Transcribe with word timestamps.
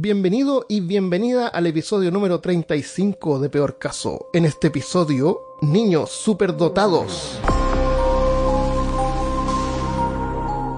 Bienvenido 0.00 0.64
y 0.68 0.78
bienvenida 0.78 1.48
al 1.48 1.66
episodio 1.66 2.12
número 2.12 2.38
35 2.38 3.40
de 3.40 3.50
Peor 3.50 3.78
Caso. 3.78 4.28
En 4.32 4.44
este 4.44 4.68
episodio, 4.68 5.40
niños 5.60 6.12
superdotados. 6.12 7.36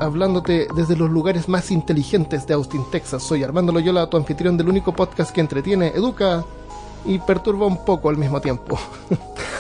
Hablándote 0.01 0.69
desde 0.75 0.97
los 0.97 1.11
lugares 1.11 1.51
más 1.51 1.71
inteligentes 1.71 2.47
de 2.47 2.55
Austin, 2.55 2.83
Texas. 2.91 3.23
Soy 3.23 3.45
Armando 3.45 3.73
Loyola, 3.73 4.09
tu 4.09 4.17
anfitrión 4.17 4.57
del 4.57 4.71
único 4.71 4.97
podcast 4.97 5.35
que 5.35 5.43
entretiene, 5.43 5.89
educa 5.89 6.43
y 7.05 7.19
perturba 7.19 7.67
un 7.67 7.85
poco 7.85 8.09
al 8.09 8.17
mismo 8.17 8.41
tiempo. 8.41 8.81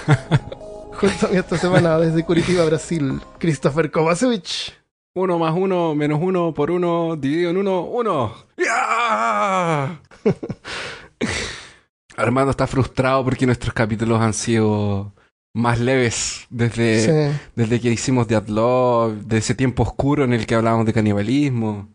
Junto 0.93 1.27
a 1.27 1.29
mí 1.29 1.37
esta 1.37 1.59
semana 1.59 1.99
desde 1.99 2.25
Curitiba, 2.25 2.65
Brasil, 2.65 3.21
Christopher 3.39 3.91
Kovacevic. 3.91 4.80
Uno 5.15 5.39
más 5.39 5.55
uno 5.57 5.95
menos 5.95 6.21
uno 6.23 6.55
por 6.55 6.71
uno 6.71 7.17
dividido 7.17 7.51
en 7.51 7.57
uno, 7.57 7.83
uno. 7.83 8.33
¡Ya! 8.57 10.01
Armando 12.17 12.51
está 12.51 12.67
frustrado 12.67 13.25
porque 13.25 13.46
nuestros 13.46 13.73
capítulos 13.75 14.21
han 14.21 14.35
sido 14.35 15.13
más 15.54 15.81
leves 15.81 16.46
desde, 16.51 17.01
Sí. 17.32 17.39
desde 17.57 17.81
que 17.81 17.91
hicimos 17.91 18.29
Dead 18.29 18.46
Love, 18.49 19.23
de 19.25 19.39
ese 19.39 19.54
tiempo 19.54 19.82
oscuro 19.82 20.25
en 20.25 20.32
el 20.32 20.46
que 20.46 20.54
hablábamos 20.54 20.87
de 20.87 20.93
canibalismo, 20.93 21.89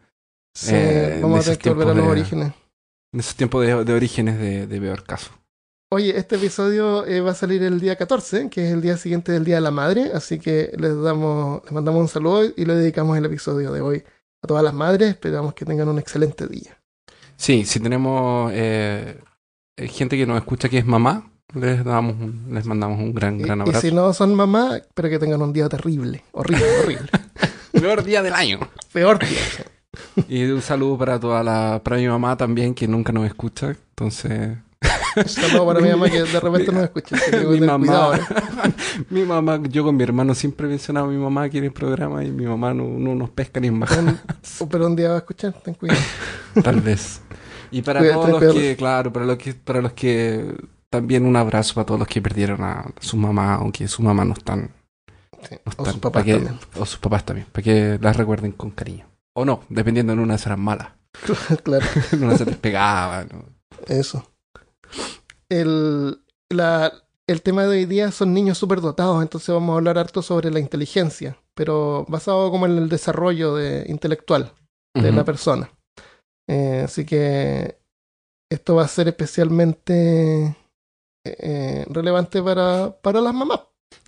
Sí, 0.58 0.72
Eh, 0.74 1.20
vamos 1.22 1.40
a 1.42 1.44
tener 1.44 1.58
que 1.60 1.70
volver 1.70 1.90
a 1.90 1.94
los 1.94 2.08
orígenes. 2.08 2.54
en 3.14 3.20
esos 3.20 3.36
tiempos 3.36 3.66
de, 3.66 3.84
de 3.84 3.94
orígenes 3.94 4.40
de, 4.40 4.68
de 4.68 4.80
peor 4.80 5.04
caso. 5.04 5.32
Oye, 5.96 6.18
este 6.18 6.36
episodio 6.36 7.06
eh, 7.06 7.22
va 7.22 7.32
a 7.32 7.36
salir 7.36 7.64
el 7.64 7.80
día 7.80 7.96
14, 7.96 8.50
que 8.50 8.68
es 8.68 8.74
el 8.74 8.82
día 8.82 8.98
siguiente 8.98 9.32
del 9.32 9.46
Día 9.46 9.56
de 9.56 9.62
la 9.62 9.72
Madre, 9.72 10.12
así 10.14 10.40
que 10.40 10.70
les 10.78 11.02
damos, 11.02 11.64
les 11.64 11.72
mandamos 11.72 12.02
un 12.02 12.10
saludo 12.10 12.44
y 12.54 12.66
le 12.66 12.76
dedicamos 12.76 13.18
el 13.18 13.24
episodio 13.24 13.72
de 13.72 13.80
hoy 13.80 14.04
a 14.44 14.48
todas 14.48 14.62
las 14.62 14.74
madres. 14.74 15.12
Esperamos 15.12 15.54
que 15.54 15.64
tengan 15.64 15.88
un 15.88 15.98
excelente 15.98 16.48
día. 16.48 16.78
Sí, 17.38 17.64
si 17.64 17.80
tenemos 17.80 18.52
eh, 18.54 19.18
eh, 19.78 19.88
gente 19.88 20.18
que 20.18 20.26
nos 20.26 20.36
escucha 20.36 20.68
que 20.68 20.80
es 20.80 20.86
mamá, 20.86 21.32
les 21.54 21.86
damos 21.86 22.16
un- 22.20 22.48
les 22.52 22.66
mandamos 22.66 23.00
un 23.00 23.14
gran, 23.14 23.40
Y, 23.40 23.44
gran 23.44 23.60
y 23.60 23.62
abrazo. 23.62 23.80
si 23.80 23.94
no 23.94 24.12
son 24.14 24.36
mamá, 24.36 24.76
espero 24.76 25.08
que 25.10 25.18
tengan 25.20 25.42
un 25.44 25.54
día 25.54 25.70
terrible, 25.70 26.26
horrible, 26.34 26.66
horrible. 26.84 27.10
Peor 27.72 28.04
día 28.04 28.22
del 28.22 28.34
año. 28.34 28.60
Peor 28.92 29.18
día. 29.20 29.40
Y 30.28 30.44
un 30.44 30.62
saludo 30.62 30.98
para 30.98 31.22
toda 31.22 31.42
la, 31.42 31.80
para 31.82 31.96
mi 31.96 32.08
mamá 32.10 32.36
también, 32.36 32.74
que 32.76 32.86
nunca 32.86 33.14
nos 33.14 33.26
escucha. 33.28 33.78
Entonces, 33.92 34.58
Un 35.18 35.28
saludo 35.30 35.66
para 35.66 35.80
mi 35.80 35.90
mamá 35.90 36.10
que 36.10 36.24
de 36.24 36.40
repente 36.40 36.72
nos 36.72 36.84
escucha. 36.84 37.16
así 37.16 37.32
que 37.32 37.38
mi 37.46 37.60
mamá, 37.62 38.20
mi 39.10 39.24
mamá, 39.24 39.60
yo 39.70 39.84
con 39.84 39.96
mi 39.96 40.04
hermano 40.04 40.34
siempre 40.36 40.68
mencionaba 40.68 41.08
a 41.08 41.12
mi 41.12 41.18
mamá 41.18 41.44
aquí 41.44 41.58
en 41.60 41.66
el 41.66 41.72
programa 41.74 42.24
y 42.24 42.32
mi 42.32 42.46
mamá 42.46 42.74
no, 42.74 42.84
no 42.86 43.16
nos 43.16 43.30
pesca 43.30 43.60
ni 43.60 43.68
en 43.68 43.80
baja, 43.80 44.00
Un- 44.00 44.70
Pero 44.70 44.88
un 44.88 44.96
día 44.96 45.10
va 45.10 45.16
a 45.16 45.18
escuchar, 45.20 45.54
ten 45.64 45.74
cuidado. 45.76 46.00
tal 46.64 46.82
vez. 46.82 47.22
Y 47.72 47.82
para 47.82 48.02
todos 48.02 48.30
los 48.42 48.54
que, 48.54 48.76
claro, 48.76 49.12
para 49.12 49.26
los 49.26 49.38
que, 49.38 49.54
para 49.54 49.82
los 49.82 49.94
que, 49.94 50.56
también 50.90 51.26
un 51.26 51.36
abrazo 51.36 51.74
para 51.74 51.86
todos 51.86 52.00
los 52.00 52.08
que 52.08 52.22
perdieron 52.22 52.64
a 52.64 52.86
su 53.00 53.18
mamá, 53.18 53.56
aunque 53.56 53.88
su 53.88 54.02
mamá 54.04 54.24
no 54.26 54.34
están, 54.34 54.72
Sí, 55.50 55.56
no 55.66 55.72
O 55.78 55.86
sus 55.86 55.98
papás 56.00 56.24
que- 56.24 56.34
también. 56.34 56.60
o 56.78 56.86
sus 56.86 56.98
papás 57.00 57.24
también, 57.26 57.48
para 57.52 57.64
que 57.64 58.00
las 58.02 58.16
recuerden 58.18 58.52
con 58.54 58.72
cariño. 58.72 59.06
O 59.36 59.46
no, 59.46 59.62
dependiendo 59.70 60.14
en 60.14 60.20
una 60.20 60.38
serán 60.38 60.62
malas, 60.62 60.88
claro. 61.64 61.86
en 62.12 62.24
una 62.24 62.38
se 62.38 62.46
les 62.46 62.56
pegaba, 62.58 63.26
¿no? 63.26 63.46
Eso. 63.88 64.26
El, 65.50 66.22
la, 66.50 66.92
el 67.28 67.42
tema 67.42 67.64
de 67.64 67.70
hoy 67.70 67.86
día 67.86 68.12
son 68.12 68.34
niños 68.34 68.58
superdotados, 68.58 69.22
entonces 69.22 69.54
vamos 69.54 69.74
a 69.74 69.78
hablar 69.78 69.98
harto 69.98 70.22
sobre 70.22 70.52
la 70.52 70.60
inteligencia, 70.60 71.38
pero 71.54 72.06
basado 72.08 72.52
como 72.52 72.66
en 72.66 72.78
el 72.78 72.90
desarrollo 72.90 73.56
de, 73.56 73.86
intelectual 73.88 74.52
de 74.94 75.12
la 75.12 75.26
persona. 75.26 75.70
Eh, 76.48 76.84
así 76.86 77.06
que 77.06 77.80
esto 78.50 78.76
va 78.76 78.84
a 78.84 78.88
ser 78.88 79.08
especialmente 79.08 80.56
eh, 81.26 81.86
relevante 81.90 82.42
para, 82.42 82.96
para 83.02 83.20
las 83.20 83.34
mamás 83.34 83.62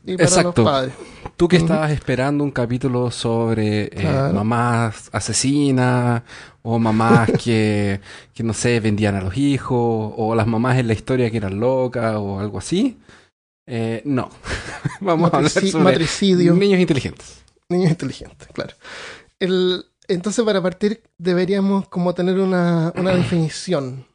y 0.06 0.16
para 0.16 0.30
Exacto. 0.30 0.62
los 0.62 0.72
padres. 0.72 0.94
Tú 1.38 1.48
que 1.48 1.58
estabas 1.58 1.92
esperando 1.92 2.44
un 2.44 2.50
capítulo 2.50 3.12
sobre 3.12 3.92
eh, 3.94 4.32
mamás 4.34 5.10
asesinas 5.14 6.24
o 6.64 6.80
mamás 6.80 7.30
que, 7.44 8.02
que, 8.34 8.44
no 8.44 8.54
sé, 8.54 8.80
vendían 8.80 9.16
a 9.16 9.22
los 9.22 9.38
hijos 9.38 10.14
o 10.18 10.34
las 10.34 10.48
mamás 10.48 10.80
en 10.80 10.88
la 10.88 10.94
historia 10.94 11.30
que 11.30 11.38
eran 11.38 11.60
locas 11.60 12.16
o 12.18 12.40
algo 12.40 12.58
así. 12.58 12.98
eh, 13.68 14.02
no. 14.04 14.30
Vamos 15.00 15.32
a 15.32 15.38
hablar 15.38 15.52
sobre 15.52 15.84
matricidio. 15.84 16.56
niños 16.56 16.80
inteligentes. 16.80 17.44
Niños 17.70 17.92
inteligentes, 17.92 18.48
claro. 18.54 18.74
El, 19.40 19.86
entonces, 20.08 20.44
para 20.44 20.62
partir, 20.62 21.04
deberíamos 21.18 21.88
como 21.88 22.16
tener 22.16 22.40
una, 22.40 22.94
una 22.96 23.12
definición. 23.16 24.08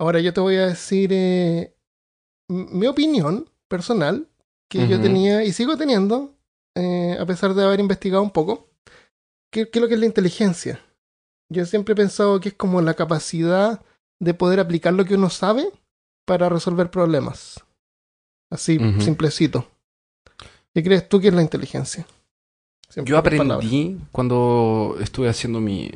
Ahora, 0.00 0.20
yo 0.20 0.32
te 0.32 0.40
voy 0.40 0.56
a 0.56 0.66
decir 0.66 1.10
eh, 1.12 1.74
mi 2.48 2.86
opinión 2.86 3.48
personal, 3.68 4.26
que 4.68 4.86
yo 4.88 5.00
tenía 5.00 5.44
y 5.44 5.52
sigo 5.52 5.76
teniendo, 5.76 6.34
eh, 6.78 7.16
a 7.18 7.26
pesar 7.26 7.54
de 7.54 7.64
haber 7.64 7.80
investigado 7.80 8.22
un 8.22 8.30
poco. 8.30 8.68
¿Qué, 9.50 9.68
¿Qué 9.68 9.78
es 9.78 9.82
lo 9.82 9.88
que 9.88 9.94
es 9.94 10.00
la 10.00 10.06
inteligencia? 10.06 10.80
Yo 11.50 11.64
siempre 11.66 11.92
he 11.94 11.96
pensado 11.96 12.40
que 12.40 12.50
es 12.50 12.54
como 12.54 12.80
la 12.82 12.94
capacidad 12.94 13.82
de 14.20 14.34
poder 14.34 14.60
aplicar 14.60 14.92
lo 14.92 15.04
que 15.04 15.14
uno 15.14 15.30
sabe 15.30 15.68
para 16.26 16.48
resolver 16.48 16.90
problemas. 16.90 17.64
Así, 18.50 18.78
Ujú. 18.78 19.00
simplecito. 19.00 19.66
¿Qué 20.74 20.82
crees 20.82 21.08
tú 21.08 21.20
que 21.20 21.28
es 21.28 21.34
la 21.34 21.42
inteligencia? 21.42 22.06
Siempre 22.88 23.10
Yo 23.10 23.22
palabras. 23.22 23.56
aprendí 23.58 23.98
cuando 24.12 24.96
estuve 25.00 25.28
haciendo 25.28 25.60
mi. 25.60 25.90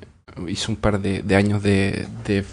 Hice 0.49 0.71
un 0.71 0.77
par 0.77 1.01
de, 1.01 1.23
de 1.23 1.37
años 1.37 1.63
de, 1.63 2.07
de, 2.25 2.45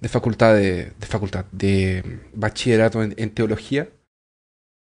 de 0.00 0.08
facultad, 0.08 0.54
de, 0.54 0.92
de 0.98 1.06
facultad, 1.06 1.46
de 1.52 2.20
bachillerato 2.34 3.02
en, 3.02 3.14
en 3.16 3.30
teología. 3.30 3.88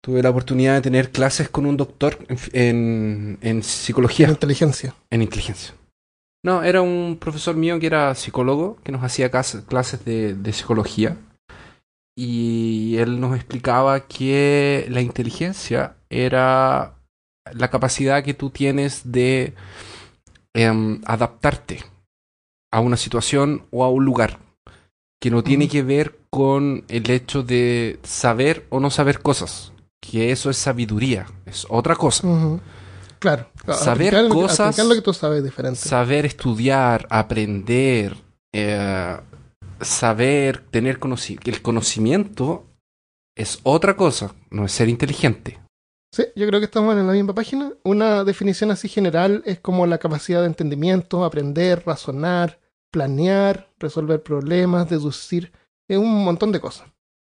Tuve 0.03 0.23
la 0.23 0.31
oportunidad 0.31 0.75
de 0.75 0.83
tener 0.83 1.11
clases 1.11 1.49
con 1.49 1.67
un 1.67 1.77
doctor 1.77 2.19
en, 2.29 2.39
en, 2.53 3.39
en 3.43 3.63
psicología, 3.63 4.29
inteligencia. 4.29 4.95
en 5.11 5.23
inteligencia. 5.23 5.75
No, 6.45 6.63
era 6.63 6.83
un 6.83 7.19
profesor 7.21 7.57
mío 7.57 7.81
que 7.81 7.87
era 7.87 8.15
psicólogo, 8.15 8.77
que 8.85 8.93
nos 8.93 9.03
hacía 9.03 9.31
clases 9.31 10.05
de, 10.05 10.35
de 10.35 10.53
psicología. 10.53 11.17
Y 12.17 12.97
él 12.97 13.21
nos 13.21 13.35
explicaba 13.37 14.07
que 14.07 14.87
la 14.89 15.01
inteligencia 15.01 15.97
era 16.11 16.95
la 17.53 17.71
capacidad 17.71 18.25
que 18.25 18.35
tú 18.35 18.51
tienes 18.51 19.13
de 19.13 19.55
em, 20.55 21.01
adaptarte 21.05 21.85
a 22.73 22.81
una 22.81 22.97
situación 22.97 23.67
o 23.71 23.85
a 23.85 23.91
un 23.91 24.05
lugar. 24.05 24.39
Que 25.21 25.31
no 25.31 25.43
tiene 25.43 25.69
que 25.69 25.83
ver 25.83 26.19
con 26.31 26.85
el 26.89 27.11
hecho 27.11 27.43
de 27.43 27.99
saber 28.05 28.67
o 28.71 28.79
no 28.79 28.91
saber 28.91 29.21
cosas. 29.21 29.73
Que 30.01 30.31
eso 30.33 30.49
es 30.51 30.57
sabiduría, 30.57 31.27
es 31.47 31.67
otra 31.69 31.97
cosa. 31.97 32.27
Claro. 33.19 33.49
Saber 33.67 34.15
Aplicar 34.15 34.23
lo 34.25 34.29
que- 34.29 34.35
cosas- 34.35 34.61
aplicar 34.69 34.87
lo 34.87 34.95
que 34.95 35.03
tú 35.03 35.13
sabes 35.13 35.43
diferente. 35.45 35.81
Saber 35.81 36.25
estudiar, 36.25 37.07
aprender, 37.11 38.17
eh, 38.55 39.17
saber, 39.81 40.65
tener 40.71 40.99
conocimiento. 40.99 41.51
El 41.51 41.63
conocimiento 41.63 42.65
es 43.37 43.59
otra 43.65 43.97
cosa, 43.97 44.35
no 44.51 44.65
es 44.65 44.73
ser 44.73 44.89
inteligente. 44.89 45.59
Sí, 46.15 46.25
yo 46.35 46.47
creo 46.47 46.59
que 46.61 46.65
estamos 46.67 46.97
en 46.97 47.07
la 47.07 47.13
misma 47.13 47.35
página. 47.35 47.73
Una 47.85 48.25
definición 48.25 48.71
así 48.71 48.89
general 48.89 49.43
es 49.45 49.61
como 49.61 49.87
la 49.87 49.99
capacidad 49.99 50.41
de 50.41 50.47
entendimiento, 50.47 51.25
aprender, 51.25 51.83
razonar, 51.85 52.61
planear, 52.91 53.69
resolver 53.79 54.23
problemas, 54.23 54.89
deducir. 54.89 55.53
Es 55.89 55.99
un 55.99 56.25
montón 56.25 56.51
de 56.53 56.61
cosas. 56.61 56.87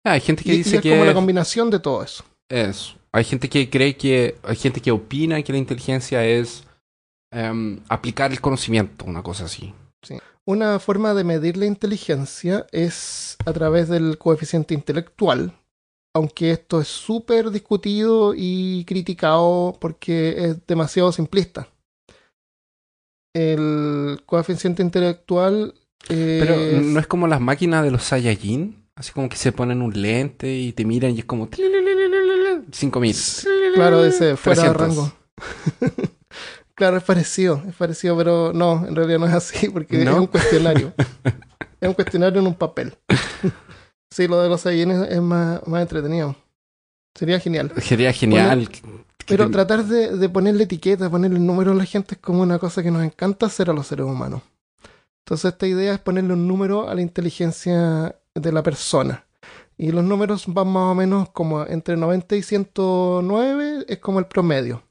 Ah, 0.05 0.11
hay 0.13 0.21
gente 0.21 0.43
que 0.43 0.51
Y, 0.51 0.55
y 0.55 0.57
dice 0.57 0.75
es 0.77 0.81
que 0.81 0.89
como 0.89 1.05
la 1.05 1.13
combinación 1.13 1.69
de 1.69 1.79
todo 1.79 2.03
eso. 2.03 2.23
Eso. 2.49 2.95
Hay 3.11 3.23
gente 3.23 3.49
que 3.49 3.69
cree 3.69 3.95
que, 3.95 4.35
hay 4.43 4.55
gente 4.55 4.81
que 4.81 4.91
opina 4.91 5.41
que 5.41 5.53
la 5.53 5.57
inteligencia 5.57 6.25
es 6.25 6.65
em, 7.31 7.79
aplicar 7.87 8.31
el 8.31 8.41
conocimiento, 8.41 9.05
una 9.05 9.23
cosa 9.23 9.45
así. 9.45 9.73
Una 10.47 10.79
forma 10.79 11.15
de 11.15 11.23
medir 11.23 11.57
la 11.57 11.65
inteligencia 11.65 12.67
es 12.71 13.35
a 13.45 13.53
través 13.53 13.89
del 13.89 14.19
coeficiente 14.19 14.75
intelectual, 14.75 15.53
aunque 16.13 16.51
esto 16.51 16.79
es 16.79 16.87
súper 16.87 17.49
discutido 17.49 18.33
y 18.35 18.85
criticado 18.85 19.75
porque 19.81 20.35
es 20.37 20.67
demasiado 20.67 21.11
simplista. 21.11 21.67
El 23.33 24.21
coeficiente 24.25 24.83
intelectual... 24.83 25.73
Pero 26.07 26.55
no 26.81 26.99
es 26.99 27.07
como 27.07 27.27
las 27.27 27.41
máquinas 27.41 27.83
de 27.83 27.89
los 27.89 28.03
Saiyajin, 28.03 28.85
así 28.95 29.11
como 29.11 29.27
que 29.27 29.37
se 29.37 29.51
ponen 29.51 29.81
un 29.81 29.99
lente 29.99 30.53
y 30.53 30.71
te 30.73 30.85
miran 30.85 31.15
y 31.15 31.19
es 31.19 31.25
como 31.25 31.49
5000. 32.71 33.15
Claro, 33.75 34.03
ese 34.05 34.35
fuera 34.35 34.63
de 34.63 34.69
300. 34.69 34.77
rango. 34.77 35.13
claro, 36.75 36.97
es 36.97 37.03
parecido, 37.03 37.61
es 37.67 37.75
parecido, 37.75 38.17
pero 38.17 38.51
no, 38.53 38.85
en 38.87 38.95
realidad 38.95 39.19
no 39.19 39.27
es 39.27 39.33
así, 39.33 39.69
porque 39.69 40.03
¿No? 40.03 40.11
es 40.11 40.17
un 40.17 40.27
cuestionario. 40.27 40.93
es 41.81 41.87
un 41.87 41.93
cuestionario 41.93 42.39
en 42.41 42.47
un 42.47 42.55
papel. 42.55 42.97
sí, 44.09 44.27
lo 44.27 44.41
de 44.41 44.49
los 44.49 44.61
Saiyajines 44.61 45.09
es 45.09 45.21
más, 45.21 45.65
más 45.67 45.81
entretenido. 45.81 46.35
Sería 47.13 47.39
genial. 47.39 47.71
Sería 47.81 48.11
genial. 48.11 48.69
Pero 49.25 49.49
tratar 49.49 49.85
de, 49.85 50.17
de 50.17 50.29
ponerle 50.29 50.65
etiqueta, 50.65 51.09
ponerle 51.09 51.39
número 51.39 51.71
a 51.71 51.75
la 51.75 51.85
gente 51.85 52.15
es 52.15 52.21
como 52.21 52.41
una 52.41 52.59
cosa 52.59 52.83
que 52.83 52.91
nos 52.91 53.03
encanta 53.03 53.45
hacer 53.45 53.69
a 53.69 53.73
los 53.73 53.87
seres 53.87 54.05
humanos. 54.05 54.41
Entonces 55.25 55.53
esta 55.53 55.65
idea 55.65 55.93
es 55.93 55.99
ponerle 55.99 56.33
un 56.33 56.47
número 56.47 56.87
a 56.87 56.93
la 56.93 57.01
inteligencia 57.01 58.15
de 58.35 58.51
la 58.51 58.61
persona. 58.61 59.24
Y 59.77 59.91
los 59.91 60.03
números 60.03 60.45
van 60.47 60.69
más 60.69 60.91
o 60.91 60.95
menos 60.95 61.29
como 61.29 61.65
entre 61.65 61.97
90 61.97 62.35
y 62.35 62.43
109 62.43 63.85
es 63.87 63.99
como 63.99 64.19
el 64.19 64.25
promedio. 64.25 64.83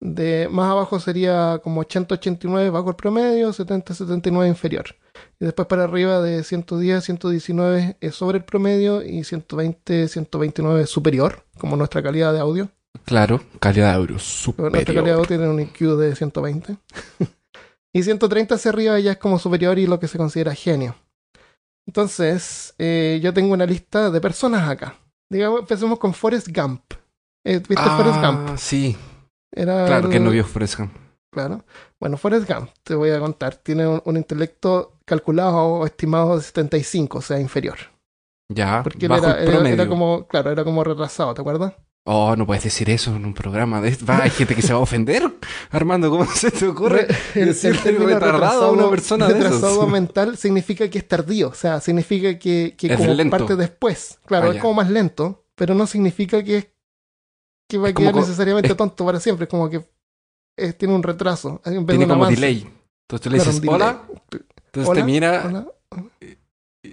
De 0.00 0.48
más 0.50 0.70
abajo 0.70 1.00
sería 1.00 1.60
como 1.62 1.80
80, 1.80 2.16
89 2.16 2.68
bajo 2.68 2.90
el 2.90 2.96
promedio, 2.96 3.52
70, 3.52 3.94
79 3.94 4.48
inferior. 4.48 4.84
Y 5.40 5.46
después 5.46 5.66
para 5.66 5.84
arriba 5.84 6.20
de 6.20 6.44
110, 6.44 7.04
119 7.04 7.96
es 8.00 8.14
sobre 8.14 8.38
el 8.38 8.44
promedio 8.44 9.02
y 9.02 9.24
120, 9.24 10.08
129 10.08 10.82
es 10.82 10.90
superior, 10.90 11.44
como 11.58 11.76
nuestra 11.76 12.02
calidad 12.02 12.34
de 12.34 12.40
audio. 12.40 12.68
Claro, 13.06 13.40
calidad 13.60 13.90
de 13.90 13.94
audio 13.94 14.18
Pero 14.56 14.70
nuestra 14.70 14.94
calidad 14.94 15.04
de 15.04 15.12
audio 15.12 15.24
superior. 15.24 15.26
tiene 15.26 15.48
un 15.48 15.60
IQ 15.60 15.98
de 15.98 16.14
120. 16.14 16.76
y 17.94 18.02
130 18.02 18.54
hacia 18.56 18.70
arriba 18.70 19.00
ya 19.00 19.12
es 19.12 19.18
como 19.18 19.38
superior 19.38 19.78
y 19.78 19.86
lo 19.86 19.98
que 19.98 20.08
se 20.08 20.18
considera 20.18 20.54
genio. 20.54 20.96
Entonces, 21.86 22.74
eh, 22.78 23.20
yo 23.22 23.32
tengo 23.34 23.52
una 23.52 23.66
lista 23.66 24.10
de 24.10 24.20
personas 24.20 24.68
acá. 24.68 24.94
Digamos, 25.30 25.60
empecemos 25.60 25.98
con 25.98 26.14
Forrest 26.14 26.48
Gump. 26.54 26.82
Eh, 27.46 27.58
¿Viste 27.58 27.74
Forrest 27.96 28.20
Gump? 28.20 28.48
Ah, 28.50 28.56
sí. 28.56 28.96
Era 29.54 29.86
Claro 29.86 30.08
que 30.08 30.16
el- 30.16 30.24
no 30.24 30.30
vio 30.30 30.44
Forrest 30.44 30.78
Gump. 30.78 30.92
Claro. 31.32 31.64
Bueno, 32.00 32.16
Forrest 32.16 32.48
Gump, 32.50 32.70
te 32.84 32.94
voy 32.94 33.10
a 33.10 33.18
contar, 33.18 33.56
tiene 33.56 33.86
un, 33.88 34.00
un 34.04 34.16
intelecto 34.16 34.98
calculado 35.04 35.56
o 35.56 35.86
estimado 35.86 36.36
de 36.36 36.42
75, 36.42 37.18
o 37.18 37.22
sea, 37.22 37.40
inferior. 37.40 37.76
Ya, 38.52 38.82
Porque 38.84 39.06
él 39.06 39.12
era, 39.12 39.32
el 39.32 39.42
era- 39.42 39.52
promedio. 39.52 39.74
era 39.74 39.88
como, 39.88 40.26
claro, 40.28 40.50
era 40.52 40.64
como 40.64 40.84
retrasado, 40.84 41.34
¿te 41.34 41.40
acuerdas? 41.40 41.74
Oh, 42.06 42.36
no 42.36 42.44
puedes 42.46 42.62
decir 42.64 42.90
eso 42.90 43.16
en 43.16 43.24
un 43.24 43.32
programa. 43.32 43.80
De... 43.80 43.96
Va, 44.08 44.24
hay 44.24 44.30
gente 44.30 44.54
que 44.54 44.60
se 44.60 44.74
va 44.74 44.78
a 44.78 44.82
ofender. 44.82 45.22
Armando, 45.70 46.10
¿cómo 46.10 46.26
se 46.26 46.50
te 46.50 46.66
ocurre? 46.66 47.06
término 47.32 48.06
retardado 48.06 48.64
a 48.66 48.70
una 48.72 48.90
persona 48.90 49.26
de 49.26 49.34
retrasado 49.34 49.86
mental 49.86 50.36
significa 50.36 50.88
que 50.90 50.98
es 50.98 51.08
tardío, 51.08 51.48
o 51.48 51.54
sea, 51.54 51.80
significa 51.80 52.38
que, 52.38 52.74
que 52.76 52.88
Es 52.92 52.98
como 52.98 53.14
lento. 53.14 53.36
parte 53.36 53.56
después. 53.56 54.18
Claro, 54.26 54.50
Ah, 54.50 54.54
es 54.54 54.60
como 54.60 54.74
más 54.74 54.90
lento, 54.90 55.46
pero 55.54 55.74
no 55.74 55.86
significa 55.86 56.42
que, 56.44 56.58
es- 56.58 56.68
que 57.70 57.78
va 57.78 57.86
a 57.86 57.90
Es 57.90 57.96
quedar 57.96 58.14
necesariamente 58.14 58.68
es- 58.70 58.76
tonto 58.76 59.06
para 59.06 59.18
siempre, 59.18 59.44
es 59.44 59.50
como 59.50 59.70
que 59.70 59.82
tiene 60.76 60.94
un 60.94 61.02
retraso. 61.02 61.62
En 61.64 61.86
vez 61.86 61.96
de 61.98 62.04
Tiene 62.04 62.04
un 62.04 62.10
como 62.10 62.24
avance. 62.24 62.38
delay. 62.40 62.70
Entonces 63.08 63.20
tú 63.22 63.30
le 63.30 63.38
dices 63.38 63.62
hola. 63.66 64.02
Entonces 64.66 64.90
Hola, 64.90 65.00
te 65.00 65.06
mira 65.06 65.42
hola. 65.46 65.66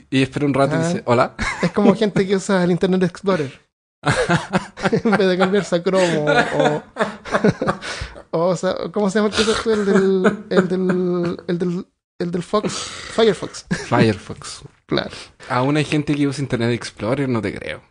y 0.10 0.22
espera 0.22 0.46
un 0.46 0.54
rato 0.54 0.76
y 0.76 0.80
Ah. 0.80 0.88
dice 0.88 1.04
hola. 1.06 1.36
Es 1.62 1.72
como 1.72 1.94
gente 1.96 2.26
que 2.26 2.38
usa 2.38 2.64
el 2.64 2.72
Internet 2.72 3.04
Explorer. 3.04 3.60
En 4.04 5.12
vez 5.12 5.28
de 5.28 5.38
cambiarse 5.38 5.76
a 5.76 5.84
Chrome 5.84 6.18
o, 6.18 6.84
o, 8.32 8.48
o 8.50 8.56
sea, 8.56 8.76
¿cómo 8.92 9.10
se 9.10 9.20
llama 9.20 9.32
el 9.66 9.86
del 9.86 10.46
el 10.50 10.68
del 10.68 11.38
el 11.48 11.58
del 11.60 11.86
el 12.20 12.32
del 12.32 12.44
Fox 12.44 12.72
Firefox 12.74 13.66
Firefox. 13.88 14.62
claro 14.86 15.12
Aún 15.50 15.78
hay 15.78 15.86
gente 15.86 16.16
que 16.16 16.28
usa 16.28 16.42
Internet 16.42 16.72
Explorer, 16.72 17.30
no 17.30 17.42
te 17.42 17.54
creo. 17.54 17.82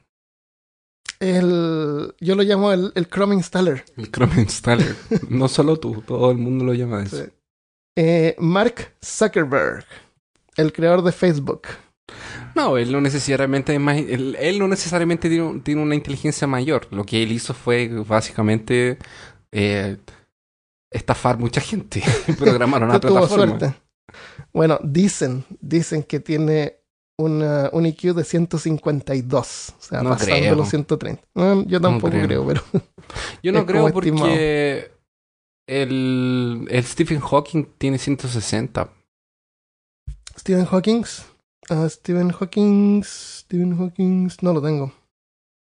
el 1.21 2.15
yo 2.21 2.35
lo 2.35 2.43
llamo 2.43 2.73
el, 2.73 2.93
el 2.95 3.09
Chrome 3.09 3.35
Installer 3.35 3.85
El 3.97 4.11
Chrome 4.11 4.41
Installer. 4.41 4.97
no 5.29 5.49
solo 5.49 5.79
tú, 5.79 6.03
todo 6.03 6.31
el 6.31 6.39
mundo 6.39 6.65
lo 6.65 6.75
llama 6.75 7.03
eso. 7.03 7.17
Sí. 7.25 7.31
Eh, 7.97 8.37
Mark 8.39 8.95
Zuckerberg 9.05 9.85
el 10.57 10.73
creador 10.73 11.03
de 11.03 11.13
Facebook 11.13 11.63
No, 12.61 12.77
él 12.77 12.93
no 12.93 13.01
necesariamente 13.01 13.75
él, 13.75 14.37
él 14.39 14.59
no 14.59 14.69
necesariamente 14.69 15.29
tiene, 15.29 15.45
un- 15.45 15.63
tiene 15.63 15.83
una 15.83 15.95
inteligencia 15.95 16.47
mayor. 16.47 16.87
Lo 16.91 17.05
que 17.05 17.23
él 17.23 17.33
hizo 17.33 17.55
fue 17.55 17.89
básicamente 18.07 18.99
eh, 19.53 19.97
estafar 20.91 21.39
mucha 21.39 21.61
gente. 21.61 22.03
Programar 22.39 22.83
una 22.85 23.01
tuvo 23.01 23.13
plataforma. 23.15 23.59
suerte 23.59 23.75
bueno 24.53 24.79
dicen 24.83 25.45
dicen 25.61 26.03
que 26.03 26.19
tiene 26.19 26.77
una, 27.17 27.71
un 27.73 27.87
IQ 27.87 28.15
de 28.15 28.25
152 28.25 29.75
o 29.79 29.83
sea 29.83 30.03
No 30.03 30.11
pasando 30.11 30.35
creo. 30.37 30.55
los 30.57 30.69
130 30.69 31.23
No, 31.35 31.65
yo 31.67 31.81
tampoco 31.81 32.11
creo. 32.11 32.27
creo 32.27 32.47
pero 32.47 32.63
Yo 33.43 33.53
no 33.53 33.65
creo 33.67 33.93
porque 33.93 34.09
estimado. 34.09 34.33
el, 35.69 36.67
el 36.71 36.85
Stephen 36.85 37.21
Hawking 37.21 37.65
tiene 37.79 37.99
160. 37.99 38.91
Stephen 40.39 40.65
Hawking. 40.67 41.05
Ah, 41.71 41.89
Stephen 41.89 42.31
Hawking. 42.33 43.03
Stephen 43.05 43.77
Hawking. 43.79 44.29
No 44.43 44.53
lo 44.53 44.61
tengo. 44.61 44.93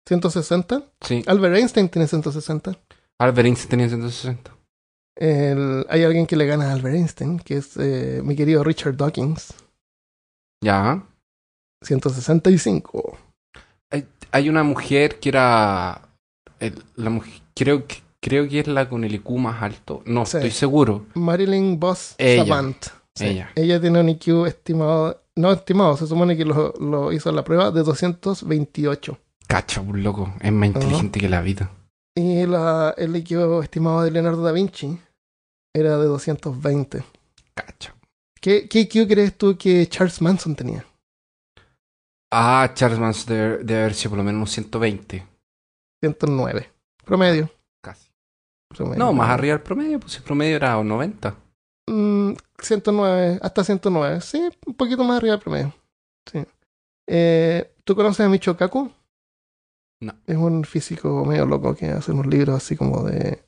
160. 0.08 0.84
Sí, 1.00 1.24
Albert 1.26 1.56
Einstein 1.56 1.88
tiene 1.88 2.06
160. 2.06 2.78
Albert 3.18 3.46
Einstein 3.46 3.68
tenía 3.70 3.88
160. 3.88 4.52
El- 5.18 5.86
hay 5.88 6.04
alguien 6.04 6.26
que 6.26 6.36
le 6.36 6.46
gana 6.46 6.68
a 6.68 6.72
Albert 6.74 6.96
Einstein, 6.96 7.38
que 7.38 7.56
es 7.56 7.76
eh, 7.78 8.20
mi 8.22 8.36
querido 8.36 8.62
Richard 8.62 8.96
Dawkins. 8.96 9.54
Ya. 10.62 11.02
165. 11.82 13.16
Hay, 13.90 14.06
hay 14.32 14.48
una 14.48 14.62
mujer 14.62 15.18
que 15.18 15.30
era. 15.30 16.02
el- 16.60 16.82
la 16.96 17.10
mujer, 17.10 17.32
creo, 17.54 17.86
que, 17.86 17.96
creo 18.20 18.48
que 18.48 18.60
es 18.60 18.66
la 18.66 18.88
con 18.88 19.04
el 19.04 19.14
IQ 19.14 19.30
más 19.38 19.62
alto. 19.62 20.02
No, 20.06 20.24
Sí. 20.24 20.36
estoy 20.38 20.50
seguro. 20.50 21.06
Marilyn 21.14 21.78
Boss 21.80 22.14
Ella. 22.18 22.44
Savant. 22.44 22.86
Sí. 23.14 23.26
Ella. 23.26 23.50
Ella 23.54 23.80
tiene 23.80 24.00
un 24.00 24.08
IQ 24.08 24.46
estimado. 24.46 25.22
No 25.36 25.52
estimado, 25.52 25.96
se 25.96 26.06
supone 26.06 26.36
que 26.36 26.44
lo, 26.44 26.72
lo 26.80 27.12
hizo 27.12 27.30
la 27.30 27.44
prueba 27.44 27.70
de 27.70 27.82
228. 27.82 29.18
Cacha, 29.46 29.80
un 29.80 30.02
loco. 30.02 30.32
Es 30.40 30.52
más 30.52 30.68
inteligente 30.68 31.20
que 31.20 31.28
la 31.28 31.42
vida. 31.42 31.70
Y 32.14 32.46
la, 32.46 32.94
el 32.96 33.14
IQ 33.14 33.62
estimado 33.62 34.02
de 34.02 34.10
Leonardo 34.10 34.42
da 34.42 34.52
Vinci 34.52 34.98
era 35.74 35.98
de 35.98 36.06
220. 36.06 37.04
Cacha. 37.54 37.94
¿Qué, 38.40 38.68
qué 38.68 38.80
IQ 38.80 39.08
crees 39.08 39.36
tú 39.36 39.56
que 39.58 39.86
Charles 39.88 40.22
Manson 40.22 40.56
tenía? 40.56 40.86
Ah, 42.32 42.70
Charles 42.74 42.98
Manson 42.98 43.34
debe, 43.34 43.58
debe 43.58 43.80
haber 43.80 43.94
sido 43.94 44.10
por 44.10 44.18
lo 44.18 44.24
menos 44.24 44.38
unos 44.38 44.50
120. 44.52 45.26
109. 46.02 46.70
Promedio. 47.04 47.50
Casi. 47.82 48.08
promedio. 48.68 48.98
No, 48.98 49.12
más 49.12 49.30
arriba 49.30 49.54
del 49.54 49.62
promedio, 49.62 50.00
pues 50.00 50.16
el 50.16 50.22
promedio 50.22 50.56
era 50.56 50.82
90. 50.82 51.34
Mm, 51.88 52.15
109, 52.60 53.38
hasta 53.42 53.64
109. 53.64 54.20
Sí, 54.20 54.48
un 54.66 54.74
poquito 54.74 55.04
más 55.04 55.18
arriba 55.18 55.32
del 55.34 55.42
promedio. 55.42 55.74
Sí. 56.30 56.44
Eh, 57.08 57.72
¿Tú 57.84 57.94
conoces 57.94 58.26
a 58.26 58.28
Michio 58.28 58.56
Kaku? 58.56 58.90
No. 60.02 60.14
Es 60.26 60.36
un 60.36 60.64
físico 60.64 61.24
medio 61.24 61.46
loco 61.46 61.74
que 61.74 61.86
hace 61.86 62.12
unos 62.12 62.26
libros 62.26 62.56
así 62.56 62.76
como 62.76 63.02
de... 63.04 63.42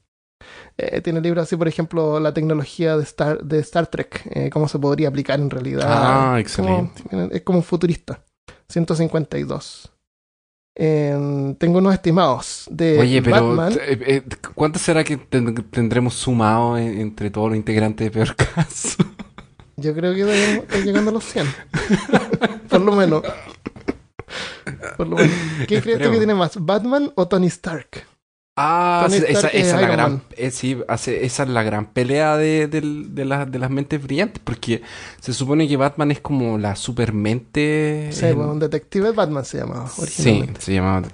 eh, 0.79 1.01
tiene 1.03 1.21
libros 1.21 1.43
así, 1.43 1.57
por 1.57 1.69
ejemplo, 1.69 2.21
la 2.21 2.33
tecnología 2.33 2.97
de 2.97 3.03
Star, 3.03 3.43
de 3.43 3.59
Star 3.59 3.87
Trek, 3.89 4.23
eh, 4.31 4.49
cómo 4.51 4.69
se 4.69 4.79
podría 4.79 5.09
aplicar 5.09 5.41
en 5.41 5.51
realidad. 5.51 5.83
Ah, 5.87 6.39
excelente. 6.41 7.03
Como- 7.11 7.25
es 7.31 7.43
como 7.43 7.59
un 7.59 7.65
futurista. 7.65 8.23
152. 8.71 9.91
Eh, 10.81 11.55
tengo 11.59 11.79
unos 11.79 11.93
estimados 11.93 12.69
de 12.71 13.01
Oye, 13.01 13.21
pero 13.21 13.57
Batman. 13.57 13.73
eh, 13.83 13.99
eh, 14.07 14.23
¿cuánto 14.55 14.79
será 14.79 15.03
que 15.03 15.17
ten- 15.17 15.53
tendremos 15.73 16.15
sumado 16.15 16.79
en- 16.79 17.01
entre 17.01 17.31
todos 17.31 17.49
los 17.49 17.57
integrantes 17.57 18.05
de 18.07 18.11
Peor 18.13 18.37
Caso? 18.37 19.05
Yo 19.77 19.93
creo 19.95 20.15
que 20.15 20.21
estar 20.23 20.83
llegando 20.85 21.11
a 21.11 21.15
los 21.15 21.25
100. 21.25 21.47
Por 22.69 22.81
lo 22.81 22.93
menos. 22.93 23.23
Por 24.97 25.07
lo 25.09 25.17
menos. 25.17 25.33
¿Qué 25.67 25.81
crees 25.83 26.01
tú 26.01 26.11
que 26.13 26.19
tiene 26.19 26.35
más? 26.35 26.53
¿Batman 26.65 27.11
o 27.17 27.27
Tony 27.27 27.47
Stark? 27.49 28.05
Ah, 28.61 29.03
Tony 29.07 29.19
sí, 29.19 29.25
esa, 29.29 29.33
Stark 29.39 29.55
esa 29.55 29.59
es 29.59 29.75
es 29.75 29.81
la 29.81 29.89
gran, 29.89 30.23
eh, 30.37 30.51
sí, 30.51 30.79
hace- 30.89 31.25
esa 31.25 31.43
es 31.45 31.49
la 31.49 31.63
gran 31.63 31.87
pelea 31.93 32.37
de, 32.37 32.67
del- 32.67 33.15
de, 33.15 33.25
las- 33.25 33.51
de 33.51 33.59
las 33.59 33.71
mentes 33.71 34.03
brillantes, 34.03 34.41
porque 34.45 34.83
se 35.21 35.33
supone 35.33 35.69
que 35.69 35.77
Batman 35.77 36.11
es 36.11 36.21
como 36.21 36.59
la 36.59 36.75
supermente. 36.77 38.09
Sí, 38.13 38.27
en- 38.27 38.39
un 38.41 38.59
detective 38.59 39.13
Batman 39.13 39.45
se 39.45 39.59
llamaba 39.59 39.89
Sí, 39.89 40.03
originalmente. 40.03 40.61
se 40.61 40.75
llamaba 40.75 41.07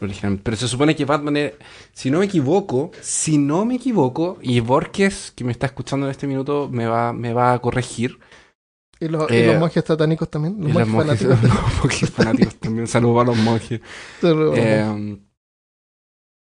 originalmente. 0.00 0.42
Pero 0.44 0.56
se 0.56 0.68
supone 0.68 0.94
que 0.96 1.04
Batman 1.04 1.36
es, 1.36 1.52
si 1.92 2.10
no 2.10 2.18
me 2.20 2.26
equivoco, 2.26 2.90
si 3.00 3.38
no 3.38 3.64
me 3.64 3.76
equivoco, 3.76 4.38
y 4.42 4.60
Borges, 4.60 5.32
que 5.34 5.44
me 5.44 5.52
está 5.52 5.66
escuchando 5.66 6.06
en 6.06 6.10
este 6.10 6.26
minuto, 6.26 6.68
me 6.70 6.86
va, 6.86 7.12
me 7.12 7.32
va 7.32 7.52
a 7.54 7.58
corregir. 7.60 8.18
¿Y, 9.02 9.08
los, 9.08 9.30
y 9.30 9.34
Eh, 9.36 9.46
los 9.46 9.58
monjes 9.58 9.82
satánicos 9.86 10.28
también. 10.30 10.56
Los 10.60 10.70
y 10.70 10.72
monjes 10.74 10.88
monjes, 10.92 11.20
fanáticos. 11.26 11.42
los 11.42 11.78
monjes 11.82 12.10
fanáticos 12.10 12.54
también. 12.56 12.86
Saludos 12.86 13.22
a 13.22 13.24
los 13.24 13.36
monjes. 13.38 13.80
Pero- 14.20 14.52
Eh, 14.54 15.18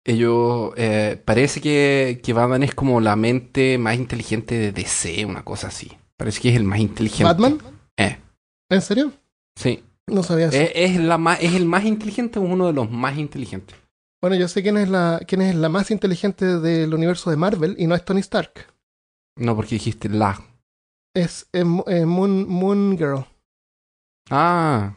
ellos, 0.04 0.72
eh, 0.76 1.20
parece 1.24 1.60
que, 1.60 2.20
que 2.22 2.32
Batman 2.32 2.62
es 2.62 2.74
como 2.74 3.00
la 3.00 3.16
mente 3.16 3.78
más 3.78 3.96
inteligente 3.96 4.56
de 4.58 4.72
DC, 4.72 5.24
una 5.26 5.44
cosa 5.44 5.68
así. 5.68 5.92
Parece 6.16 6.40
que 6.40 6.50
es 6.50 6.56
el 6.56 6.64
más 6.64 6.80
inteligente. 6.80 7.24
¿Batman? 7.24 7.58
Eh. 7.96 8.18
¿En 8.70 8.82
serio? 8.82 9.12
Sí. 9.56 9.82
No 10.06 10.22
sabía 10.22 10.48
eso. 10.48 10.56
Es, 10.58 10.70
es 10.74 10.96
la 11.00 11.18
más, 11.18 11.40
es 11.42 11.54
el 11.54 11.66
más 11.66 11.84
inteligente 11.84 12.38
o 12.38 12.42
uno 12.42 12.66
de 12.66 12.72
los 12.72 12.90
más 12.90 13.16
inteligentes. 13.18 13.76
Bueno, 14.22 14.36
yo 14.36 14.48
sé 14.48 14.62
quién 14.62 14.76
es, 14.76 14.88
la, 14.88 15.20
quién 15.26 15.40
es 15.40 15.54
la 15.54 15.68
más 15.68 15.90
inteligente 15.90 16.44
del 16.60 16.92
universo 16.92 17.30
de 17.30 17.36
Marvel 17.36 17.74
y 17.78 17.86
no 17.86 17.94
es 17.94 18.04
Tony 18.04 18.20
Stark. 18.20 18.66
No, 19.38 19.56
porque 19.56 19.76
dijiste 19.76 20.08
la. 20.08 20.38
Es 21.14 21.48
eh, 21.52 21.64
eh, 21.86 22.04
Moon, 22.04 22.46
Moon 22.48 22.96
Girl. 22.98 23.24
Ah, 24.30 24.94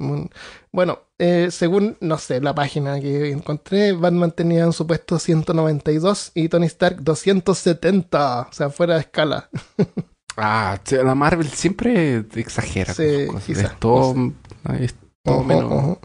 Moon- 0.00 0.30
Bueno, 0.72 1.00
eh, 1.24 1.52
según, 1.52 1.96
no 2.00 2.18
sé, 2.18 2.40
la 2.40 2.52
página 2.52 2.98
que 2.98 3.30
encontré, 3.30 3.92
Batman 3.92 4.32
tenía 4.32 4.64
en 4.64 4.72
su 4.72 4.88
puesto 4.88 5.20
192 5.20 6.32
y 6.34 6.48
Tony 6.48 6.66
Stark 6.66 7.00
270. 7.00 8.48
O 8.50 8.52
sea, 8.52 8.70
fuera 8.70 8.94
de 8.94 9.00
escala. 9.00 9.48
Ah, 10.34 10.80
la 10.90 11.14
Marvel 11.14 11.46
siempre 11.46 12.24
exagera. 12.36 12.94
Sí, 12.94 13.26
con 13.26 13.36
es 13.36 13.78
todo, 13.78 14.14
no 14.14 14.74
es 14.80 14.94
todo 15.22 15.36
Ojo, 15.40 15.44
menos, 15.44 15.72
ojo. 15.72 16.00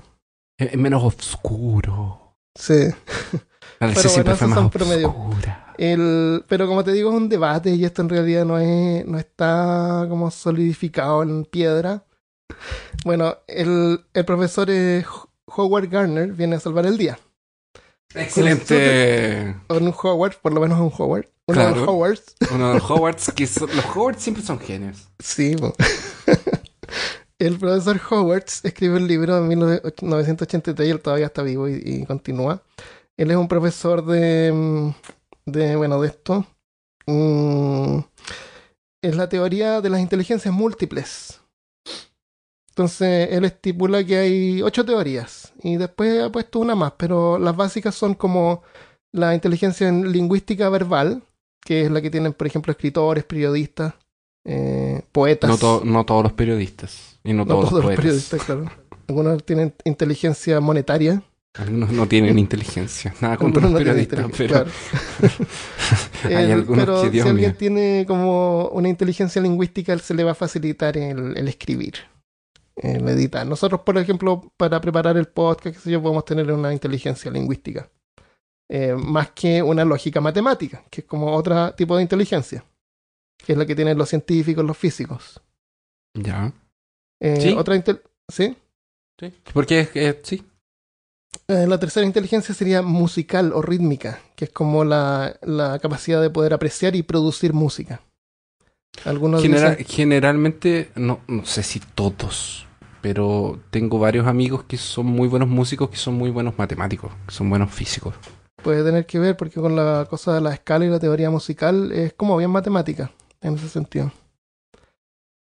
es 0.60 0.74
es 0.74 0.78
menos 0.78 1.02
oscuro. 1.02 2.36
Sí. 2.54 2.90
Pero 3.80 3.94
siempre 3.94 4.34
bueno, 4.34 4.70
fue 4.70 4.86
más 4.86 5.06
oscura. 5.06 5.74
El, 5.78 6.44
pero 6.50 6.68
como 6.68 6.84
te 6.84 6.92
digo, 6.92 7.10
es 7.12 7.16
un 7.16 7.30
debate 7.30 7.70
y 7.70 7.86
esto 7.86 8.02
en 8.02 8.10
realidad 8.10 8.44
no, 8.44 8.58
es, 8.58 9.06
no 9.06 9.18
está 9.18 10.08
como 10.10 10.30
solidificado 10.30 11.24
en 11.24 11.46
piedra. 11.46 12.04
Bueno, 13.06 13.38
el, 13.48 14.04
el 14.14 14.26
profesor 14.26 14.70
eh, 14.70 15.04
Ho- 15.10 15.30
Howard 15.56 15.90
Gardner 15.90 16.32
viene 16.34 16.56
a 16.56 16.60
salvar 16.60 16.86
el 16.86 16.98
día. 16.98 17.20
Excelente. 18.16 19.56
Un 19.70 19.94
Howard, 20.02 20.36
por 20.42 20.54
lo 20.54 20.62
menos 20.62 20.80
un 20.80 20.92
Howard. 20.98 21.28
Uno 21.48 21.60
de 21.62 21.66
los 21.68 21.74
Claro. 21.78 21.92
Howards. 21.92 22.36
Uno 22.52 22.68
de 22.70 22.74
los 22.80 22.84
Howards, 22.92 23.32
que 23.36 23.48
son- 23.48 23.70
los 23.76 23.86
Howards 23.96 24.22
siempre 24.22 24.44
son 24.44 24.60
genios. 24.60 25.08
Sí. 25.20 25.56
El 27.40 27.60
profesor 27.60 28.02
Howards 28.10 28.62
escribe 28.66 28.98
el 28.98 29.06
libro 29.08 29.38
en 29.38 29.48
1983 29.48 30.88
y 30.88 30.90
él 30.92 31.00
todavía 31.02 31.28
está 31.28 31.44
vivo 31.44 31.70
y, 31.70 31.80
y 31.86 32.06
continúa. 32.06 32.64
Él 33.16 33.30
es 33.30 33.38
un 33.38 33.48
profesor 33.48 34.04
de, 34.04 34.52
mm, 34.52 34.90
de 35.46 35.76
bueno, 35.76 36.02
de 36.02 36.08
esto. 36.08 36.48
Mm, 37.06 38.00
es 39.04 39.16
la 39.16 39.30
teoría 39.30 39.82
de 39.82 39.90
las 39.92 40.00
inteligencias 40.02 40.52
múltiples. 40.52 41.40
Entonces, 42.78 43.30
él 43.32 43.44
estipula 43.44 44.04
que 44.04 44.18
hay 44.18 44.62
ocho 44.62 44.86
teorías 44.86 45.52
y 45.64 45.78
después 45.78 46.22
ha 46.22 46.32
puesto 46.32 46.60
una 46.60 46.76
más, 46.76 46.94
pero 46.96 47.40
las 47.40 47.56
básicas 47.56 47.96
son 47.96 48.14
como 48.14 48.62
la 49.12 49.34
inteligencia 49.34 49.88
en 49.88 50.12
lingüística 50.12 50.70
verbal, 50.70 51.24
que 51.66 51.86
es 51.86 51.92
la 51.92 52.04
que 52.04 52.12
tienen, 52.12 52.34
por 52.34 52.46
ejemplo, 52.46 52.70
escritores, 52.70 53.24
periodistas, 53.24 53.96
eh, 54.46 55.02
poetas. 55.12 55.50
No, 55.50 55.58
to- 55.58 55.82
no 55.86 56.06
todos 56.06 56.22
los 56.22 56.34
periodistas. 56.34 57.18
Y 57.24 57.34
no, 57.34 57.46
No 57.46 57.56
todos, 57.56 57.70
todos 57.72 57.72
los 57.72 57.74
los 57.74 57.86
poetas. 57.86 58.04
periodistas, 58.06 58.44
claro. 58.44 58.72
Algunos 59.08 59.44
tienen 59.44 59.74
inteligencia 59.84 60.60
monetaria. 60.60 61.24
Algunos 61.56 61.92
no 61.92 62.08
tienen 62.08 62.38
inteligencia. 62.38 63.12
Nada 63.22 63.38
contra 63.38 63.64
algunos 63.64 63.72
los 63.72 63.96
periodistas, 63.96 64.26
pero 64.38 64.54
claro. 64.54 64.70
hay 66.26 66.34
El- 66.46 66.52
algunos 66.52 66.86
pero 66.86 67.02
que, 67.02 67.10
si 67.24 67.28
alguien 67.28 67.56
tiene 67.56 68.06
como 68.08 68.68
una 68.68 68.88
inteligencia 68.88 69.42
lingüística, 69.42 69.98
se 69.98 70.14
le 70.14 70.24
va 70.24 70.34
a 70.34 70.36
facilitar 70.36 70.96
el, 70.96 71.36
el 71.36 71.48
escribir, 71.48 71.96
editar. 72.82 73.46
Nosotros, 73.46 73.82
por 73.82 73.98
ejemplo, 73.98 74.52
para 74.58 74.80
preparar 74.82 75.18
el 75.18 75.28
podcast, 75.28 75.76
qué 75.76 75.82
sé 75.82 75.92
yo, 75.92 76.02
podemos 76.02 76.26
tener 76.26 76.52
una 76.52 76.72
inteligencia 76.74 77.32
lingüística. 77.32 77.90
Eh, 78.70 78.94
más 78.96 79.32
que 79.32 79.64
una 79.64 79.86
lógica 79.86 80.20
matemática, 80.22 80.84
que 80.90 81.02
es 81.02 81.08
como 81.08 81.34
otro 81.36 81.74
tipo 81.74 81.96
de 81.96 82.04
inteligencia, 82.04 82.64
que 83.46 83.54
es 83.54 83.58
la 83.58 83.66
que 83.66 83.76
tienen 83.76 83.98
los 83.98 84.10
científicos, 84.10 84.66
los 84.66 84.78
físicos. 84.78 85.42
Ya. 86.14 86.52
Eh, 87.22 87.40
¿Sí? 87.42 87.56
Otra 87.58 87.82
¿Sí? 88.30 88.56
Sí. 89.20 89.34
Porque 89.54 89.80
es 89.80 89.90
que 89.90 90.20
sí. 90.24 90.46
Eh, 91.48 91.66
la 91.66 91.80
tercera 91.80 92.06
inteligencia 92.06 92.54
sería 92.54 92.82
musical 92.82 93.54
o 93.54 93.62
rítmica, 93.62 94.20
que 94.36 94.46
es 94.46 94.52
como 94.52 94.84
la, 94.84 95.40
la 95.44 95.80
capacidad 95.80 96.22
de 96.22 96.30
poder 96.30 96.54
apreciar 96.54 96.96
y 96.96 97.04
producir 97.04 97.54
música. 97.54 98.02
Algunos 99.06 99.42
Genera- 99.42 99.72
dicen, 99.76 99.86
generalmente, 99.86 100.92
no, 100.96 101.22
no 101.28 101.46
sé 101.46 101.64
si 101.64 101.80
todos, 101.80 102.67
pero 103.08 103.58
tengo 103.70 104.00
varios 104.00 104.28
amigos 104.28 104.66
que 104.66 104.76
son 104.76 105.06
muy 105.06 105.30
buenos 105.30 105.48
músicos, 105.48 105.90
que 105.90 105.96
son 105.96 106.16
muy 106.16 106.30
buenos 106.30 106.58
matemáticos, 106.58 107.10
que 107.26 107.34
son 107.34 107.50
buenos 107.50 107.72
físicos. 107.72 108.14
puede 108.62 108.84
tener 108.84 109.06
que 109.06 109.18
ver 109.18 109.38
porque 109.38 109.62
con 109.62 109.78
la 109.78 110.06
cosa 110.10 110.34
de 110.36 110.42
la 110.42 110.54
escala 110.54 110.84
y 110.84 110.90
la 110.90 111.00
teoría 111.00 111.30
musical 111.30 111.94
es 111.94 112.12
como 112.12 112.36
bien 112.36 112.50
matemática 112.52 113.12
en 113.40 113.54
ese 113.54 113.70
sentido. 113.70 114.12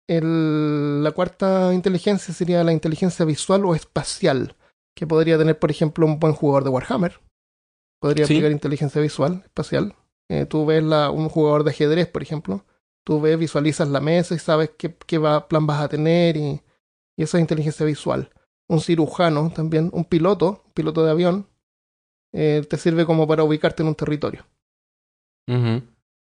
El- 0.08 1.04
la 1.04 1.12
cuarta 1.12 1.72
inteligencia 1.72 2.34
sería 2.34 2.64
la 2.64 2.72
inteligencia 2.72 3.24
visual 3.24 3.64
o 3.64 3.76
espacial, 3.76 4.56
que 4.96 5.06
podría 5.06 5.38
tener, 5.38 5.56
por 5.56 5.70
ejemplo, 5.70 6.04
un 6.04 6.18
buen 6.18 6.32
jugador 6.32 6.64
de 6.64 6.70
Warhammer. 6.70 7.20
Podría 8.00 8.26
Sí. 8.26 8.34
aplicar 8.34 8.50
inteligencia 8.50 9.00
visual, 9.00 9.42
espacial. 9.44 9.94
Eh, 10.28 10.44
tú 10.46 10.66
ves 10.66 10.82
la, 10.82 11.10
un 11.10 11.28
jugador 11.28 11.62
de 11.62 11.70
ajedrez, 11.70 12.08
por 12.08 12.22
ejemplo. 12.24 12.64
Tú 13.06 13.20
ves, 13.20 13.38
visualizas 13.38 13.88
la 13.88 14.00
mesa 14.00 14.34
y 14.34 14.38
sabes 14.40 14.70
qué, 14.76 14.96
qué 15.06 15.18
va- 15.18 15.46
plan 15.46 15.64
vas 15.66 15.80
a 15.80 15.88
tener 15.88 16.36
y, 16.36 16.60
y 17.22 17.24
eso 17.24 17.36
es 17.36 17.40
inteligencia 17.40 17.86
visual. 17.86 18.30
Un 18.68 18.80
cirujano 18.80 19.52
también, 19.54 19.90
un 19.92 20.04
piloto, 20.04 20.62
un 20.66 20.72
piloto 20.72 21.04
de 21.04 21.10
avión, 21.12 21.46
eh, 22.32 22.66
te 22.68 22.76
sirve 22.78 23.06
como 23.06 23.28
para 23.28 23.44
ubicarte 23.44 23.82
en 23.82 23.88
un 23.88 23.94
territorio. 23.94 24.44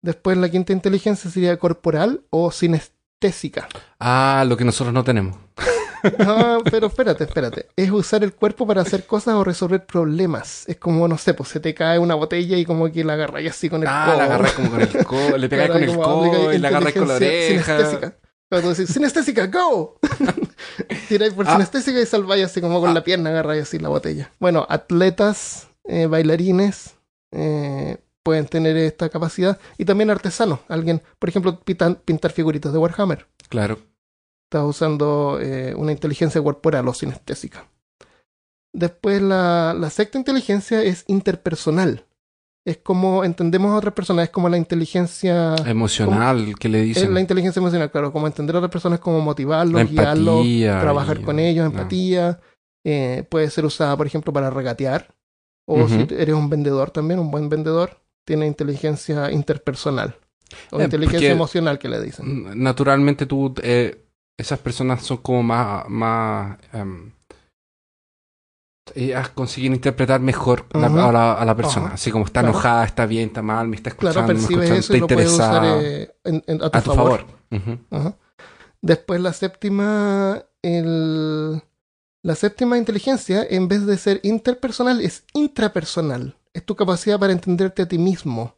Después 0.03 0.37
la 0.39 0.49
quinta 0.49 0.73
inteligencia 0.73 1.31
sería 1.31 1.57
corporal 1.59 2.23
o 2.31 2.51
sinestésica. 2.51 3.69
Ah, 4.01 4.45
lo 4.49 4.57
que 4.57 4.65
nosotros 4.65 4.93
no 4.95 5.05
tenemos. 5.05 5.37
No, 6.19 6.61
pero 6.71 6.87
espérate, 6.87 7.25
espérate. 7.25 7.67
Es 7.75 7.91
usar 7.91 8.23
el 8.23 8.33
cuerpo 8.33 8.65
para 8.69 8.83
hacer 8.83 9.05
cosas 9.05 9.35
o 9.35 9.43
resolver 9.43 9.85
problemas. 9.85 10.63
Es 10.69 10.77
como, 10.77 11.09
no 11.09 11.19
sé, 11.19 11.35
pues 11.35 11.49
se 11.49 11.59
te 11.59 11.75
cae 11.75 11.99
una 11.99 12.15
botella 12.15 12.57
y 12.57 12.65
como 12.65 12.91
que 12.93 13.03
la 13.03 13.15
agarras 13.15 13.45
así 13.51 13.69
con 13.69 13.83
el 13.83 13.89
Ah, 13.91 14.05
codo. 14.07 14.17
la 14.19 14.25
agarras 14.27 14.53
como 14.53 14.71
con 14.71 14.81
el 14.81 15.05
codo, 15.05 15.37
le 15.37 15.49
pegas 15.51 15.67
Claro, 15.67 15.81
con 15.87 15.91
el 15.91 15.97
codo 15.97 16.53
y 16.53 16.59
la 16.59 16.69
agarras 16.69 16.93
con 16.93 17.09
la 17.09 17.15
oreja. 17.15 17.49
Sinestésica. 17.49 18.17
Cuando 18.51 18.71
decís, 18.71 18.89
sinestésica, 18.91 19.47
go. 19.47 19.99
Tiráis 21.09 21.35
por 21.35 21.47
Ah. 21.49 21.53
sinestésica 21.53 22.01
y 22.01 22.07
salváis 22.07 22.45
así 22.45 22.61
como 22.61 22.81
con 22.81 22.91
Ah. 22.91 22.95
la 22.95 23.05
pierna, 23.05 23.31
agarráis 23.31 23.63
así 23.65 23.79
la 23.79 23.89
botella. 23.89 24.33
Bueno, 24.39 24.67
atletas, 24.69 25.69
eh, 25.85 26.07
bailarines, 26.07 26.97
eh, 27.33 27.99
pueden 28.23 28.47
tener 28.47 28.77
esta 28.77 29.09
capacidad. 29.11 29.59
Y 29.77 29.85
también 29.85 30.11
artesanos. 30.11 30.61
Alguien, 30.69 31.03
por 31.19 31.29
ejemplo, 31.29 31.61
pintan- 31.65 31.99
pintar 32.05 32.31
figuritas 32.33 32.73
de 32.73 32.79
Warhammer. 32.79 33.27
Claro. 33.49 33.79
Estás 34.51 34.65
usando 34.65 35.39
eh, 35.41 35.75
una 35.77 35.93
inteligencia 35.93 36.43
corporal 36.43 36.89
o 36.89 36.95
sinestésica. 36.95 37.69
Después 38.75 39.21
la, 39.23 39.75
la 39.79 39.91
sexta 39.91 40.19
inteligencia 40.19 40.83
es 40.83 41.05
interpersonal. 41.07 42.05
Es 42.69 42.79
como 42.79 43.25
entendemos 43.25 43.73
a 43.73 43.77
otras 43.77 43.95
personas, 43.95 44.25
es 44.25 44.31
como 44.31 44.49
la 44.49 44.59
inteligencia... 44.59 45.55
Emocional, 45.67 46.55
que 46.59 46.69
le 46.69 46.81
Es 46.83 46.87
dicen. 46.89 47.15
la 47.15 47.21
inteligencia 47.21 47.61
emocional, 47.61 47.91
claro, 47.91 48.13
como 48.13 48.27
entender 48.27 48.55
a 48.57 48.59
otras 48.59 48.71
personas, 48.71 49.01
como 49.01 49.21
motivarlos, 49.21 49.89
guiarlos, 49.91 50.47
trabajar 50.81 51.19
y- 51.21 51.23
con 51.23 51.39
ellos, 51.39 51.65
no. 51.65 51.71
empatía. 51.71 52.41
Eh, 52.85 53.25
puede 53.31 53.49
ser 53.51 53.65
usada, 53.65 53.97
por 53.97 54.07
ejemplo, 54.07 54.33
para 54.33 54.51
regatear. 54.51 55.15
O 55.67 55.89
si 55.89 56.07
eres 56.15 56.35
un 56.35 56.49
vendedor 56.51 56.91
también, 56.91 57.21
un 57.21 57.31
buen 57.31 57.49
vendedor, 57.49 58.01
tiene 58.27 58.47
inteligencia 58.47 59.31
interpersonal. 59.31 60.17
O 60.71 60.81
Eh, 60.81 60.85
inteligencia 60.85 61.31
emocional 61.31 61.79
que 61.79 61.89
le 61.89 62.01
dicen. 62.03 62.63
Naturalmente 62.63 63.25
tú, 63.27 63.55
eh, 63.63 64.05
esas 64.37 64.59
personas 64.59 65.03
son 65.03 65.19
como 65.19 65.43
más, 65.43 65.89
más 65.89 66.59
ellas 68.95 69.29
consiguen 69.31 69.75
interpretar 69.75 70.21
mejor 70.21 70.67
la- 70.73 70.87
a, 70.87 71.13
la, 71.13 71.33
a 71.35 71.45
la 71.45 71.55
persona. 71.57 71.89
Así 71.95 72.11
como 72.11 72.25
está 72.25 72.41
Claro. 72.41 72.55
enojada, 72.55 72.85
está 72.85 73.07
bien, 73.07 73.29
está 73.29 73.43
mal, 73.43 73.69
me 73.69 73.77
está 73.77 73.91
escuchando, 73.91 74.13
Claro, 74.15 74.29
me 74.29 74.35
percibes 74.35 74.65
escucha, 74.71 74.79
eso 74.81 74.93
y 74.93 74.97
está 74.97 75.01
lo 75.01 75.07
puedes 75.17 75.33
usar 75.33 75.65
interesada. 75.65 75.83
eh, 75.83 76.11
en- 76.25 76.45
en- 76.47 76.63
a 76.63 76.71
tu, 76.71 76.79
a 76.79 76.83
tu 76.83 76.95
favor. 76.95 77.25
Después 78.81 79.21
la 79.21 79.33
séptima, 79.33 80.45
el, 80.63 81.61
la 82.23 82.35
séptima 82.35 82.79
inteligencia, 82.79 83.45
en 83.49 83.69
vez 83.69 83.87
de 83.87 83.97
ser 83.99 84.21
interpersonal, 84.23 85.01
es 85.01 85.25
intrapersonal. 85.35 86.37
Es 86.53 86.65
tu 86.65 86.77
capacidad 86.77 87.19
para 87.19 87.33
entenderte 87.33 87.83
a 87.83 87.89
ti 87.89 87.99
mismo. 87.99 88.55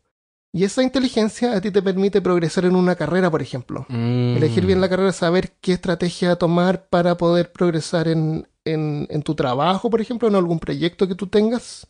Y 0.53 0.65
esa 0.65 0.83
inteligencia 0.83 1.53
a 1.57 1.61
ti 1.61 1.71
te 1.71 1.81
permite 1.81 2.21
progresar 2.21 2.65
en 2.65 2.75
una 2.75 2.97
carrera, 2.97 3.31
por 3.31 3.41
ejemplo. 3.41 3.87
Mm. 3.89 4.37
Elegir 4.37 4.67
bien 4.67 4.81
la 4.81 4.89
carrera, 4.89 5.13
saber 5.13 5.53
qué 5.61 5.73
estrategia 5.75 6.37
tomar 6.37 6.89
para 6.89 7.17
poder 7.17 7.53
progresar 7.53 8.09
en, 8.09 8.49
en, 8.65 9.07
en 9.11 9.23
tu 9.23 9.35
trabajo, 9.35 9.91
por 9.91 10.01
ejemplo, 10.01 10.29
en 10.29 10.35
algún 10.35 10.59
proyecto 10.59 11.07
que 11.09 11.15
tú 11.15 11.27
tengas. 11.27 11.87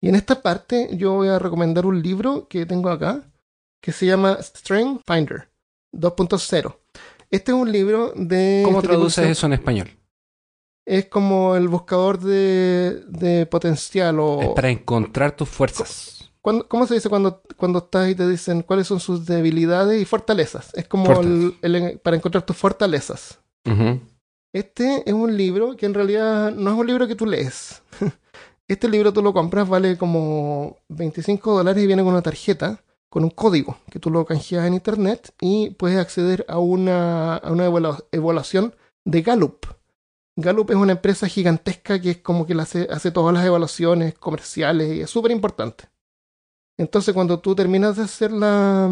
Y 0.00 0.08
en 0.08 0.14
esta 0.14 0.40
parte 0.42 0.90
yo 0.92 1.14
voy 1.14 1.28
a 1.28 1.38
recomendar 1.38 1.84
un 1.86 2.00
libro 2.02 2.46
que 2.48 2.66
tengo 2.66 2.88
acá, 2.90 3.22
que 3.82 3.92
se 3.92 4.06
llama 4.06 4.38
Strength 4.40 5.02
Finder 5.06 5.48
2.0. 5.92 6.76
Este 7.30 7.52
es 7.52 7.58
un 7.58 7.70
libro 7.70 8.12
de... 8.16 8.62
¿Cómo 8.64 8.78
este 8.78 8.88
traduces 8.88 9.26
eso 9.28 9.46
en 9.46 9.52
español? 9.54 9.90
Es 10.86 11.06
como 11.06 11.54
el 11.56 11.68
buscador 11.68 12.18
de, 12.18 13.02
de 13.08 13.44
potencial 13.46 14.18
o... 14.20 14.40
Es 14.40 14.48
para 14.50 14.70
encontrar 14.70 15.32
tus 15.36 15.48
fuerzas. 15.48 16.30
¿Cuándo- 16.40 16.66
¿Cómo 16.68 16.86
se 16.86 16.94
dice 16.94 17.10
cuando, 17.10 17.42
cuando 17.58 17.80
estás 17.80 18.08
y 18.08 18.14
te 18.14 18.26
dicen 18.26 18.62
cuáles 18.62 18.86
son 18.86 18.98
sus 19.00 19.26
debilidades 19.26 20.00
y 20.00 20.04
fortalezas? 20.06 20.72
Es 20.74 20.86
como 20.88 21.04
el- 21.20 21.56
el- 21.60 21.98
para 21.98 22.16
encontrar 22.16 22.46
tus 22.46 22.56
fortalezas. 22.56 23.38
Ujú. 23.66 24.00
Este 24.52 25.08
es 25.08 25.12
un 25.14 25.36
libro 25.36 25.76
que 25.76 25.86
en 25.86 25.94
realidad 25.94 26.52
no 26.52 26.70
es 26.70 26.76
un 26.78 26.86
libro 26.86 27.06
que 27.06 27.14
tú 27.14 27.26
lees. 27.26 27.82
Este 28.68 28.86
libro 28.86 29.14
tú 29.14 29.22
lo 29.22 29.32
compras, 29.32 29.66
vale 29.66 29.96
como 29.96 30.76
25 30.90 31.56
dólares 31.56 31.82
y 31.82 31.86
viene 31.86 32.02
con 32.02 32.12
una 32.12 32.20
tarjeta, 32.20 32.84
con 33.08 33.24
un 33.24 33.30
código 33.30 33.78
que 33.90 33.98
tú 33.98 34.10
lo 34.10 34.26
canjeas 34.26 34.66
en 34.66 34.74
internet 34.74 35.32
y 35.40 35.70
puedes 35.70 35.98
acceder 35.98 36.44
a 36.48 36.58
una, 36.58 37.36
a 37.36 37.50
una 37.50 37.66
evalua- 37.66 38.04
evaluación 38.12 38.74
de 39.06 39.22
Gallup. 39.22 39.64
Gallup 40.36 40.70
es 40.70 40.76
una 40.76 40.92
empresa 40.92 41.26
gigantesca 41.28 41.98
que 41.98 42.10
es 42.10 42.16
como 42.18 42.44
que 42.44 42.52
hace, 42.60 42.86
hace 42.90 43.10
todas 43.10 43.32
las 43.34 43.46
evaluaciones 43.46 44.12
comerciales 44.18 44.92
y 44.94 45.00
es 45.00 45.08
súper 45.08 45.32
importante. 45.32 45.84
Entonces 46.78 47.14
cuando 47.14 47.40
tú 47.40 47.54
terminas 47.54 47.96
de 47.96 48.02
hacer 48.02 48.32
la, 48.32 48.90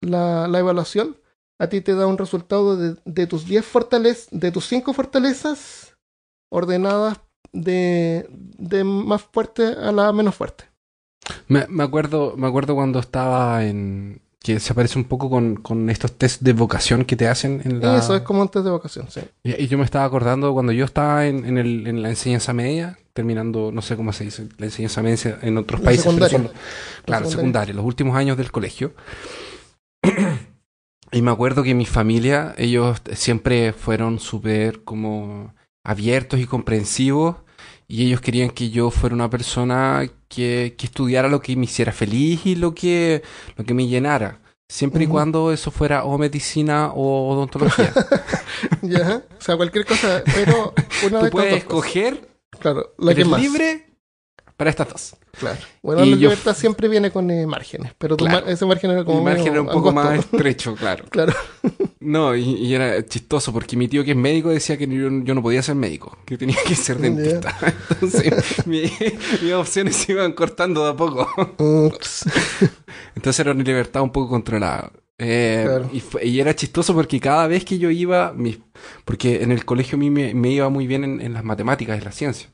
la, 0.00 0.48
la 0.48 0.58
evaluación, 0.58 1.18
a 1.58 1.68
ti 1.68 1.80
te 1.80 1.94
da 1.94 2.06
un 2.06 2.18
resultado 2.18 2.76
de, 2.76 2.96
de 3.04 3.26
tus 3.26 3.46
10 3.46 3.64
fortalezas, 3.64 4.28
de 4.30 4.50
tus 4.52 4.66
5 4.66 4.92
fortalezas 4.92 5.96
ordenadas 6.50 7.20
de, 7.52 8.26
de 8.30 8.84
más 8.84 9.22
fuerte 9.22 9.64
a 9.66 9.92
la 9.92 10.12
menos 10.12 10.34
fuerte. 10.34 10.64
Me, 11.48 11.66
me 11.68 11.82
acuerdo, 11.84 12.34
me 12.36 12.46
acuerdo 12.46 12.74
cuando 12.74 13.00
estaba 13.00 13.64
en. 13.64 14.20
que 14.40 14.60
se 14.60 14.72
parece 14.72 14.98
un 14.98 15.04
poco 15.04 15.28
con, 15.28 15.56
con 15.56 15.90
estos 15.90 16.12
test 16.16 16.40
de 16.42 16.52
vocación 16.52 17.04
que 17.04 17.16
te 17.16 17.26
hacen 17.28 17.60
en 17.64 17.80
la. 17.80 17.98
Eso 17.98 18.14
es 18.14 18.22
como 18.22 18.40
un 18.42 18.48
test 18.48 18.64
de 18.64 18.70
vocación, 18.70 19.10
sí. 19.10 19.20
Y, 19.42 19.62
y 19.64 19.66
yo 19.66 19.76
me 19.78 19.84
estaba 19.84 20.04
acordando 20.04 20.52
cuando 20.54 20.72
yo 20.72 20.84
estaba 20.84 21.26
en, 21.26 21.44
en, 21.44 21.58
el, 21.58 21.86
en 21.86 22.02
la 22.02 22.08
enseñanza 22.10 22.52
media, 22.52 22.98
terminando, 23.12 23.72
no 23.72 23.82
sé 23.82 23.96
cómo 23.96 24.12
se 24.12 24.24
dice, 24.24 24.48
la 24.58 24.66
enseñanza 24.66 25.02
media 25.02 25.38
en 25.42 25.58
otros 25.58 25.80
La 25.80 25.86
países. 25.86 26.04
pero 26.14 26.28
secundaria. 26.28 26.38
son 26.48 26.56
claro, 27.04 27.30
secundaria, 27.30 27.74
los 27.74 27.84
últimos 27.84 28.16
años 28.16 28.36
del 28.36 28.52
colegio. 28.52 28.94
y 31.12 31.22
me 31.22 31.30
acuerdo 31.30 31.62
que 31.62 31.74
mi 31.74 31.86
familia, 31.86 32.54
ellos 32.58 33.00
siempre 33.14 33.72
fueron 33.72 34.18
súper 34.18 34.84
como 34.84 35.54
abiertos 35.84 36.40
y 36.40 36.46
comprensivos. 36.46 37.36
Y 37.90 38.06
ellos 38.06 38.20
querían 38.20 38.50
que 38.50 38.68
yo 38.68 38.90
fuera 38.90 39.14
una 39.14 39.30
persona 39.30 40.06
que, 40.28 40.74
que 40.76 40.86
estudiara 40.86 41.28
lo 41.28 41.40
que 41.40 41.56
me 41.56 41.64
hiciera 41.64 41.90
feliz 41.92 42.44
y 42.44 42.54
lo 42.54 42.74
que, 42.74 43.22
lo 43.56 43.64
que 43.64 43.72
me 43.72 43.86
llenara. 43.86 44.40
Siempre 44.70 45.04
y 45.04 45.06
Ujú. 45.06 45.14
cuando 45.14 45.50
eso 45.52 45.70
fuera 45.70 46.04
o 46.04 46.18
medicina 46.18 46.92
o 46.94 47.28
odontología. 47.32 47.92
Ya, 48.82 49.22
o 49.38 49.40
sea, 49.42 49.56
cualquier 49.56 49.86
cosa, 49.86 50.22
pero 50.34 50.74
una 51.06 51.20
Tú 51.20 51.24
de 51.26 51.30
puedes 51.30 51.54
escoger, 51.58 52.28
Claro, 52.58 52.92
la 52.98 53.14
que 53.14 53.24
más. 53.24 53.40
libre 53.40 53.86
para 54.58 54.68
estas 54.70 54.88
dos. 54.88 55.16
Claro. 55.38 55.56
Bueno, 55.82 56.04
Y 56.04 56.10
la 56.10 56.16
libertad 56.16 56.54
siempre 56.54 56.88
viene 56.88 57.10
con 57.10 57.30
eh, 57.30 57.46
márgenes, 57.46 57.92
pero 57.96 58.16
tu 58.16 58.24
Claro. 58.26 58.44
mar- 58.44 58.52
ese 58.52 58.66
margen 58.66 58.90
era 58.90 59.04
como 59.04 59.20
Mi 59.20 59.24
margen 59.24 59.46
era 59.52 59.60
un 59.62 59.68
poco 59.68 59.88
angosto. 59.90 60.10
más 60.10 60.18
estrecho, 60.18 60.74
claro. 60.74 61.04
Claro. 61.10 61.32
No, 62.00 62.34
y, 62.36 62.42
y 62.42 62.74
era 62.74 63.04
chistoso 63.06 63.52
porque 63.52 63.76
mi 63.76 63.86
tío 63.88 64.04
que 64.04 64.10
es 64.12 64.16
médico 64.16 64.48
decía 64.50 64.76
que 64.76 64.86
yo, 64.86 65.08
yo 65.22 65.34
no 65.34 65.42
podía 65.42 65.62
ser 65.62 65.74
médico, 65.76 66.18
que 66.26 66.36
tenía 66.36 66.56
que 66.66 66.74
ser 66.74 66.98
dentista. 66.98 67.56
Entonces 67.90 68.66
mi- 68.66 68.90
mis 69.42 69.52
opciones 69.52 69.96
se 69.96 70.12
iban 70.12 70.32
cortando 70.32 70.84
de 70.84 70.90
a 70.90 70.96
poco. 70.96 71.28
Entonces 73.14 73.40
era 73.40 73.52
una 73.52 73.62
libertad 73.64 74.02
un 74.02 74.10
poco 74.10 74.28
controlada. 74.28 74.90
Eh, 75.20 75.62
Claro. 75.66 75.90
y, 75.92 76.00
fue- 76.00 76.24
y 76.26 76.38
era 76.40 76.54
chistoso 76.54 76.94
porque 76.94 77.18
cada 77.20 77.46
vez 77.48 77.64
que 77.64 77.78
yo 77.78 77.90
iba, 77.90 78.32
mi- 78.32 78.62
porque 79.04 79.42
en 79.42 79.50
el 79.50 79.64
colegio 79.64 79.96
a 79.96 79.98
mí 79.98 80.10
me, 80.10 80.32
me 80.34 80.50
iba 80.50 80.68
muy 80.68 80.86
bien 80.86 81.02
en, 81.04 81.20
en 81.20 81.32
las 81.34 81.42
matemáticas, 81.44 81.98
en 81.98 82.04
la 82.04 82.12
ciencia. 82.12 82.48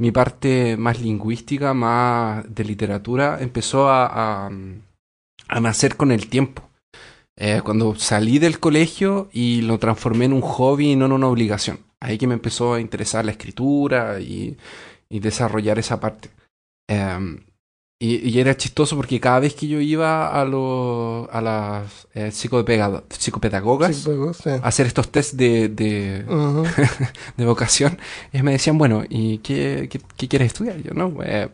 Mi 0.00 0.12
parte 0.12 0.78
más 0.78 0.98
lingüística, 0.98 1.74
más 1.74 2.42
de 2.48 2.64
literatura, 2.64 3.36
empezó 3.38 3.90
a, 3.90 4.46
a, 4.46 5.60
nacer 5.60 5.98
con 5.98 6.10
el 6.10 6.30
tiempo. 6.30 6.70
Eh, 7.36 7.60
cuando 7.62 7.94
salí 7.94 8.38
del 8.38 8.60
colegio 8.60 9.28
y 9.30 9.60
lo 9.60 9.78
transformé 9.78 10.24
en 10.24 10.32
un 10.32 10.40
hobby 10.40 10.92
y 10.92 10.96
no 10.96 11.04
en 11.04 11.12
una 11.12 11.28
obligación. 11.28 11.80
Ahí 12.00 12.16
que 12.16 12.26
me 12.26 12.32
empezó 12.32 12.72
a 12.72 12.80
interesar 12.80 13.26
la 13.26 13.32
escritura 13.32 14.20
y, 14.20 14.56
y 15.10 15.20
desarrollar 15.20 15.78
esa 15.78 16.00
parte. 16.00 16.30
Em, 16.88 17.44
y, 18.02 18.28
y 18.30 18.40
era 18.40 18.56
chistoso 18.56 18.96
porque 18.96 19.20
cada 19.20 19.40
vi 19.40 19.50
que 19.50 19.68
yo 19.68 19.78
iba 19.80 20.28
a, 20.40 20.44
los 20.46 21.28
a 21.30 21.40
las 21.42 22.08
eh, 22.14 22.30
psicopedagogas 22.32 23.96
Sí, 23.96 24.48
a 24.62 24.66
hacer 24.66 24.86
estos 24.86 25.10
test 25.12 25.34
de, 25.34 25.68
de, 25.68 26.24
Ujú. 26.26 26.64
de 27.36 27.44
vocación, 27.44 27.98
ellos 28.32 28.44
me 28.44 28.52
decían, 28.52 28.78
bueno, 28.78 29.04
¿y 29.08 29.38
qué, 29.38 29.88
qué, 29.90 30.00
qué 30.16 30.28
quieres 30.28 30.46
estudiar? 30.48 30.78
Y 30.80 30.84
yo, 30.84 30.94
no, 30.94 31.14
eh, 31.22 31.50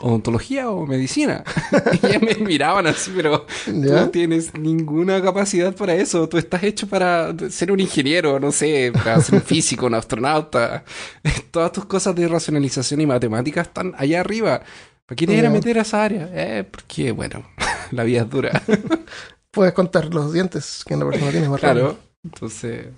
odontología 0.00 0.70
o 0.70 0.86
medicina. 0.86 1.42
y 2.02 2.24
me 2.24 2.34
miraban 2.46 2.86
así, 2.86 3.10
pero 3.16 3.46
tú 3.82 3.90
no 3.90 4.06
¿Ya? 4.06 4.10
tienes 4.10 4.54
ninguna 4.54 5.20
capacidad 5.20 5.74
para 5.74 5.94
eso. 5.94 6.28
Tú 6.28 6.38
estás 6.38 6.62
hecho 6.62 6.86
para 6.86 7.34
ser 7.50 7.72
un 7.72 7.80
ingeniero, 7.80 8.38
no 8.38 8.52
sé, 8.52 8.92
para 8.94 9.20
ser 9.20 9.36
un 9.36 9.42
físico, 9.42 9.86
un 9.86 9.94
astronauta. 9.94 10.84
Todas 11.50 11.72
tus 11.72 11.86
cosas 11.86 12.14
de 12.14 12.28
racionalización 12.28 13.00
y 13.00 13.06
matemáticas 13.06 13.66
están 13.68 13.94
allá 13.98 14.20
arriba. 14.20 14.62
¿Para 15.08 15.16
qué 15.16 15.26
te 15.26 15.46
a 15.46 15.48
meter 15.50 15.78
a 15.78 15.82
esa 15.82 16.04
área? 16.04 16.28
Eh, 16.32 16.64
porque, 16.70 17.12
bueno, 17.12 17.42
la 17.92 18.04
vida 18.04 18.20
es 18.22 18.30
dura. 18.30 18.62
Puedes 19.50 19.72
contar 19.72 20.12
los 20.12 20.34
dientes 20.34 20.84
que 20.86 20.94
una 20.94 21.06
persona 21.08 21.30
tiene 21.30 21.48
más 21.48 21.60
rápido. 21.62 21.94
claro. 21.94 22.08
Entonces, 22.22 22.88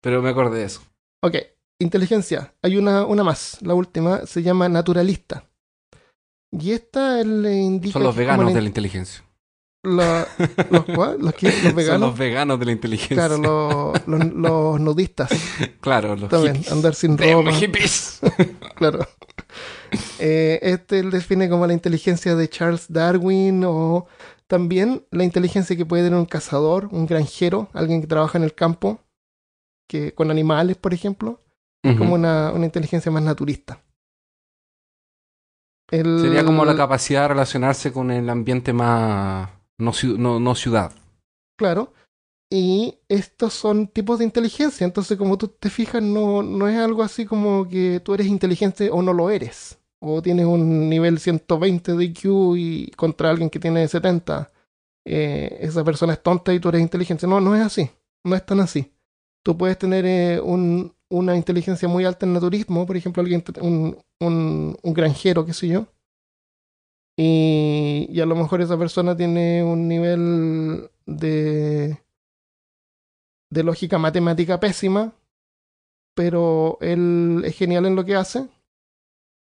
pero 0.00 0.22
me 0.22 0.30
acordé 0.30 0.60
de 0.60 0.64
eso. 0.64 0.80
Ok, 1.22 1.34
inteligencia. 1.78 2.54
Hay 2.62 2.78
una, 2.78 3.04
una 3.04 3.22
más, 3.22 3.58
la 3.60 3.74
última, 3.74 4.24
se 4.24 4.42
llama 4.42 4.68
naturalista. 4.70 5.44
Y 6.52 6.72
esta 6.72 7.22
le 7.22 7.54
indica. 7.56 7.92
Son 7.92 8.02
los 8.04 8.16
veganos 8.16 8.54
de 8.54 8.60
la 8.62 8.66
inteligencia. 8.68 9.22
la- 9.84 10.26
¿Los 10.70 10.84
cuál? 10.86 11.18
¿Los 11.20 11.34
qué? 11.34 11.48
¿Los 11.48 11.60
Son 11.62 11.74
veganos? 11.76 12.00
los 12.10 12.18
veganos 12.18 12.58
de 12.58 12.64
la 12.66 12.72
inteligencia. 12.72 13.16
Claro, 13.16 13.36
los, 13.36 14.06
los, 14.08 14.24
los 14.32 14.80
nudistas 14.80 15.30
Claro, 15.82 16.16
los 16.16 16.30
también, 16.30 16.54
hippies. 16.56 16.72
andar 16.72 16.94
sin 16.94 17.18
ropa. 17.18 17.52
hippies. 17.52 18.20
Claro. 18.76 19.06
Eh, 20.18 20.58
este 20.62 20.98
él 21.00 21.10
define 21.10 21.48
como 21.48 21.66
la 21.66 21.72
inteligencia 21.72 22.34
de 22.36 22.48
Charles 22.48 22.86
Darwin 22.92 23.64
o 23.64 24.06
también 24.46 25.04
la 25.10 25.24
inteligencia 25.24 25.76
que 25.76 25.86
puede 25.86 26.04
tener 26.04 26.18
un 26.18 26.26
cazador, 26.26 26.88
un 26.92 27.06
granjero, 27.06 27.68
alguien 27.72 28.00
que 28.00 28.06
trabaja 28.06 28.36
en 28.38 28.44
el 28.44 28.54
campo, 28.54 29.00
que 29.88 30.14
con 30.14 30.30
animales, 30.30 30.76
por 30.76 30.92
ejemplo, 30.94 31.40
como 31.82 32.04
Ujú. 32.04 32.14
una, 32.14 32.52
una 32.52 32.66
inteligencia 32.66 33.10
más 33.10 33.22
naturista. 33.22 33.82
El- 35.90 36.20
Sería 36.20 36.44
como 36.44 36.64
la 36.64 36.76
capacidad 36.76 37.22
de 37.22 37.28
relacionarse 37.28 37.92
con 37.92 38.10
el 38.10 38.28
ambiente 38.30 38.72
más... 38.72 39.50
No, 39.78 39.92
no, 40.18 40.38
no 40.38 40.54
ciudad. 40.54 40.92
Claro. 41.58 41.94
Y 42.52 42.98
estos 43.08 43.54
son 43.54 43.88
tipos 43.88 44.18
de 44.18 44.24
inteligencia. 44.26 44.84
Entonces, 44.84 45.16
como 45.16 45.38
tú 45.38 45.48
te 45.48 45.70
fijas, 45.70 46.02
no, 46.02 46.42
no 46.42 46.68
es 46.68 46.76
algo 46.78 47.02
así 47.02 47.24
como 47.24 47.66
que 47.68 48.00
tú 48.04 48.12
eres 48.14 48.26
inteligente 48.26 48.90
o 48.90 49.00
no 49.02 49.12
lo 49.12 49.30
eres. 49.30 49.78
O 50.02 50.22
tienes 50.22 50.46
un 50.46 50.88
nivel 50.88 51.18
120 51.18 51.94
de 51.94 52.04
IQ 52.04 52.56
y 52.56 52.90
contra 52.92 53.30
alguien 53.30 53.50
que 53.50 53.58
tiene 53.60 53.86
70. 53.88 54.50
eh, 55.06 55.58
esa 55.62 55.84
persona 55.84 56.12
es 56.14 56.22
tonta 56.22 56.52
y 56.54 56.60
tú 56.60 56.68
eres 56.70 56.82
inteligente. 56.82 57.26
No, 57.26 57.40
no 57.40 57.54
es 57.56 57.62
así. 57.62 57.90
No 58.24 58.36
es 58.36 58.44
tan 58.46 58.60
así. 58.60 58.92
Tú 59.44 59.56
puedes 59.58 59.78
tener 59.78 60.04
eh, 60.06 60.40
un- 60.40 60.94
una 61.10 61.36
inteligencia 61.36 61.88
muy 61.88 62.04
alta 62.04 62.26
en 62.26 62.34
naturismo, 62.34 62.86
por 62.86 62.96
ejemplo, 62.96 63.22
alguien, 63.22 63.42
un, 63.60 63.98
un, 64.20 64.76
un 64.82 64.94
granjero, 64.94 65.44
qué 65.46 65.52
sé 65.54 65.68
yo. 65.68 65.86
Y, 67.16 68.06
y 68.10 68.20
a 68.20 68.26
lo 68.26 68.34
mejor 68.34 68.60
esa 68.62 68.78
persona 68.78 69.16
tiene 69.16 69.62
un 69.62 69.88
nivel 69.88 70.90
de, 71.06 71.98
de 73.50 73.62
lógica 73.62 73.98
matemática 73.98 74.58
pésima, 74.60 75.12
pero 76.14 76.78
él 76.80 77.42
es 77.44 77.56
genial 77.56 77.86
en 77.86 77.96
lo 77.96 78.04
que 78.04 78.14
hace. 78.16 78.48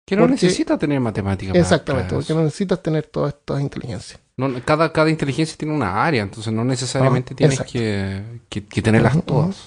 Que 0.07 0.17
no 0.17 0.23
Porque- 0.23 0.33
necesita 0.35 0.77
tener 0.79 1.01
matemáticas. 1.01 1.57
Exactamente, 1.57 2.15
porque 2.15 2.35
no 2.35 2.43
necesitas 2.43 2.83
tener 2.83 3.07
todas 3.07 3.33
estas 3.35 3.61
inteligencias. 3.61 4.21
No, 4.37 4.49
cada, 4.65 4.93
cada 4.93 5.09
inteligencia 5.11 5.57
tiene 5.57 5.73
una 5.75 6.05
área, 6.05 6.23
entonces 6.23 6.53
no 6.53 6.65
necesariamente 6.65 7.33
Ah, 7.35 7.37
tienes 7.37 7.61
que, 7.63 8.41
que, 8.49 8.67
que 8.67 8.83
tenerlas 8.83 9.25
todas. 9.25 9.65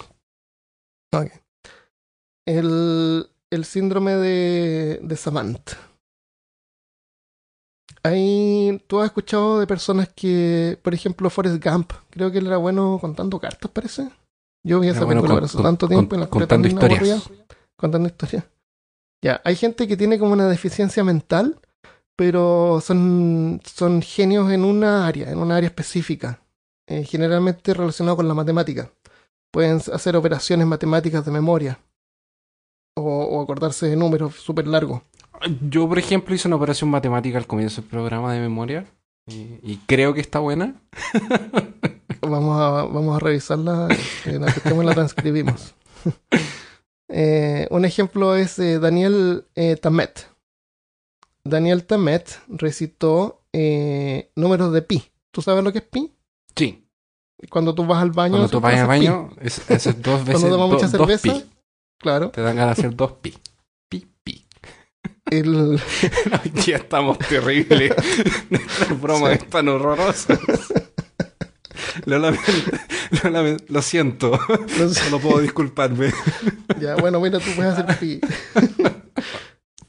El, 2.45 3.29
el 3.49 3.65
síndrome 3.65 4.13
de, 4.15 4.99
de 5.01 5.15
Savant. 5.17 5.71
Ahí 8.03 8.81
tú 8.87 8.99
has 9.01 9.07
escuchado 9.07 9.59
de 9.59 9.67
personas 9.67 10.09
que, 10.15 10.77
por 10.81 10.93
ejemplo, 10.93 11.29
Forrest 11.29 11.63
Gump, 11.63 11.91
creo 12.09 12.31
que 12.31 12.37
él 12.37 12.47
era 12.47 12.57
bueno 12.57 12.97
contando 13.01 13.39
cartas, 13.39 13.69
parece. 13.71 14.09
Yo 14.65 14.79
vi 14.79 14.89
esa 14.89 15.03
bueno 15.03 15.21
película 15.21 15.35
con- 15.39 15.43
hace 15.45 15.55
con- 15.57 15.63
tanto 15.65 15.87
con- 15.87 15.95
tiempo 15.95 16.15
y 16.15 16.19
la 16.19 16.25
encontré 16.25 16.47
contando 16.47 16.79
tan 16.79 16.91
aburrida. 16.91 17.15
historias. 17.17 17.47
Contando 17.77 18.07
historias. 18.07 18.43
Ya, 19.21 19.41
hay 19.43 19.55
gente 19.55 19.87
que 19.87 19.97
tiene 19.97 20.19
como 20.19 20.33
una 20.33 20.47
deficiencia 20.47 21.03
mental, 21.03 21.59
pero 22.15 22.81
son, 22.81 23.61
son 23.65 24.01
genios 24.01 24.51
en 24.51 24.63
una 24.63 25.07
área, 25.07 25.31
en 25.31 25.39
una 25.39 25.57
área 25.57 25.67
específica, 25.67 26.41
eh, 26.87 27.03
generalmente 27.03 27.73
relacionado 27.73 28.17
con 28.17 28.27
la 28.27 28.33
matemática. 28.33 28.91
Pueden 29.51 29.81
hacer 29.93 30.15
operaciones 30.15 30.67
matemáticas 30.67 31.25
de 31.25 31.31
memoria 31.31 31.79
o, 32.95 33.01
o 33.03 33.41
acordarse 33.41 33.87
de 33.87 33.95
números 33.95 34.35
súper 34.35 34.67
largos. 34.67 35.01
Yo, 35.69 35.87
por 35.87 35.99
ejemplo, 35.99 36.33
hice 36.33 36.47
una 36.47 36.57
operación 36.57 36.89
matemática 36.89 37.37
al 37.37 37.47
comienzo 37.47 37.81
del 37.81 37.89
programa 37.89 38.33
de 38.33 38.39
memoria 38.39 38.85
y, 39.27 39.59
y 39.61 39.79
creo 39.85 40.13
que 40.13 40.21
está 40.21 40.39
buena. 40.39 40.75
Vamos 42.21 42.59
a, 42.59 42.83
vamos 42.83 43.15
a 43.15 43.19
revisarla, 43.19 43.87
eh, 44.25 44.39
la 44.39 44.93
transcribimos. 44.93 45.73
Eh, 47.09 47.67
un 47.71 47.85
ejemplo 47.85 48.35
es 48.35 48.59
eh, 48.59 48.79
Daniel 48.79 49.45
eh, 49.55 49.75
Tamet. 49.77 50.27
Daniel 51.43 51.85
Tamet 51.85 52.39
recitó 52.47 53.41
eh, 53.53 54.31
números 54.35 54.73
de 54.73 54.81
pi. 54.81 55.03
¿Tú 55.31 55.41
sabes 55.41 55.63
lo 55.63 55.71
que 55.71 55.79
es 55.79 55.85
pi? 55.85 56.11
Sí. 56.55 56.83
Cuando 57.49 57.73
tú 57.73 57.85
vas 57.85 58.01
al 58.01 58.11
baño. 58.11 58.33
Cuando 58.33 58.49
tú 58.49 58.59
vas 58.59 58.75
al 58.75 58.87
baño, 58.87 59.29
es, 59.39 59.59
es 59.69 59.83
dos 60.01 60.25
veces 60.25 60.41
Cuando 60.41 60.57
tomas 60.57 60.69
do- 60.69 60.75
mucha 60.75 60.87
cerveza. 60.87 61.33
pi. 61.33 61.45
Claro. 61.99 62.29
Te 62.31 62.41
dan 62.41 62.55
ganas 62.55 62.75
de 62.77 62.81
hacer 62.81 62.95
dos 62.95 63.13
pi. 63.13 63.37
Pi, 63.89 64.07
pi. 64.23 64.45
El, 65.31 65.79
día 66.65 66.77
estamos 66.77 67.17
terribles. 67.19 67.93
Nuestras 68.49 69.01
bromas 69.01 69.31
Sí. 69.37 69.43
están 69.45 69.69
horrorosas. 69.69 70.39
Lo 72.05 72.19
lamento, 72.19 73.63
Lo, 73.69 73.81
siento. 73.81 74.39
No 74.79 74.89
sé. 74.89 75.09
Puedo 75.21 75.39
disculparme. 75.39 76.13
Ya, 76.79 76.95
bueno, 76.95 77.19
mira, 77.19 77.39
tú 77.39 77.49
puedes 77.55 77.73
hacer 77.73 77.97
pi. 77.97 78.21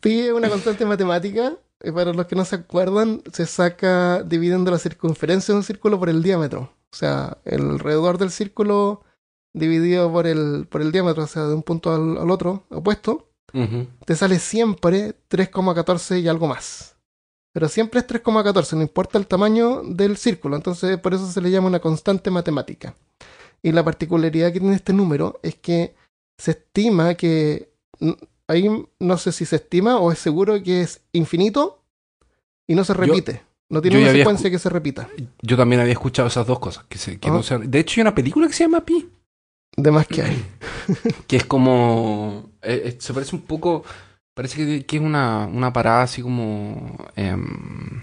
pi 0.00 0.20
es 0.20 0.32
una 0.32 0.48
constante 0.48 0.86
matemática. 0.86 1.52
y 1.84 1.90
para 1.90 2.14
los 2.14 2.26
que 2.26 2.34
no 2.34 2.46
se 2.46 2.56
acuerdan, 2.56 3.22
se 3.30 3.44
saca 3.44 4.22
dividiendo 4.22 4.70
la 4.70 4.78
circunferencia 4.78 5.52
de 5.52 5.58
un 5.58 5.64
círculo 5.64 5.98
por 5.98 6.08
el 6.08 6.22
diámetro. 6.22 6.72
O 6.90 6.96
sea, 6.96 7.36
el 7.44 7.60
alrededor 7.68 8.16
del 8.16 8.30
círculo 8.30 9.04
dividido 9.52 10.10
por 10.10 10.26
el, 10.26 10.66
por 10.70 10.80
el 10.80 10.92
diámetro, 10.92 11.24
o 11.24 11.26
sea, 11.26 11.42
de 11.44 11.54
un 11.54 11.62
punto 11.62 11.94
al, 11.94 12.16
al 12.16 12.30
otro, 12.30 12.64
opuesto, 12.70 13.28
te 14.04 14.14
sale 14.14 14.38
siempre 14.38 15.14
3,14 15.30 16.20
y 16.20 16.28
algo 16.28 16.46
más. 16.46 16.97
Pero 17.52 17.68
siempre 17.68 18.00
es 18.00 18.06
3,14, 18.06 18.76
no 18.76 18.82
importa 18.82 19.18
el 19.18 19.26
tamaño 19.26 19.82
del 19.84 20.16
círculo. 20.16 20.56
Entonces, 20.56 20.98
por 20.98 21.14
eso 21.14 21.30
se 21.30 21.40
le 21.40 21.50
llama 21.50 21.68
una 21.68 21.80
constante 21.80 22.30
matemática. 22.30 22.94
Y 23.62 23.72
la 23.72 23.84
particularidad 23.84 24.52
que 24.52 24.60
tiene 24.60 24.76
este 24.76 24.92
número 24.92 25.40
es 25.42 25.56
que 25.56 25.94
se 26.38 26.52
estima 26.52 27.14
que. 27.14 27.70
Ahí 28.46 28.68
no 29.00 29.18
sé 29.18 29.32
si 29.32 29.44
se 29.44 29.56
estima 29.56 29.98
o 29.98 30.10
es 30.12 30.18
seguro 30.18 30.62
que 30.62 30.82
es 30.82 31.02
infinito 31.12 31.82
y 32.66 32.74
no 32.74 32.84
se 32.84 32.94
repite. 32.94 33.42
no 33.70 33.82
tiene 33.82 33.98
una 34.00 34.12
secuencia 34.12 34.50
que 34.50 34.58
se 34.58 34.68
repita. 34.70 35.08
Yo 35.42 35.56
también 35.56 35.80
había 35.82 35.92
escuchado 35.92 36.28
esas 36.28 36.46
dos 36.46 36.58
cosas. 36.58 36.84
Que 36.88 36.96
se, 36.96 37.18
que 37.18 37.28
Ah. 37.28 37.32
no 37.32 37.42
se- 37.42 37.58
de 37.58 37.78
hecho, 37.78 38.00
hay 38.00 38.02
una 38.02 38.14
película 38.14 38.46
que 38.46 38.52
se 38.54 38.64
llama 38.64 38.84
Pi. 38.84 39.10
De 39.76 39.90
más 39.90 40.06
que 40.06 40.22
hay. 40.22 40.44
Que 41.26 41.36
es 41.36 41.44
como. 41.44 42.50
eh, 42.62 42.82
eh, 42.86 42.96
se 43.00 43.12
parece 43.12 43.34
un 43.36 43.42
poco. 43.42 43.84
Parece 44.38 44.56
que, 44.56 44.86
que 44.86 44.96
es 44.98 45.02
una, 45.02 45.48
una 45.48 45.72
parada 45.72 46.02
así 46.02 46.22
como. 46.22 46.96
em, 47.16 48.02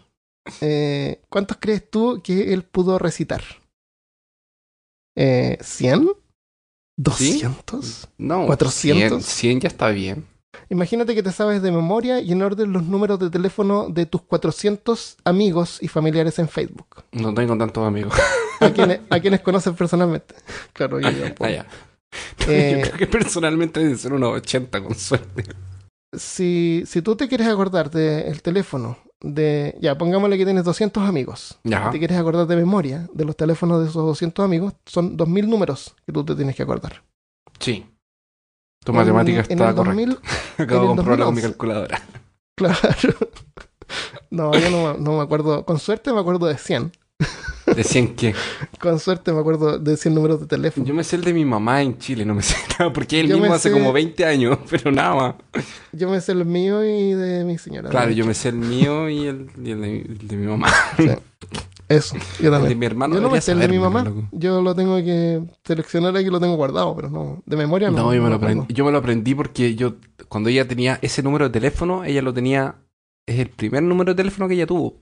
Eh, 0.61 1.21
¿Cuántos 1.29 1.57
crees 1.59 1.89
tú 1.89 2.21
que 2.23 2.53
él 2.53 2.63
pudo 2.63 2.99
recitar? 2.99 3.41
Eh, 5.15 5.57
¿100? 5.61 6.15
¿200? 6.97 8.07
No, 8.17 8.45
400. 8.47 9.23
100, 9.23 9.35
100 9.35 9.59
ya 9.61 9.67
está 9.67 9.89
bien. 9.89 10.25
Imagínate 10.69 11.15
que 11.15 11.23
te 11.23 11.31
sabes 11.31 11.61
de 11.61 11.71
memoria 11.71 12.19
y 12.19 12.31
en 12.31 12.41
orden 12.41 12.73
los 12.73 12.83
números 12.83 13.19
de 13.19 13.29
teléfono 13.29 13.87
de 13.89 14.05
tus 14.05 14.21
400 14.23 15.17
amigos 15.23 15.77
y 15.81 15.87
familiares 15.87 16.39
en 16.39 16.49
Facebook. 16.49 17.03
No 17.11 17.33
tengo 17.33 17.57
tantos 17.57 17.85
amigos. 17.87 18.13
A 18.59 18.71
quienes, 18.71 19.01
a 19.11 19.19
quienes 19.19 19.41
conoces 19.41 19.71
personalmente. 19.75 20.33
Claro, 20.73 20.99
yo 20.99 21.11
tampoco. 21.11 21.45
Ah, 21.45 21.49
ya. 21.51 21.67
Eh, 22.47 22.77
Yo 22.77 22.81
creo 22.87 22.97
que 22.97 23.05
personalmente 23.05 23.79
debe 23.81 23.95
ser 23.97 24.13
unos 24.13 24.33
80 24.37 24.81
con 24.81 24.95
suerte. 24.95 25.43
si, 26.17 26.83
si 26.87 27.01
tú 27.03 27.15
te 27.15 27.27
quieres 27.27 27.47
acordar 27.47 27.91
del 27.91 28.41
teléfono 28.41 28.97
de... 29.21 29.77
Ya, 29.81 29.97
pongámosle 29.97 30.37
que 30.37 30.45
tienes 30.45 30.63
200 30.63 31.03
amigos. 31.07 31.57
Ya. 31.63 31.89
te 31.89 31.99
quieres 31.99 32.17
acordar 32.17 32.47
de 32.47 32.55
memoria 32.55 33.07
de 33.13 33.25
los 33.25 33.35
teléfonos 33.35 33.81
de 33.81 33.89
esos 33.89 34.05
200 34.05 34.43
amigos, 34.45 34.73
son 34.85 35.17
2000 35.17 35.49
números 35.49 35.95
que 36.05 36.11
tú 36.13 36.23
te 36.25 36.35
tienes 36.35 36.55
que 36.55 36.63
acordar. 36.63 37.03
Sí. 37.59 37.85
Tu 38.85 38.93
matemática 38.93 39.39
En- 39.39 39.45
en 39.51 39.51
está 39.51 39.75
correcta. 39.75 40.05
2000, 40.05 40.19
Acabo 40.57 40.81
de 40.81 40.87
comprobarla 40.87 41.25
con 41.25 41.35
mi 41.35 41.41
2011. 41.41 41.41
calculadora. 41.41 42.01
claro. 42.55 42.79
No, 44.29 44.51
yo 44.53 44.69
no, 44.69 44.93
me- 44.93 44.99
no 44.99 45.17
me 45.17 45.23
acuerdo. 45.23 45.63
Con 45.65 45.79
suerte 45.79 46.11
me 46.11 46.19
acuerdo 46.19 46.45
de 46.47 46.57
100. 46.57 46.91
Decían 47.77 48.07
que 48.15 48.33
Con 48.79 48.99
suerte 48.99 49.31
me 49.31 49.39
acuerdo 49.39 49.77
de 49.79 49.95
100 49.95 50.13
números 50.15 50.41
de 50.41 50.47
teléfono. 50.47 50.85
yo 50.85 50.93
me 50.93 51.03
sé 51.03 51.15
el 51.15 51.23
de 51.23 51.33
mi 51.33 51.45
mamá 51.45 51.81
en 51.81 51.97
Chile, 51.97 52.25
no 52.25 52.33
me 52.35 52.41
sé 52.41 52.55
nada, 52.79 52.91
porque 52.91 53.19
él 53.21 53.27
Yo 53.27 53.37
mismo 53.37 53.53
hace 53.53 53.69
sé- 53.69 53.73
como 53.73 53.93
20 53.93 54.25
años, 54.25 54.57
pero 54.69 54.91
nada 54.91 55.15
más. 55.15 55.63
Yo 55.93 56.09
me 56.09 56.19
sé 56.19 56.33
el 56.33 56.43
mío 56.43 56.83
y 56.83 57.13
de 57.13 57.43
mi 57.45 57.57
señora. 57.57 57.89
Claro, 57.89 58.11
yo 58.11 58.25
me 58.25 58.33
sé 58.33 58.49
el 58.49 58.55
mío 58.55 59.07
y 59.09 59.27
el, 59.27 59.49
y 59.63 59.71
el 59.71 59.81
de, 59.81 59.97
el 60.01 60.27
de 60.27 60.35
mi 60.35 60.47
mamá. 60.47 60.67
Eso, 61.89 62.15
yo 62.17 62.21
El 62.39 62.43
de 62.43 62.51
también. 62.51 62.79
mi 62.79 62.85
hermano 62.85 63.15
Yo 63.15 63.21
no 63.21 63.29
me 63.29 63.39
sé 63.39 63.53
el 63.53 63.59
de 63.59 63.69
mi 63.69 63.79
mamá. 63.79 64.03
loco. 64.03 64.23
Yo 64.33 64.61
lo 64.61 64.75
tengo 64.75 64.97
que 64.97 65.41
seleccionar 65.63 66.17
aquí, 66.17 66.29
lo 66.29 66.39
tengo 66.39 66.55
guardado, 66.57 66.93
pero 66.95 67.09
no. 67.09 67.41
De 67.45 67.55
memoria 67.55 67.89
no. 67.89 67.97
No, 67.97 68.13
yo 68.13 68.21
me, 68.21 68.29
lo 68.29 68.35
aprendí, 68.35 68.73
yo 68.73 68.83
me 68.83 68.91
lo 68.91 68.97
aprendí 68.97 69.33
porque 69.35 69.73
yo, 69.75 69.95
cuando 70.27 70.49
ella 70.49 70.67
tenía 70.67 70.99
ese 71.01 71.23
número 71.23 71.45
de 71.45 71.51
teléfono, 71.51 72.03
ella 72.03 72.21
lo 72.21 72.33
tenía, 72.33 72.75
es 73.25 73.39
el 73.39 73.49
primer 73.49 73.83
número 73.83 74.11
de 74.13 74.17
teléfono 74.17 74.49
que 74.49 74.55
ella 74.55 74.67
tuvo. 74.67 74.95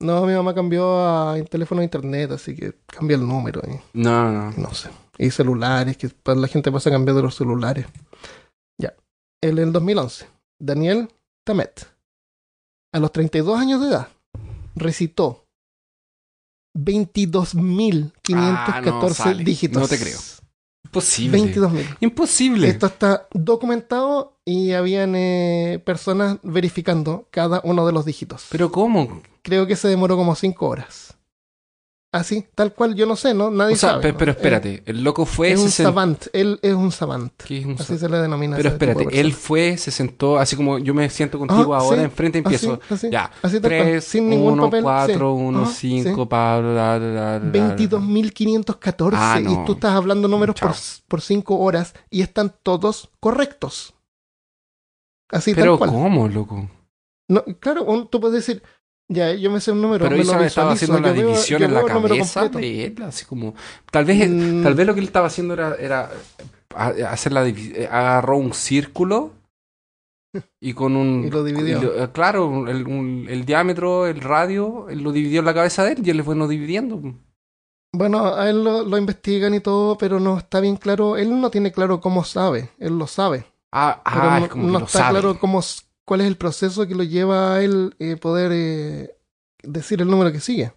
No, 0.00 0.26
mi 0.26 0.34
mamá 0.34 0.54
cambió 0.54 0.98
a 1.06 1.38
teléfono 1.44 1.80
de 1.80 1.84
internet, 1.86 2.30
así 2.32 2.54
que 2.54 2.74
cambió 2.86 3.16
el 3.16 3.26
número. 3.26 3.62
y- 3.66 3.80
No, 3.98 4.30
no, 4.30 4.50
no. 4.52 4.74
sé. 4.74 4.90
Y 5.18 5.30
celulares, 5.30 5.96
que 5.96 6.10
la 6.24 6.48
gente 6.48 6.70
pasa 6.70 6.90
de 7.14 7.22
los 7.22 7.34
celulares. 7.34 7.86
Ya. 8.78 8.94
El, 9.42 9.58
el 9.58 9.72
2011, 9.72 10.26
Daniel 10.60 11.08
Tamet, 11.46 11.86
a 12.92 12.98
los 13.00 13.10
32 13.12 13.58
años 13.58 13.80
de 13.80 13.88
edad, 13.88 14.08
recitó 14.74 15.46
22.514 16.76 18.54
Ah, 18.54 18.80
no, 18.84 19.34
dígitos. 19.44 19.82
No 19.82 19.88
te 19.88 19.98
creo. 19.98 20.18
Imposible. 20.84 21.38
22.000. 21.38 21.96
Imposible. 22.00 22.68
Esto 22.68 22.86
está 22.86 23.26
documentado 23.32 24.38
y 24.44 24.72
habían 24.72 25.14
eh, 25.16 25.82
personas 25.84 26.38
verificando 26.42 27.26
cada 27.30 27.60
uno 27.64 27.86
de 27.86 27.92
los 27.92 28.04
dígitos. 28.04 28.46
Pero 28.50 28.70
¿cómo? 28.70 29.22
Creo 29.46 29.64
que 29.64 29.76
se 29.76 29.86
demoró 29.86 30.16
como 30.16 30.34
5 30.34 30.66
horas. 30.66 31.12
Así, 32.12 32.46
tal 32.54 32.72
cual, 32.72 32.94
yo 32.96 33.04
no 33.06 33.14
sé, 33.14 33.32
¿no? 33.34 33.48
Nadie 33.50 33.74
O 33.74 33.76
sea, 33.76 33.90
sabe. 34.00 34.12
pero 34.14 34.32
Eh, 34.32 34.34
espérate, 34.34 34.82
el 34.86 35.04
loco 35.04 35.24
fue... 35.24 35.52
es 35.52 35.60
un 35.60 35.66
60 35.70 35.88
savant. 35.90 36.26
Él 36.32 36.58
es 36.62 36.72
un 36.74 36.90
savant. 36.90 37.32
¿Qué 37.44 37.58
es 37.58 37.64
un 37.66 37.74
Así 37.78 37.96
se 37.98 38.08
le 38.08 38.16
denomina. 38.18 38.56
Pero 38.56 38.70
de 38.70 38.74
espérate, 38.74 39.20
él 39.20 39.32
fue, 39.34 39.76
se 39.76 39.90
sentó, 39.92 40.38
así 40.38 40.56
como 40.56 40.78
yo 40.78 40.94
me 40.94 41.08
siento 41.10 41.38
contigo 41.38 41.74
Ah, 41.74 41.78
ahora, 41.78 41.98
sí. 41.98 42.04
enfrente 42.04 42.38
empiezo. 42.38 42.80
Así, 42.84 42.94
así, 42.94 43.10
Ya, 43.10 43.30
así 43.42 43.60
tal 43.60 43.70
cual, 43.70 43.82
3, 43.82 44.04
sin 44.04 44.28
ningún 44.30 44.54
1, 44.54 44.64
papel. 44.64 44.82
4, 44.82 45.14
sí. 45.14 45.20
1, 45.44 45.62
Ajá, 45.62 45.70
5, 45.72 46.22
sí. 46.22 46.26
pa, 46.28 46.58
bla, 46.60 46.70
bla, 46.70 46.98
bla, 46.98 47.38
bla, 47.38 47.50
bla. 47.50 47.76
22.514 47.76 49.10
Ah, 49.14 49.40
no. 49.42 49.52
y 49.52 49.64
tú 49.66 49.72
estás 49.74 49.92
hablando 49.92 50.26
números 50.26 50.56
por, 50.58 50.72
por 51.06 51.20
5 51.20 51.58
horas 51.58 51.94
y 52.10 52.22
están 52.22 52.52
todos 52.64 53.10
correctos. 53.20 53.94
Así 55.30 55.54
Pero 55.54 55.72
tal 55.72 55.78
cual. 55.78 55.90
¿cómo, 55.90 56.28
loco? 56.28 56.70
No, 57.28 57.44
claro, 57.60 57.84
un- 57.84 58.08
tú 58.08 58.20
puedes 58.20 58.36
decir, 58.46 58.62
ya, 59.08 59.32
yo 59.34 59.50
me 59.50 59.60
sé 59.60 59.72
un 59.72 59.80
número, 59.82 60.04
Pero 60.08 60.20
Isabel 60.20 60.46
estaba 60.46 60.72
haciendo 60.72 60.98
la 61.00 61.08
yo 61.08 61.14
veo- 61.14 61.26
división 61.30 61.62
en 61.62 61.74
la 61.74 61.84
cabeza 61.84 62.48
de 62.48 62.84
él, 62.86 63.02
así 63.02 63.24
como... 63.24 63.54
Tal 63.90 64.04
vez, 64.04 64.28
Mm, 64.28 64.62
tal 64.62 64.74
vez 64.74 64.86
lo 64.86 64.94
que 64.94 65.00
él 65.00 65.06
estaba 65.06 65.28
haciendo 65.28 65.54
era, 65.54 65.76
era 65.76 66.10
hacer 67.08 67.32
la 67.32 67.46
eh, 67.48 67.88
agarró 67.90 68.36
un 68.36 68.52
círculo 68.52 69.32
y 70.60 70.74
con 70.74 70.96
un... 70.96 71.24
Y 71.26 71.30
lo 71.30 71.44
dividió. 71.44 71.78
y 71.78 71.80
lo- 71.82 72.02
eh, 72.04 72.08
claro, 72.12 72.68
el, 72.68 72.86
un- 72.86 73.26
el 73.28 73.44
diámetro, 73.44 74.06
el 74.06 74.20
radio, 74.20 74.88
él 74.88 75.02
lo 75.02 75.12
dividió 75.12 75.40
en 75.40 75.46
la 75.46 75.54
cabeza 75.54 75.84
de 75.84 75.92
él 75.92 76.02
y 76.04 76.10
él 76.10 76.16
le 76.18 76.22
fue 76.24 76.34
no 76.34 76.48
dividiendo. 76.48 77.00
Bueno, 77.92 78.34
a 78.34 78.50
él 78.50 78.62
lo, 78.62 78.82
lo 78.84 78.98
investigan 78.98 79.54
y 79.54 79.60
todo, 79.60 79.96
pero 79.96 80.20
no 80.20 80.36
está 80.38 80.60
bien 80.60 80.76
claro. 80.76 81.16
Él 81.16 81.40
no 81.40 81.50
tiene 81.50 81.72
claro 81.72 82.00
cómo 82.00 82.24
sabe. 82.24 82.70
Él 82.78 82.98
lo 82.98 83.06
sabe. 83.06 83.46
Ah, 83.72 84.02
Pero 84.04 84.22
ah, 84.30 84.38
no, 84.40 84.44
es 84.46 84.50
como 84.50 84.64
no 84.66 84.72
que 84.74 84.78
lo 84.80 84.86
está 84.86 84.98
sabe. 84.98 85.10
claro 85.20 85.38
cómo, 85.38 85.62
cuál 86.06 86.22
es 86.22 86.26
el 86.28 86.36
proceso 86.36 86.86
que 86.86 86.94
lo 86.94 87.02
lleva 87.02 87.54
a 87.56 87.62
él 87.62 87.94
eh, 87.98 88.16
poder 88.16 88.52
eh, 88.54 89.16
decir 89.62 90.00
el 90.00 90.08
número 90.08 90.32
que 90.32 90.40
sigue. 90.40 90.72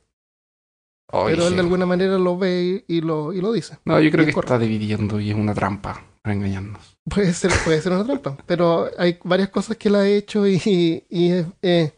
Oye, 1.11 1.35
Pero 1.35 1.47
él 1.47 1.53
de 1.55 1.61
alguna 1.61 1.85
manera 1.85 2.17
lo 2.17 2.37
ve 2.37 2.83
y, 2.87 2.97
y 2.97 3.01
lo, 3.01 3.31
y 3.33 3.39
lo 3.39 3.51
dice. 3.53 3.77
No, 3.85 3.99
yo 3.99 4.11
creo 4.11 4.25
que 4.25 4.33
corre. 4.33 4.45
está 4.45 4.59
dividiendo 4.59 5.19
y 5.19 5.29
es 5.31 5.35
una 5.35 5.53
trampa 5.53 6.03
para 6.21 6.35
engañarnos. 6.35 6.97
Puede 7.09 7.33
ser, 7.33 7.51
puede 7.63 7.81
ser 7.81 7.93
una 7.93 8.05
trampa. 8.05 8.37
Pero 8.45 8.89
hay 8.97 9.17
varias 9.23 9.49
cosas 9.49 9.77
que 9.77 9.87
él 9.87 9.95
ha 9.95 10.07
hecho 10.07 10.45
y, 10.45 11.03
y 11.09 11.31
es, 11.31 11.47
eh, 11.61 11.93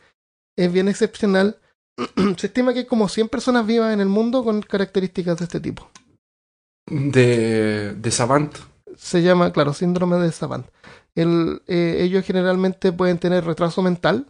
es 0.56 0.72
bien 0.72 0.88
excepcional. 0.88 1.60
Se 2.38 2.48
estima 2.48 2.74
que 2.74 2.80
hay 2.80 2.86
como 2.86 3.10
100 3.10 3.28
personas 3.30 3.66
vivas 3.66 3.94
en 3.94 4.00
el 4.00 4.08
mundo 4.08 4.44
con 4.44 4.62
características 4.62 5.38
de 5.38 5.46
este 5.46 5.60
tipo. 5.60 5.90
De, 6.88 7.94
de 7.94 8.12
Savant. 8.12 8.56
Se 8.96 9.22
llama, 9.22 9.52
claro, 9.52 9.74
síndrome 9.74 10.18
de 10.18 10.32
Savant. 10.32 10.68
El, 11.16 11.62
eh, 11.68 11.98
ellos 12.02 12.26
generalmente 12.26 12.92
pueden 12.92 13.18
tener 13.20 13.44
retraso 13.46 13.82
mental, 13.82 14.28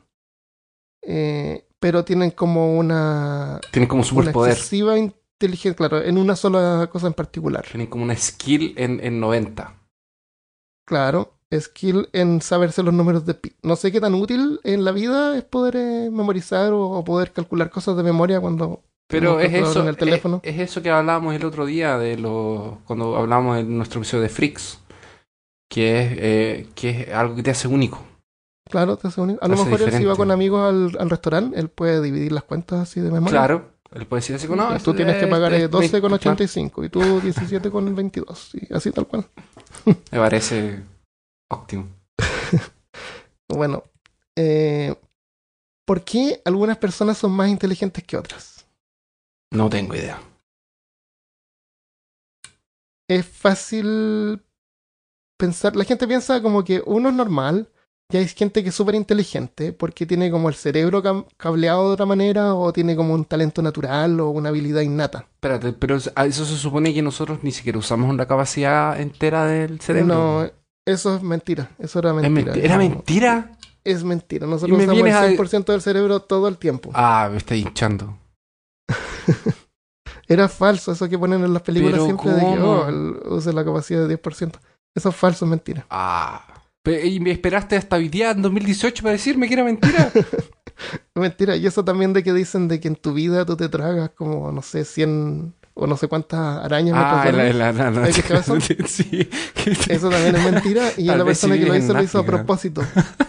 eh, 1.04 1.66
pero 1.80 2.04
tienen 2.06 2.32
como 2.32 2.78
una, 2.78 3.60
Tienen 3.72 3.88
como 3.88 4.02
una 4.02 4.10
superpoder. 4.10 4.52
excesiva 4.54 4.98
inteligencia, 4.98 5.76
claro, 5.76 6.02
en 6.02 6.18
una 6.18 6.36
sola 6.36 6.88
cosa 6.92 7.08
en 7.08 7.14
particular. 7.14 7.66
Tienen 7.70 7.88
como 7.88 8.04
una 8.04 8.16
skill 8.16 8.74
en, 8.78 9.00
en 9.04 9.20
90. 9.20 9.74
Claro, 10.86 11.34
skill 11.54 12.10
en 12.14 12.42
saberse 12.42 12.84
los 12.84 12.94
números 12.94 13.26
de 13.26 13.34
pi. 13.36 13.54
No 13.64 13.76
sé 13.76 13.92
qué 13.92 14.02
tan 14.02 14.14
útil 14.16 14.60
en 14.64 14.84
la 14.84 14.92
vida 14.92 15.38
es 15.38 15.44
poder 15.44 15.76
eh, 15.78 16.10
memorizar 16.12 16.74
o, 16.74 16.82
o 16.92 17.04
poder 17.04 17.32
calcular 17.32 17.70
cosas 17.70 17.96
de 17.98 18.04
memoria 18.04 18.40
cuando 18.40 18.84
Pero 19.08 19.40
es 19.40 19.54
eso, 19.54 19.82
en 19.82 19.88
el 19.88 19.98
teléfono. 19.98 20.40
es, 20.44 20.56
es 20.56 20.60
eso 20.62 20.82
que 20.82 20.90
hablábamos 20.92 21.36
el 21.36 21.46
otro 21.46 21.66
día 21.66 21.98
de 21.98 22.18
los 22.18 22.80
cuando 22.86 23.16
hablamos 23.18 23.60
en 23.60 23.78
nuestro 23.78 24.00
episodio 24.00 24.24
de 24.24 24.30
Freaks, 24.30 24.81
que 25.72 26.02
es 26.02 26.12
eh, 26.18 26.68
que 26.76 26.90
es 26.90 27.14
algo 27.14 27.34
que 27.34 27.44
te 27.44 27.52
hace 27.52 27.68
único. 27.70 28.06
Claro, 28.70 28.98
te 28.98 29.08
hace 29.08 29.22
único. 29.22 29.44
A 29.44 29.48
lo 29.48 29.56
mejor 29.56 29.82
él 29.82 29.92
si 29.94 30.04
va 30.04 30.18
con 30.18 30.30
amigos 30.30 30.70
al, 30.70 31.02
al 31.02 31.10
restaurante, 31.10 31.58
él 31.58 31.70
puede 31.70 32.02
dividir 32.02 32.34
las 32.34 32.44
cuentas 32.44 32.82
así 32.82 33.00
de 33.00 33.10
memoria. 33.10 33.40
Claro, 33.40 33.72
él 33.92 34.06
puede 34.06 34.20
decir 34.20 34.36
así 34.36 34.48
como, 34.48 34.62
no, 34.62 34.80
tú 34.80 34.94
tienes 34.94 35.18
que 35.18 35.28
pagar 35.28 35.54
es 35.54 35.64
eh, 35.64 35.68
20, 35.68 36.02
12,85 36.02 36.86
y 36.86 36.90
tú 36.90 37.00
17,22 37.00 38.68
y 38.70 38.74
así 38.74 38.92
tal 38.92 39.08
cual. 39.08 39.26
Me 39.86 40.20
parece 40.20 40.84
óptimo. 41.50 41.88
Bueno, 43.54 43.84
eh, 44.38 44.96
¿por 45.86 46.06
qué 46.06 46.42
algunas 46.46 46.78
personas 46.78 47.18
son 47.18 47.32
más 47.32 47.50
inteligentes 47.50 48.02
que 48.02 48.16
otras? 48.16 48.66
No 49.52 49.70
tengo 49.70 49.94
idea. 49.94 50.22
Es 53.10 53.26
fácil 53.26 54.42
pensar, 55.42 55.76
la 55.76 55.84
gente 55.84 56.08
piensa 56.08 56.42
como 56.42 56.64
que 56.64 56.82
uno 56.86 57.10
es 57.10 57.16
normal 57.16 57.68
y 58.14 58.18
hay 58.18 58.28
gente 58.28 58.62
que 58.62 58.70
es 58.70 58.76
súper 58.76 58.96
inteligente 58.96 59.74
porque 59.74 60.06
tiene 60.06 60.30
como 60.30 60.50
el 60.50 60.56
cerebro 60.56 61.02
cableado 61.38 61.88
de 61.88 61.94
otra 61.94 62.06
manera 62.06 62.54
o 62.56 62.72
tiene 62.72 62.96
como 62.96 63.14
un 63.14 63.26
talento 63.26 63.62
natural 63.62 64.20
o 64.20 64.30
una 64.30 64.50
habilidad 64.50 64.82
innata. 64.82 65.26
Espérate, 65.34 65.74
pero 65.74 65.96
eso 65.96 66.46
se 66.46 66.58
supone 66.58 66.94
que 66.94 67.02
nosotros 67.02 67.40
ni 67.42 67.52
siquiera 67.52 67.80
usamos 67.80 68.16
la 68.16 68.28
capacidad 68.28 69.00
entera 69.00 69.46
del 69.46 69.80
cerebro. 69.82 70.14
No, 70.14 70.52
eso 70.86 71.16
es 71.16 71.24
mentira, 71.24 71.72
eso 71.80 72.00
era 72.00 72.10
¿Es 72.10 72.16
mentira. 72.30 72.54
menti- 72.54 72.64
¿Era 72.64 72.78
mentira? 72.78 73.52
Es 73.84 74.04
mentira, 74.04 74.46
nosotros 74.46 74.78
usamos 74.78 74.98
el 75.00 75.38
100% 75.38 75.72
del 75.72 75.82
cerebro 75.82 76.20
todo 76.20 76.48
el 76.48 76.58
tiempo. 76.58 76.92
Ah, 76.94 77.30
me 77.32 77.38
está 77.38 77.56
hinchando. 77.56 78.18
Era 80.28 80.48
falso 80.48 80.94
eso 80.94 81.10
que 81.10 81.20
ponen 81.20 81.44
en 81.44 81.54
las 81.54 81.62
películas 81.62 82.04
siempre 82.04 82.32
de 82.32 82.40
que 82.40 82.46
¿cómo? 82.46 82.86
oh, 82.88 83.36
use 83.36 83.52
la 83.52 83.66
capacidad 83.66 84.08
de 84.08 84.22
10%. 84.22 84.54
Eso 84.96 85.10
es 85.10 85.16
falso, 85.16 85.46
es 85.46 85.50
mentira. 85.52 85.86
Ah. 85.90 86.46
¿Y 86.86 87.20
me 87.20 87.32
esperaste 87.32 87.76
hasta 87.78 87.96
hoy 87.96 88.10
día, 88.10 88.32
en 88.32 88.42
2018, 88.42 89.04
para 89.04 89.14
decirme 89.14 89.48
que 89.48 89.54
era 89.54 89.64
mentira? 89.64 90.12
Mentira. 91.16 91.56
Y 91.56 91.68
eso 91.68 91.86
también 91.86 92.12
de 92.14 92.24
que 92.24 92.34
dicen 92.34 92.68
de 92.68 92.80
que 92.80 92.88
en 92.88 92.96
tu 92.96 93.14
vida 93.14 93.46
tú 93.46 93.56
te 93.56 93.70
tragas 93.70 94.10
como, 94.12 94.52
no 94.52 94.62
sé, 94.64 94.84
100 94.84 95.54
o 95.74 95.88
no 95.88 95.96
sé 95.96 96.08
cuántas 96.08 96.66
arañas 96.66 96.96
ah, 96.98 97.24
la, 97.32 97.54
la, 97.54 97.72
la, 97.72 97.92
la-. 97.92 98.08
Sí. 98.88 99.30
Eso 99.90 100.10
también 100.10 100.36
es 100.36 100.44
mentira. 100.44 100.90
Y 100.98 101.04
la 101.06 101.24
persona 101.24 101.56
que 101.56 101.66
lo 101.66 101.76
hizo 101.76 101.94
lo 101.94 102.02
hizo 102.04 102.18
a 102.20 102.26
propósito. 102.26 102.82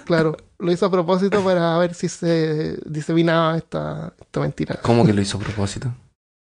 Claro, 0.04 0.36
lo 0.58 0.72
hizo 0.72 0.86
a 0.86 0.90
propósito 0.90 1.42
para 1.44 1.76
ver 1.78 1.94
si 1.94 2.08
se 2.08 2.78
diseminaba 2.86 3.56
esta, 3.58 4.14
esta 4.18 4.40
mentira. 4.40 4.78
¿Cómo 4.82 5.04
que 5.04 5.12
lo 5.12 5.20
hizo 5.20 5.36
a 5.36 5.40
propósito? 5.40 5.92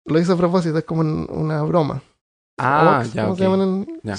Lo 0.07 0.19
hizo 0.21 0.35
a 0.35 0.37
propósito, 0.37 0.79
es 0.79 0.85
como 0.85 1.01
un- 1.01 1.27
una 1.31 1.63
broma. 1.63 2.03
Ah, 2.59 3.03
ya, 3.15 3.25
¿cómo 3.25 3.37
se 3.37 3.43
llaman 3.43 3.87
Ya. 4.03 4.17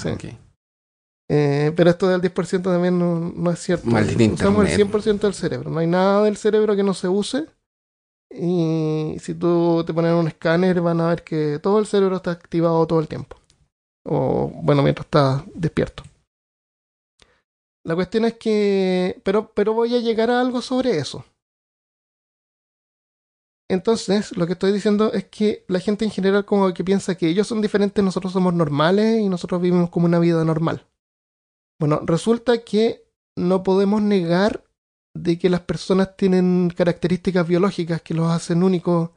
Eh, 1.32 1.72
pero 1.76 1.90
esto 1.90 2.08
del 2.08 2.20
10% 2.20 2.64
también 2.64 2.98
no, 2.98 3.20
no 3.20 3.52
es 3.52 3.60
cierto. 3.60 3.86
Usamos 3.86 4.08
el 4.08 4.20
internet. 4.20 4.90
100% 4.90 5.20
del 5.20 5.34
cerebro. 5.34 5.70
No 5.70 5.78
hay 5.78 5.86
nada 5.86 6.24
del 6.24 6.36
cerebro 6.36 6.74
que 6.74 6.82
no 6.82 6.92
se 6.92 7.06
use. 7.06 7.46
Y 8.28 9.14
si 9.20 9.34
tú 9.34 9.84
te 9.86 9.94
pones 9.94 10.12
un 10.12 10.26
escáner, 10.26 10.80
van 10.80 11.00
a 11.00 11.06
ver 11.06 11.22
que 11.22 11.60
todo 11.60 11.78
el 11.78 11.86
cerebro 11.86 12.16
está 12.16 12.32
activado 12.32 12.84
todo 12.84 12.98
el 12.98 13.06
tiempo. 13.06 13.36
O, 14.04 14.50
bueno, 14.62 14.82
mientras 14.82 15.04
estás 15.04 15.44
despierto. 15.54 16.02
La 17.84 17.94
cuestión 17.94 18.24
es 18.24 18.34
que. 18.34 19.20
Pero, 19.22 19.52
pero 19.54 19.72
voy 19.72 19.94
a 19.94 20.00
llegar 20.00 20.32
a 20.32 20.40
algo 20.40 20.60
sobre 20.60 20.98
eso. 20.98 21.24
Entonces, 23.68 24.36
lo 24.36 24.48
que 24.48 24.54
estoy 24.54 24.72
diciendo 24.72 25.12
es 25.12 25.26
que 25.26 25.64
la 25.68 25.78
gente 25.78 26.04
en 26.04 26.10
general 26.10 26.44
como 26.44 26.74
que 26.74 26.82
piensa 26.82 27.14
que 27.14 27.28
ellos 27.28 27.46
son 27.46 27.62
diferentes, 27.62 28.02
nosotros 28.04 28.32
somos 28.32 28.52
normales 28.52 29.20
y 29.20 29.28
nosotros 29.28 29.62
vivimos 29.62 29.90
como 29.90 30.06
una 30.06 30.18
vida 30.18 30.44
normal. 30.44 30.89
Bueno, 31.80 32.00
resulta 32.04 32.62
que 32.62 33.06
no 33.36 33.62
podemos 33.62 34.02
negar 34.02 34.64
de 35.14 35.38
que 35.38 35.48
las 35.48 35.62
personas 35.62 36.14
tienen 36.14 36.70
características 36.76 37.48
biológicas 37.48 38.02
que 38.02 38.12
los 38.12 38.30
hacen 38.30 38.62
únicos 38.62 39.10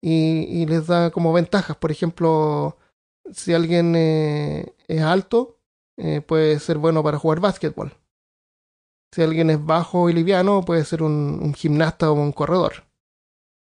y, 0.00 0.64
les 0.66 0.86
da 0.86 1.10
como 1.10 1.32
ventajas. 1.32 1.76
Por 1.76 1.90
ejemplo, 1.90 2.78
si 3.32 3.54
alguien 3.54 3.94
eh, 3.96 4.76
es 4.86 5.02
alto, 5.02 5.58
eh, 5.96 6.20
puede 6.20 6.60
ser 6.60 6.78
bueno 6.78 7.02
para 7.02 7.18
jugar 7.18 7.40
básquetbol. 7.40 7.92
Si 9.12 9.22
alguien 9.22 9.50
es 9.50 9.64
bajo 9.64 10.08
y 10.08 10.12
liviano, 10.12 10.62
puede 10.62 10.84
ser 10.84 11.02
un, 11.02 11.40
un 11.42 11.54
gimnasta 11.54 12.08
o 12.12 12.14
un 12.14 12.30
corredor. 12.30 12.84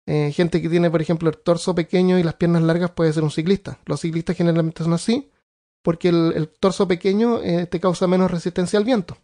Eh, 0.07 0.33
gente 0.33 0.63
que 0.63 0.71
tiene, 0.71 0.91
por 0.91 1.03
ejemplo, 1.03 1.29
el 1.29 1.37
torso 1.37 1.75
pequeño 1.75 2.19
y 2.19 2.23
las 2.23 2.35
piernas 2.35 2.63
largas 2.63 2.93
puede 2.93 3.13
ser 3.13 3.23
un 3.23 3.31
ciclista. 3.31 3.79
Los 3.85 4.01
ciclistas 4.01 4.35
generalmente 4.35 4.83
son 4.83 4.95
así 4.95 5.31
porque 5.83 6.09
el, 6.09 6.33
el 6.35 6.49
torso 6.49 6.87
pequeño 6.87 7.41
eh, 7.43 7.67
te 7.67 7.81
causa 7.81 8.07
menos 8.07 8.31
resistencia 8.31 8.79
al 8.79 8.85
viento. 8.85 9.17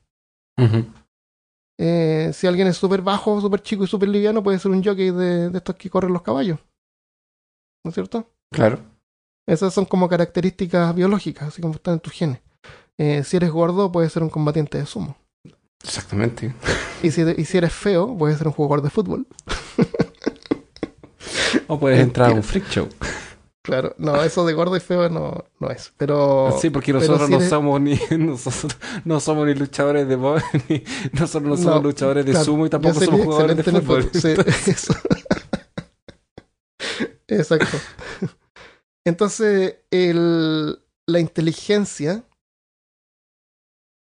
Eh, 1.79 2.31
si 2.33 2.47
alguien 2.47 2.69
es 2.69 2.77
súper 2.77 3.03
bajo, 3.03 3.41
súper 3.41 3.63
chico 3.63 3.85
y 3.85 3.87
súper 3.87 4.09
liviano, 4.09 4.43
puede 4.43 4.59
ser 4.59 4.71
un 4.71 4.83
jockey 4.83 5.11
de, 5.11 5.51
de 5.51 5.59
estos 5.59 5.77
que 5.77 5.91
corren 5.91 6.13
los 6.13 6.23
caballos. 6.23 6.59
¿No 7.85 7.91
es 7.91 7.95
cierto? 7.95 8.31
Claro. 8.51 8.81
Esas 9.47 9.73
son 9.75 9.85
como 9.85 10.09
características 10.09 10.95
biológicas, 10.95 11.49
así 11.49 11.63
como 11.63 11.75
están 11.75 11.95
en 11.95 12.01
tus 12.01 12.13
genes. 12.13 12.41
Eh, 12.99 13.23
si 13.25 13.37
eres 13.37 13.51
gordo, 13.51 13.93
puedes 13.93 14.13
ser 14.13 14.23
un 14.23 14.31
combatiente 14.31 14.79
de 14.79 14.87
sumo. 14.87 15.17
Exactamente. 15.83 16.55
Y 17.03 17.11
si, 17.11 17.21
y 17.21 17.45
si 17.45 17.59
eres 17.59 17.75
feo, 17.75 18.17
puedes 18.17 18.39
ser 18.39 18.47
un 18.47 18.55
jugador 18.55 18.83
de 18.83 18.89
fútbol. 18.89 19.27
O 21.67 21.79
puedes 21.79 22.01
entrar 22.03 22.31
a 22.31 22.35
un 22.35 22.43
freak 22.43 22.67
show. 22.71 22.89
Claro, 23.67 23.95
no, 23.99 24.23
eso 24.23 24.47
de 24.47 24.53
gordo 24.55 24.77
y 24.77 24.81
feo 24.81 25.09
no, 25.09 25.45
no 25.59 25.71
es. 25.71 25.93
Pero 25.97 26.57
Sí, 26.61 26.71
porque 26.71 26.93
nosotros 26.93 27.27
si 27.27 27.33
no 27.33 27.39
eres- 27.39 27.51
somos 27.51 27.81
ni 27.81 27.99
nosotros 28.19 28.77
no 29.05 29.19
somos 29.21 29.47
ni 29.47 29.55
luchadores 29.55 30.07
de 30.09 30.15
box, 30.17 30.43
ni 30.69 30.85
nosotros 31.13 31.43
no 31.51 31.57
somos 31.57 31.83
No, 31.83 31.83
luchadores 31.83 32.25
de 32.25 32.31
claro, 32.31 32.45
sumo 32.45 32.67
y 32.67 32.71
tampoco 32.71 33.01
somos 33.01 33.21
jugadores 33.23 33.57
de 33.57 33.63
fútbol. 33.65 34.09
Sí, 34.13 34.29
eso. 34.71 34.95
Exacto. 37.29 37.77
Entonces, 39.05 39.77
el, 39.91 40.79
la 41.07 41.21
inteligencia 41.21 42.25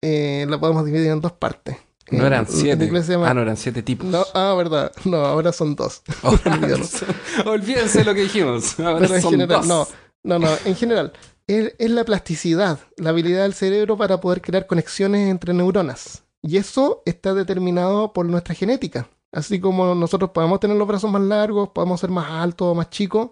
eh, 0.02 0.46
la 0.48 0.59
podemos 0.59 0.85
dividir 0.85 1.11
en 1.11 1.20
dos 1.20 1.33
partes. 1.33 1.76
No 2.10 2.20
En- 2.20 2.26
eran 2.26 2.46
siete. 2.48 2.90
llama- 3.08 3.28
Ah, 3.28 3.34
no, 3.34 3.42
eran 3.42 3.56
siete 3.56 3.82
tipos. 3.82 4.06
No, 4.06 4.24
ah, 4.34 4.54
verdad. 4.56 4.92
No, 5.04 5.16
ahora 5.24 5.52
son 5.52 5.74
dos. 5.74 6.02
Olvídense 7.46 8.04
lo 8.04 8.14
que 8.14 8.22
dijimos. 8.22 8.78
Ahora 8.80 9.00
Pero 9.00 9.14
en 9.16 9.22
son 9.22 9.30
general, 9.32 9.58
dos. 9.60 9.66
no, 9.66 9.86
no, 10.22 10.38
no, 10.38 10.48
en 10.64 10.74
general. 10.76 11.12
Es, 11.46 11.74
es 11.78 11.90
la 11.90 12.04
plasticidad, 12.04 12.80
la 12.96 13.10
habilidad 13.10 13.42
del 13.42 13.54
cerebro 13.54 13.96
para 13.96 14.20
poder 14.20 14.40
crear 14.42 14.66
conexiones 14.66 15.28
entre 15.30 15.52
neuronas. 15.54 16.24
Y 16.42 16.56
eso 16.56 17.02
está 17.06 17.34
determinado 17.34 18.12
por 18.12 18.26
nuestra 18.26 18.54
genética. 18.54 19.08
Así 19.32 19.60
como 19.60 19.94
nosotros 19.94 20.30
podemos 20.30 20.60
tener 20.60 20.76
los 20.76 20.88
brazos 20.88 21.10
más 21.10 21.22
largos, 21.22 21.68
podemos 21.70 22.00
ser 22.00 22.10
más 22.10 22.30
altos 22.30 22.68
o 22.68 22.74
más 22.74 22.90
chicos, 22.90 23.30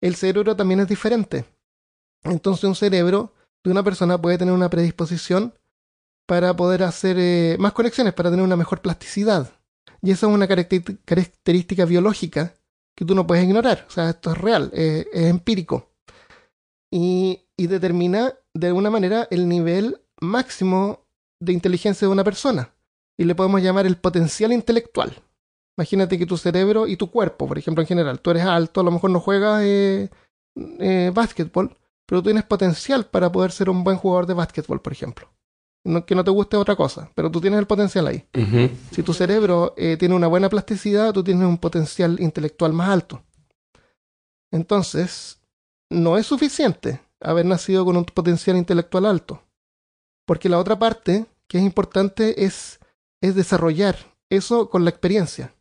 el 0.00 0.14
cerebro 0.16 0.56
también 0.56 0.80
es 0.80 0.88
diferente. 0.88 1.44
Entonces 2.24 2.64
un 2.64 2.74
cerebro 2.74 3.32
de 3.62 3.70
una 3.70 3.82
persona 3.82 4.20
puede 4.20 4.38
tener 4.38 4.52
una 4.54 4.68
predisposición 4.70 5.54
para 6.26 6.54
poder 6.54 6.82
hacer 6.82 7.16
eh, 7.18 7.56
más 7.58 7.72
conexiones, 7.72 8.14
para 8.14 8.30
tener 8.30 8.44
una 8.44 8.56
mejor 8.56 8.80
plasticidad. 8.80 9.52
Y 10.02 10.10
esa 10.10 10.26
es 10.26 10.32
una 10.32 10.46
característica 10.46 11.84
biológica 11.84 12.54
que 12.96 13.04
tú 13.04 13.14
no 13.14 13.26
puedes 13.26 13.44
ignorar. 13.44 13.86
O 13.88 13.90
sea, 13.90 14.10
esto 14.10 14.32
es 14.32 14.38
real, 14.38 14.70
eh, 14.74 15.06
es 15.12 15.24
empírico. 15.26 15.90
Y, 16.92 17.40
y 17.56 17.66
determina 17.66 18.34
de 18.52 18.66
alguna 18.68 18.90
manera 18.90 19.26
el 19.30 19.48
nivel 19.48 20.00
máximo 20.20 21.06
de 21.40 21.52
inteligencia 21.52 22.06
de 22.06 22.12
una 22.12 22.24
persona. 22.24 22.74
Y 23.16 23.24
le 23.24 23.34
podemos 23.34 23.62
llamar 23.62 23.86
el 23.86 23.96
potencial 23.96 24.52
intelectual. 24.52 25.22
Imagínate 25.76 26.18
que 26.18 26.26
tu 26.26 26.36
cerebro 26.36 26.86
y 26.86 26.96
tu 26.96 27.10
cuerpo, 27.10 27.48
por 27.48 27.58
ejemplo, 27.58 27.82
en 27.82 27.88
general, 27.88 28.20
tú 28.20 28.30
eres 28.30 28.44
alto, 28.44 28.80
a 28.80 28.84
lo 28.84 28.92
mejor 28.92 29.10
no 29.10 29.20
juegas 29.20 29.62
eh, 29.64 30.08
eh, 30.54 31.10
básquetbol, 31.12 31.76
pero 32.06 32.20
tú 32.20 32.26
tienes 32.26 32.44
potencial 32.44 33.06
para 33.06 33.30
poder 33.30 33.50
ser 33.50 33.70
un 33.70 33.82
buen 33.82 33.96
jugador 33.96 34.26
de 34.26 34.34
básquetbol, 34.34 34.80
por 34.80 34.92
ejemplo. 34.92 35.33
No- 35.84 36.06
que 36.06 36.14
no 36.14 36.24
te 36.24 36.30
guste 36.30 36.56
otra 36.56 36.76
cosa, 36.76 37.10
pero 37.14 37.30
tú 37.30 37.40
tienes 37.40 37.58
el 37.60 37.66
potencial 37.66 38.06
ahí. 38.06 38.26
Si 38.90 39.02
tu 39.02 39.12
cerebro 39.12 39.74
eh, 39.76 39.96
tiene 39.98 40.14
una 40.14 40.26
buena 40.28 40.48
plasticidad, 40.48 41.12
tú 41.12 41.22
tienes 41.22 41.46
un 41.46 41.58
potencial 41.58 42.18
intelectual 42.20 42.72
más 42.72 42.88
alto. 42.88 43.22
Entonces, 44.50 45.40
no 45.90 46.16
es 46.16 46.26
suficiente 46.26 47.00
haber 47.20 47.46
nacido 47.46 47.84
con 47.84 47.96
un 47.96 48.04
potencial 48.04 48.56
intelectual 48.56 49.06
alto. 49.06 49.42
Porque 50.26 50.48
la 50.48 50.58
otra 50.58 50.78
parte, 50.78 51.26
que 51.48 51.58
es 51.58 51.64
importante, 51.64 52.44
es, 52.44 52.78
es 53.20 53.34
desarrollar 53.34 53.96
eso 54.30 54.70
con 54.70 54.84
la 54.84 54.90
experiencia. 54.90 55.54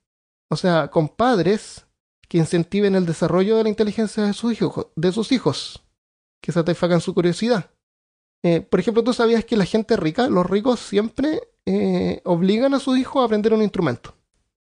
O 0.49 0.55
sea, 0.55 0.89
con 0.89 1.09
padres 1.09 1.85
que 2.29 2.37
incentiven 2.37 2.95
el 2.95 3.05
desarrollo 3.05 3.57
de 3.57 3.63
la 3.63 3.69
inteligencia 3.69 4.23
de 4.23 4.33
sus 4.33 4.53
hijos, 4.53 4.87
de 4.95 5.11
sus 5.11 5.31
hijos 5.31 5.83
que 6.41 6.51
satisfagan 6.51 7.01
su 7.01 7.13
curiosidad. 7.13 7.71
Eh, 8.43 8.61
por 8.61 8.79
ejemplo, 8.79 9.03
tú 9.03 9.13
sabías 9.13 9.45
que 9.45 9.55
la 9.55 9.65
gente 9.65 9.95
rica, 9.95 10.27
los 10.27 10.45
ricos 10.45 10.79
siempre 10.79 11.41
eh, 11.65 12.21
obligan 12.25 12.73
a 12.73 12.79
sus 12.79 12.97
hijos 12.97 13.21
a 13.21 13.25
aprender 13.25 13.53
un 13.53 13.61
instrumento, 13.61 14.13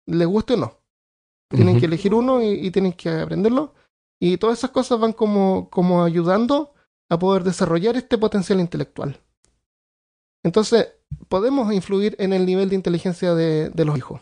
les 0.06 0.28
guste 0.28 0.54
o 0.54 0.58
no. 0.58 0.80
Tienen 1.49 1.80
que 1.80 1.86
elegir 1.86 2.13
uno 2.13 2.41
y, 2.41 2.47
y 2.47 2.71
tienen 2.71 2.93
que 2.93 3.10
aprenderlo. 3.10 3.73
Y 4.19 4.38
todas 4.38 4.58
esas 4.58 4.71
cosas 4.71 4.99
van 4.99 5.13
como, 5.13 5.69
como 5.69 6.04
ayudando 6.04 6.73
a 7.10 7.19
poder 7.19 7.43
desarrollar 7.43 7.95
este 7.95 8.17
potencial 8.17 8.60
intelectual. 8.60 9.21
Entonces, 10.43 10.93
podemos 11.28 11.71
influir 11.71 12.15
en 12.19 12.34
el 12.34 12.45
nivel 12.45 12.69
de 12.69 12.75
inteligencia 12.75 13.36
de, 13.36 13.69
de 13.69 13.86
los 13.86 13.97
hijos. 13.97 14.21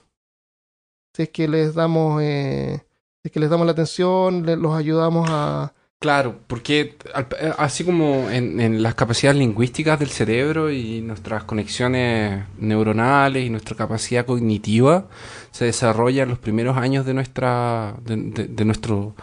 Si 1.15 1.23
es 1.23 1.29
que 1.29 1.47
les 1.47 1.75
damos, 1.75 2.21
eh, 2.21 2.85
si 3.21 3.27
es 3.27 3.31
que 3.31 3.39
les 3.39 3.49
damos 3.49 3.65
la 3.65 3.71
atención, 3.71 4.45
los 4.61 4.75
ayudamos 4.75 5.29
a... 5.29 5.73
Claro, 6.03 6.41
porque 6.47 6.97
eh, 7.39 7.53
así 7.57 7.85
como 7.85 8.29
en, 8.29 8.59
en 8.59 8.83
las 8.83 8.93
capacidades 8.93 9.39
lingüísticas 9.39 9.97
del 9.99 10.09
cerebro 10.09 10.69
y 10.69 10.99
nuestras 10.99 11.45
conexiones 11.45 12.43
neuronales 12.57 13.45
y 13.45 13.49
nuestra 13.49 13.77
capacidad 13.77 14.25
cognitiva 14.25 15.07
se 15.51 15.63
desarrolla 15.63 16.23
en 16.23 16.29
los 16.29 16.39
primeros 16.39 16.75
años 16.75 17.05
de 17.05 17.13
nuestra 17.13 17.95
de, 18.03 18.17
de- 18.17 18.47
de 18.47 18.65
nuestro 18.65 19.15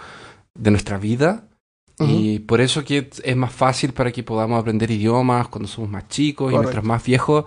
de 0.55 0.71
nuestra 0.71 0.99
vida. 0.99 1.49
Y 2.03 2.41
por 2.41 2.61
eso 2.63 2.83
que 2.85 3.11
es 3.25 3.37
más 3.37 3.53
fácil 3.53 3.93
para 3.93 4.11
que 4.13 4.23
podamos 4.23 4.59
aprender 4.61 4.91
idiomas 4.91 5.49
cuando 5.49 5.69
somos 5.69 5.91
más 5.91 6.09
chicos 6.09 6.53
y 6.55 6.59
mientras 6.59 6.83
más 6.85 7.05
viejos 7.05 7.45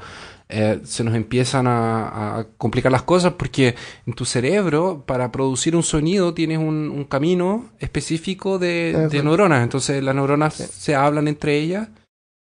eh, 0.54 0.80
se 0.84 1.04
nos 1.04 1.16
empiezan 1.16 1.66
a, 1.68 2.40
a 2.40 2.44
complicar 2.58 2.92
las 2.92 3.04
cosas 3.04 3.34
porque 3.34 3.76
en 4.06 4.14
tu 4.14 4.26
cerebro 4.26 5.04
para 5.06 5.32
producir 5.32 5.76
un 5.76 5.84
sonido 5.84 6.34
tienes 6.34 6.60
un, 6.60 6.90
un 6.90 7.04
camino 7.06 7.70
específico 7.80 8.60
de, 8.60 9.10
neuronas 9.24 9.64
entonces 9.64 10.04
las 10.04 10.14
neuronas 10.16 10.54
Sí. 10.54 10.64
se 10.72 10.96
hablan 10.96 11.28
entre 11.28 11.58
ellas 11.58 11.90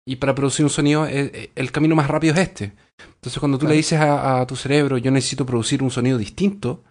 y 0.05 0.17
para 0.17 0.35
producir 0.35 0.65
un 0.65 0.69
sonido 0.69 1.05
eh, 1.07 1.31
eh, 1.33 1.51
el 1.55 1.71
camino 1.71 1.95
más 1.95 2.07
rápido 2.09 2.33
es 2.33 2.39
este 2.41 2.73
entonces 3.15 3.39
cuando 3.39 3.57
tú 3.57 3.67
le 3.67 3.75
dices 3.75 3.99
a, 3.99 4.41
a 4.41 4.47
tu 4.47 4.55
cerebro 4.55 4.97
yo 4.97 5.09
necesito 5.11 5.45
producir 5.45 5.81
un 5.81 5.89
sonido 5.91 6.17
distinto 6.17 6.83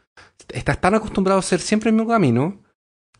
estás 0.48 0.80
tan 0.80 0.94
acostumbrado 0.94 1.38
a 1.38 1.40
hacer 1.40 1.60
siempre 1.60 1.90
el 1.90 1.96
mismo 1.96 2.10
camino 2.10 2.58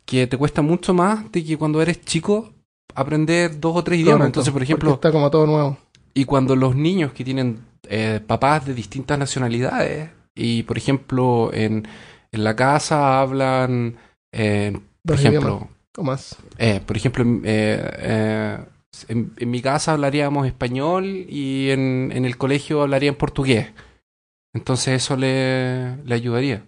que 0.05 0.27
te 0.27 0.37
cuesta 0.37 0.63
mucho 0.63 0.95
más 0.95 1.31
de 1.31 1.45
que 1.45 1.57
cuando 1.57 1.81
eres 1.83 2.01
chico 2.05 2.53
aprender 2.95 3.59
dos 3.61 3.77
o 3.77 3.85
tres 3.85 4.01
idiomas. 4.01 4.19
Correcto, 4.19 4.27
Entonces, 4.41 4.53
por 4.53 4.63
ejemplo, 4.63 4.95
está 4.95 5.11
como 5.13 5.31
todo 5.31 5.47
nuevo. 5.47 5.79
y 6.13 6.25
cuando 6.25 6.57
los 6.57 6.75
niños 6.77 7.13
que 7.13 7.25
tienen 7.25 7.61
eh, 7.89 8.21
papás 8.27 8.67
de 8.67 8.75
distintas 8.75 9.19
nacionalidades 9.19 10.11
y, 10.35 10.63
por 10.65 10.79
ejemplo, 10.79 11.51
en, 11.53 11.87
en 12.33 12.45
la 12.45 12.57
casa 12.57 13.21
hablan, 13.21 13.97
eh, 14.33 14.73
por 15.05 15.17
Dos 15.17 15.21
ejemplo, 15.21 15.69
más. 16.03 16.37
eh, 16.59 16.81
por 16.87 16.97
ejemplo, 16.97 17.23
en, 17.23 17.43
eh, 17.45 17.91
eh, 17.99 18.59
en, 19.09 19.33
en 19.37 19.51
mi 19.51 19.63
casa 19.63 19.93
hablaríamos 19.93 20.47
español 20.47 21.05
y 21.29 21.71
en, 21.71 22.11
en 22.15 22.25
el 22.25 22.37
colegio 22.39 22.83
hablarían 22.83 23.15
portugués. 23.17 23.73
Entonces 24.55 25.03
eso 25.03 25.17
le, 25.17 25.97
le 26.05 26.15
ayudaría. 26.15 26.65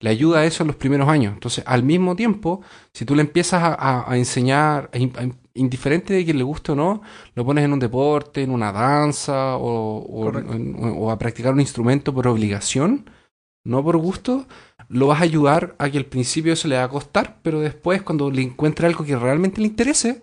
Le 0.00 0.10
ayuda 0.10 0.40
a 0.40 0.44
eso 0.46 0.62
en 0.64 0.68
los 0.68 0.76
primeros 0.76 1.08
años. 1.08 1.34
Entonces, 1.34 1.64
al 1.66 1.82
mismo 1.84 2.16
tiempo, 2.16 2.62
si 2.92 3.04
tú 3.04 3.14
le 3.14 3.22
empiezas 3.22 3.62
a, 3.62 3.74
a- 3.74 4.10
a 4.12 4.16
enseñar, 4.18 4.90
a- 4.92 5.30
indiferente 5.54 6.14
de 6.14 6.24
que 6.24 6.34
le 6.34 6.42
guste 6.42 6.72
o 6.72 6.74
no, 6.74 7.02
lo 7.34 7.44
pones 7.44 7.64
en 7.64 7.72
un 7.72 7.78
deporte, 7.78 8.42
en 8.42 8.50
una 8.50 8.72
danza 8.72 9.56
o, 9.56 9.98
o- 9.98 10.24
Correcto. 10.24 10.52
en- 10.54 10.76
o 10.78 11.10
a 11.10 11.18
practicar 11.18 11.52
un 11.52 11.60
instrumento 11.60 12.12
por 12.14 12.26
obligación, 12.26 13.10
no 13.64 13.82
por 13.84 13.96
gusto, 13.96 14.46
lo 14.88 15.06
vas 15.08 15.20
a 15.20 15.24
ayudar 15.24 15.74
a 15.78 15.88
que 15.90 15.98
al 15.98 16.04
principio 16.06 16.52
eso 16.52 16.68
le 16.68 16.76
va 16.76 16.84
a 16.84 16.88
costar, 16.88 17.38
pero 17.42 17.60
después 17.60 18.02
cuando 18.02 18.30
le 18.30 18.42
encuentre 18.42 18.86
algo 18.86 19.04
que 19.04 19.16
realmente 19.16 19.60
le 19.60 19.68
interese, 19.68 20.22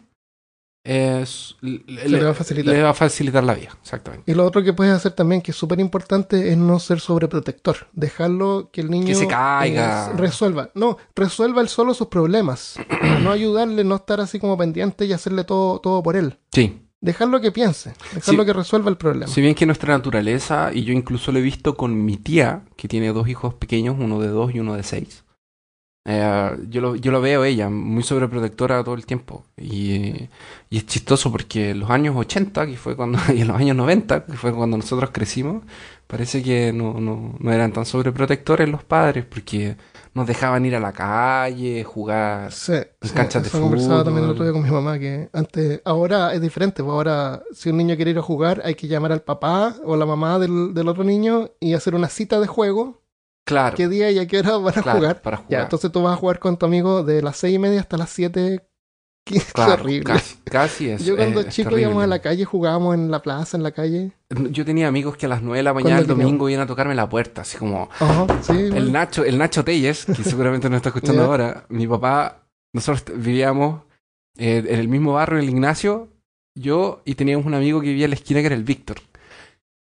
es- 0.84 1.56
le, 1.62 2.24
va 2.24 2.32
a 2.32 2.34
facilitar. 2.34 2.74
le 2.74 2.82
va 2.82 2.89
a 2.89 2.94
facilitar 2.94 3.44
la 3.44 3.54
vida. 3.54 3.70
Exactamente. 3.82 4.32
Y 4.32 4.36
lo 4.36 4.46
otro 4.46 4.63
que 4.63 4.74
puedes 4.74 4.94
hacer 4.94 5.12
también, 5.12 5.42
que 5.42 5.52
es 5.52 5.58
súper 5.58 5.80
importante, 5.80 6.52
es 6.52 6.58
no 6.58 6.80
ser 6.80 7.00
sobreprotector. 7.00 7.88
Dejarlo 7.94 8.70
que 8.72 8.82
el 8.82 8.89
niño 8.89 9.06
Que 9.08 9.15
se 9.15 9.28
caiga. 9.28 10.12
eh, 10.12 10.18
resuelva. 10.18 10.70
No, 10.76 10.98
resuelva 11.15 11.62
él 11.62 11.70
solo 11.70 11.94
sus 11.94 12.08
problemas. 12.08 12.76
no 13.22 13.32
ayudarle, 13.32 13.84
no 13.84 13.96
estar 13.96 14.20
así 14.22 14.39
como 14.39 14.58
pendiente 14.58 15.06
y 15.06 15.13
hacerle 15.13 15.44
todo, 15.44 15.80
todo 15.80 16.02
por 16.02 16.15
él. 16.15 16.38
Sí. 16.52 16.82
Dejarlo 17.02 17.39
que 17.39 17.54
piense, 17.54 17.94
dejarlo 18.13 18.44
Sí. 18.44 18.48
que 18.48 18.54
resuelva 18.54 18.89
el 18.89 18.98
problema. 18.98 19.28
Si 19.32 19.39
bien 19.42 19.56
que 19.56 19.65
nuestra 19.65 19.94
naturaleza, 19.96 20.72
y 20.74 20.84
yo 20.84 20.92
incluso 20.92 21.32
lo 21.32 21.39
he 21.39 21.42
visto 21.42 21.78
con 21.78 22.04
mi 22.04 22.18
tía, 22.18 22.63
que 22.76 22.89
tiene 22.89 23.13
dos 23.13 23.30
hijos 23.30 23.54
pequeños, 23.54 23.96
uno 23.98 24.20
de 24.20 24.28
dos 24.28 24.54
y 24.54 24.60
uno 24.60 24.74
de 24.76 24.84
seis. 24.84 25.24
Eh, 26.06 26.58
yo, 26.70 26.82
lo, 26.82 26.96
yo 26.96 27.12
lo 27.12 27.22
veo 27.22 27.44
ella, 27.44 27.70
muy 27.70 28.04
sobreprotectora 28.04 28.84
todo 28.84 28.96
el 28.96 29.06
tiempo. 29.06 29.46
Y, 29.58 30.30
y 30.70 30.78
es 30.78 30.86
chistoso 30.86 31.32
porque 31.32 31.72
en 31.72 31.82
los 31.82 31.90
años 31.90 32.16
80, 32.16 32.66
que 32.66 32.78
fue 32.78 32.96
cuando, 32.96 33.20
y 33.34 33.42
en 33.42 33.48
los 33.48 33.58
años 33.58 33.76
90, 33.76 34.26
que 34.26 34.34
fue 34.34 34.54
cuando 34.54 34.78
nosotros 34.78 35.12
crecimos, 35.12 35.64
parece 36.08 36.42
que 36.42 36.74
no, 36.74 37.00
no, 37.00 37.36
no 37.40 37.52
eran 37.52 37.72
tan 37.74 37.86
sobreprotectores 37.86 38.68
los 38.70 38.84
padres, 38.84 39.26
porque 39.26 39.78
nos 40.14 40.26
dejaban 40.26 40.66
ir 40.66 40.76
a 40.76 40.80
la 40.80 40.94
calle, 40.94 41.84
jugar. 41.84 42.52
Sí, 42.52 42.74
sí, 43.02 43.10
canchas 43.14 43.44
de 43.44 43.50
conversaba 43.50 44.04
también 44.04 44.26
el 44.26 44.32
fútbol. 44.32 44.32
otro 44.32 44.44
día 44.46 44.54
con 44.54 44.64
mi 44.64 44.72
mamá 44.72 44.98
que 44.98 45.30
antes, 45.34 45.82
ahora 45.86 46.34
es 46.34 46.42
diferente, 46.42 46.82
pues 46.84 46.94
ahora 46.94 47.44
si 47.54 47.70
un 47.70 47.78
niño 47.78 47.96
quiere 47.96 48.12
ir 48.12 48.18
a 48.18 48.24
jugar 48.24 48.62
hay 48.66 48.74
que 48.76 48.88
llamar 48.88 49.12
al 49.12 49.22
papá 49.22 49.76
o 49.84 49.96
la 49.96 50.06
mamá 50.06 50.40
del, 50.40 50.74
del 50.74 50.88
otro 50.88 51.04
niño 51.04 51.52
y 51.60 51.74
hacer 51.74 51.94
una 51.94 52.10
cita 52.10 52.40
de 52.40 52.48
juego, 52.48 53.02
Claro, 53.50 53.76
qué 53.76 53.88
día 53.88 54.12
y 54.12 54.20
a 54.20 54.28
qué 54.28 54.40
hora 54.40 54.58
van 54.58 54.78
a 54.80 54.82
claro, 54.82 55.00
jugar. 55.00 55.22
para 55.22 55.38
jugar. 55.38 55.52
Ya, 55.52 55.62
entonces 55.64 55.92
tú 55.92 56.02
vas 56.04 56.14
a 56.14 56.18
jugar 56.18 56.40
con 56.40 56.58
tu 56.58 56.66
amigo 56.66 57.04
de 57.04 57.22
las 57.22 57.38
seis 57.38 57.56
y 57.56 57.60
media 57.60 57.80
hasta 57.82 57.98
las 57.98 58.10
siete. 58.12 58.66
Qué, 59.26 59.40
Claro, 59.54 59.74
horrible. 59.74 60.06
Casi, 60.06 60.36
casi 60.44 60.90
es. 60.90 61.06
Yo 61.06 61.16
cuando 61.16 61.42
es- 61.42 61.48
es 61.48 61.54
chico 61.54 61.78
íbamos 61.78 62.04
a 62.04 62.08
la 62.08 62.20
calle, 62.20 62.46
jugábamos 62.46 62.96
en 62.96 63.12
la 63.12 63.22
plaza, 63.22 63.58
en 63.58 63.64
la 63.64 63.72
calle. 63.72 64.12
Yo 64.50 64.66
tenía 64.66 64.88
amigos 64.88 65.18
que 65.18 65.26
a 65.28 65.30
las 65.30 65.42
9 65.44 65.58
de 65.58 65.64
la 65.64 65.74
mañana 65.74 66.00
el 66.00 66.08
domingo 66.08 66.50
iban 66.50 66.64
a 66.64 66.68
tocarme 66.68 66.96
la 66.96 67.08
puerta, 67.10 67.42
así 67.42 67.58
como 67.58 67.90
sí. 68.42 68.54
el 68.54 68.72
bueno. 68.72 68.92
Nacho, 68.92 69.24
el 69.26 69.38
Nacho 69.38 69.64
Telles, 69.64 70.06
que 70.06 70.14
seguramente 70.24 70.70
no 70.70 70.78
está 70.78 70.90
escuchando 70.90 71.24
ahora. 71.26 71.66
Mi 71.70 71.86
papá, 71.86 72.48
nosotros 72.74 73.18
vivíamos 73.20 73.82
eh, 74.38 74.64
en 74.68 74.80
el 74.80 74.88
mismo 74.88 75.14
barrio, 75.14 75.38
el 75.40 75.50
Ignacio, 75.50 76.08
yo 76.56 77.02
y 77.06 77.14
teníamos 77.16 77.46
un 77.46 77.54
amigo 77.54 77.82
que 77.82 77.88
vivía 77.90 78.06
en 78.06 78.12
la 78.12 78.16
esquina 78.16 78.40
que 78.40 78.48
era 78.48 78.56
el 78.56 78.64
Víctor. 78.64 78.98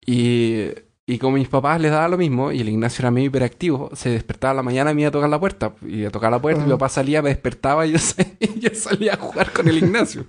Y, 0.06 0.70
y 1.10 1.20
como 1.20 1.38
mis 1.38 1.48
papás 1.48 1.80
les 1.80 1.90
daba 1.92 2.10
lo 2.10 2.18
mismo, 2.18 2.52
y 2.52 2.60
el 2.60 2.68
Ignacio 2.68 3.02
era 3.02 3.12
medio 3.12 3.28
hiperactivo, 3.28 3.90
se 3.96 4.10
despertaba 4.10 4.52
a 4.52 4.56
la 4.56 4.62
mañana 4.62 4.92
y 4.92 4.94
me 4.96 5.02
iba 5.02 5.08
a 5.08 5.12
tocar 5.12 5.30
la 5.30 5.40
puerta. 5.40 5.74
Y 5.82 6.04
a 6.04 6.12
tocar 6.12 6.30
la 6.30 6.42
puerta, 6.42 6.64
mi 6.66 6.70
papá 6.70 6.90
salía, 6.90 7.22
me 7.22 7.30
despertaba 7.30 7.88
y 7.88 7.94
yo, 7.94 8.70
salía 8.74 9.14
a 9.14 9.18
jugar 9.18 9.54
con 9.54 9.70
el 9.70 9.78
Ignacio. 9.78 10.26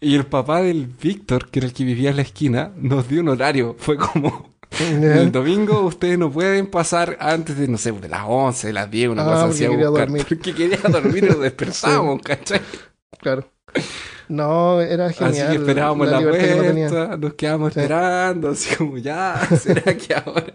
Y 0.00 0.14
el 0.14 0.24
papá 0.24 0.62
del 0.62 0.86
Víctor, 0.86 1.50
que 1.50 1.58
era 1.58 1.66
el 1.66 1.74
que 1.74 1.84
vivía 1.84 2.10
en 2.10 2.16
la 2.16 2.22
esquina, 2.22 2.72
nos 2.76 3.08
dio 3.08 3.20
un 3.20 3.28
horario. 3.28 3.76
Fue 3.78 3.98
como, 3.98 4.56
el 4.80 5.32
domingo 5.32 5.82
ustedes 5.82 6.18
no 6.18 6.30
pueden 6.30 6.66
pasar 6.68 7.18
antes 7.20 7.58
de, 7.58 7.68
no 7.68 7.76
sé, 7.76 7.92
de 7.92 8.08
las 8.08 8.22
11, 8.26 8.68
de 8.68 8.72
las 8.72 8.90
10, 8.90 9.10
una 9.10 9.22
Ah, 9.22 9.26
cosa 9.26 9.46
porque 9.48 9.54
así 9.54 9.64
a 9.66 9.68
quería 9.68 9.86
dormir. 9.86 10.24
Porque 10.28 10.54
quería 10.54 10.78
dormir 10.78 11.24
y 11.24 11.28
nos 11.28 11.40
despertábamos, 11.40 12.22
¿cachai? 12.24 12.60
Claro. 13.20 13.46
No, 14.28 14.80
era 14.80 15.10
genial. 15.12 15.32
Así 15.46 15.46
que 15.56 15.62
esperábamos 15.62 16.08
la, 16.08 16.18
que 16.18 16.24
tenía. 16.26 16.88
vuelta, 16.88 17.16
nos 17.16 17.34
quedábamos 17.34 17.72
Sí. 17.74 17.80
esperando, 17.80 18.48
así 18.50 18.74
como 18.76 18.98
ya, 18.98 19.38
¿será 19.60 19.96
que 19.96 20.14
ahora? 20.14 20.46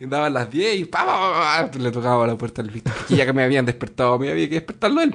Y 0.00 0.06
daban 0.06 0.34
las 0.34 0.50
10 0.50 0.76
y 0.80 0.84
pa, 0.86 1.06
pa, 1.06 1.06
pa, 1.06 1.70
pa, 1.70 1.78
le 1.78 1.90
tocaba 1.92 2.26
la 2.26 2.36
puerta 2.36 2.62
al 2.62 2.70
Víctor. 2.70 2.92
Que 3.08 3.16
ya 3.16 3.24
que 3.26 3.32
me 3.32 3.44
habían 3.44 3.64
despertado, 3.64 4.18
me 4.18 4.30
había 4.30 4.48
que 4.48 4.56
despertarlo 4.56 5.00
él. 5.02 5.14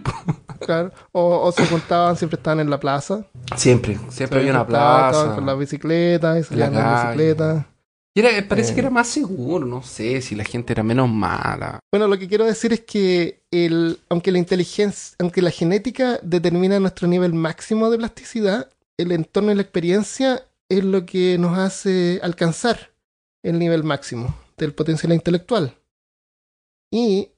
Claro. 0.60 0.91
O, 1.12 1.41
o 1.48 1.52
se 1.52 1.65
juntaban, 1.65 2.15
siempre 2.15 2.38
estaban 2.38 2.60
en 2.62 2.70
la 2.70 2.80
plaza. 2.80 3.26
Siempre, 3.56 3.98
siempre 4.10 4.39
había 4.39 4.52
una 4.52 4.63
juntaban, 4.63 5.06
estaban 5.08 5.12
plaza. 5.26 5.36
Con 5.36 5.46
la 5.46 5.54
bicicleta 5.56 6.39
y 6.39 6.43
salían 6.43 6.70
en 6.70 6.76
la 6.76 6.82
calle. 6.84 7.08
bicicleta. 7.08 7.67
Y 8.17 8.19
era- 8.19 8.47
parece 8.47 8.71
Eh. 8.71 8.73
que 8.73 8.82
era 8.82 8.89
más 8.89 9.08
seguro, 9.08 9.63
no 9.67 9.84
sé, 9.84 10.21
si 10.21 10.34
la 10.36 10.43
gente 10.43 10.74
era 10.74 10.82
menos 10.82 11.07
mala. 11.07 11.80
Bueno, 11.91 12.07
lo 12.07 12.18
que 12.18 12.28
quiero 12.28 12.45
decir 12.45 12.74
es 12.74 12.82
que 12.82 13.43
el, 13.51 13.99
aunque 14.09 14.32
la 14.32 14.39
inteligencia, 14.39 15.15
aunque 15.20 15.43
la 15.43 15.51
genética 15.51 16.20
determina 16.24 16.80
nuestro 16.80 17.07
nivel 17.07 17.34
máximo 17.34 17.91
de 17.91 17.97
plasticidad, 17.99 18.70
el 18.97 19.11
entorno 19.11 19.51
y 19.51 19.55
la 19.55 19.61
experiencia 19.61 20.43
es 20.68 20.84
lo 20.84 21.05
que 21.05 21.38
nos 21.38 21.59
hace 21.59 22.20
alcanzar 22.24 22.91
el 23.43 23.59
nivel 23.59 23.84
máximo 23.84 24.36
del 24.57 24.74
potencial 24.74 25.13
intelectual. 25.13 25.78
Y 26.91 27.30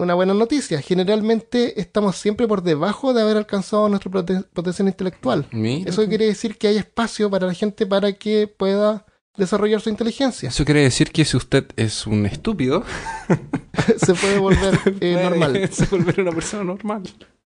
una 0.00 0.14
buena 0.14 0.34
noticia, 0.34 0.80
generalmente 0.80 1.80
estamos 1.80 2.16
siempre 2.16 2.48
por 2.48 2.62
debajo 2.62 3.12
de 3.14 3.22
haber 3.22 3.36
alcanzado 3.36 3.88
nuestro 3.88 4.10
poten- 4.10 4.44
potencial 4.52 4.88
intelectual. 4.88 5.46
Mira 5.52 5.88
Eso 5.90 6.06
quiere 6.08 6.26
decir 6.26 6.58
que 6.58 6.66
hay 6.68 6.76
espacio 6.76 7.30
para 7.30 7.46
la 7.46 7.54
gente 7.54 7.86
para 7.86 8.12
que 8.12 8.48
pueda 8.48 9.04
desarrollar 9.38 9.80
su 9.80 9.88
inteligencia. 9.88 10.48
Eso 10.50 10.64
quiere 10.64 10.82
decir 10.82 11.10
que 11.12 11.24
si 11.24 11.36
usted 11.36 11.66
es 11.76 12.06
un 12.06 12.26
estúpido, 12.26 12.84
Se 14.04 14.12
puede 14.14 14.38
volver 14.38 14.74
eh, 14.86 14.90
puede 15.00 15.22
normal. 15.30 15.68
se 15.72 15.86
volver 15.86 16.20
una 16.20 16.32
persona 16.32 16.64
normal. 16.64 17.02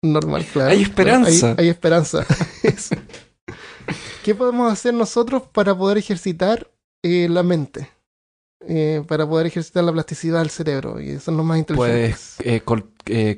Normal, 0.03 0.45
claro. 0.51 0.71
Hay 0.71 0.82
esperanza. 0.84 1.49
Hay, 1.57 1.65
hay 1.65 1.69
esperanza. 1.69 2.25
Eso. 2.63 2.95
¿Qué 4.23 4.34
podemos 4.36 4.71
hacer 4.71 4.93
nosotros 4.93 5.43
para 5.51 5.75
poder 5.77 5.97
ejercitar 5.97 6.69
eh, 7.03 7.27
la 7.29 7.43
mente? 7.43 7.89
eh, 8.67 9.03
para 9.07 9.27
poder 9.27 9.47
ejercitar 9.47 9.84
la 9.84 9.91
plasticidad 9.91 10.39
del 10.39 10.51
cerebro 10.51 11.01
y 11.01 11.17
son 11.19 11.36
los 11.36 11.43
más 11.45 11.57
inteligentes. 11.57 12.38
Puedes 12.38 12.55
eh, 12.55 12.61
col- 12.61 12.91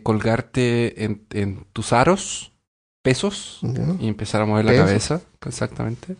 colgarte 0.04 1.06
en, 1.06 1.26
en 1.32 1.66
tus 1.72 1.94
aros, 1.94 2.52
pesos, 3.02 3.60
y 4.00 4.08
empezar 4.10 4.42
a 4.42 4.46
mover 4.46 4.66
la 4.66 4.76
cabeza. 4.76 5.22
Exactamente. 5.46 6.18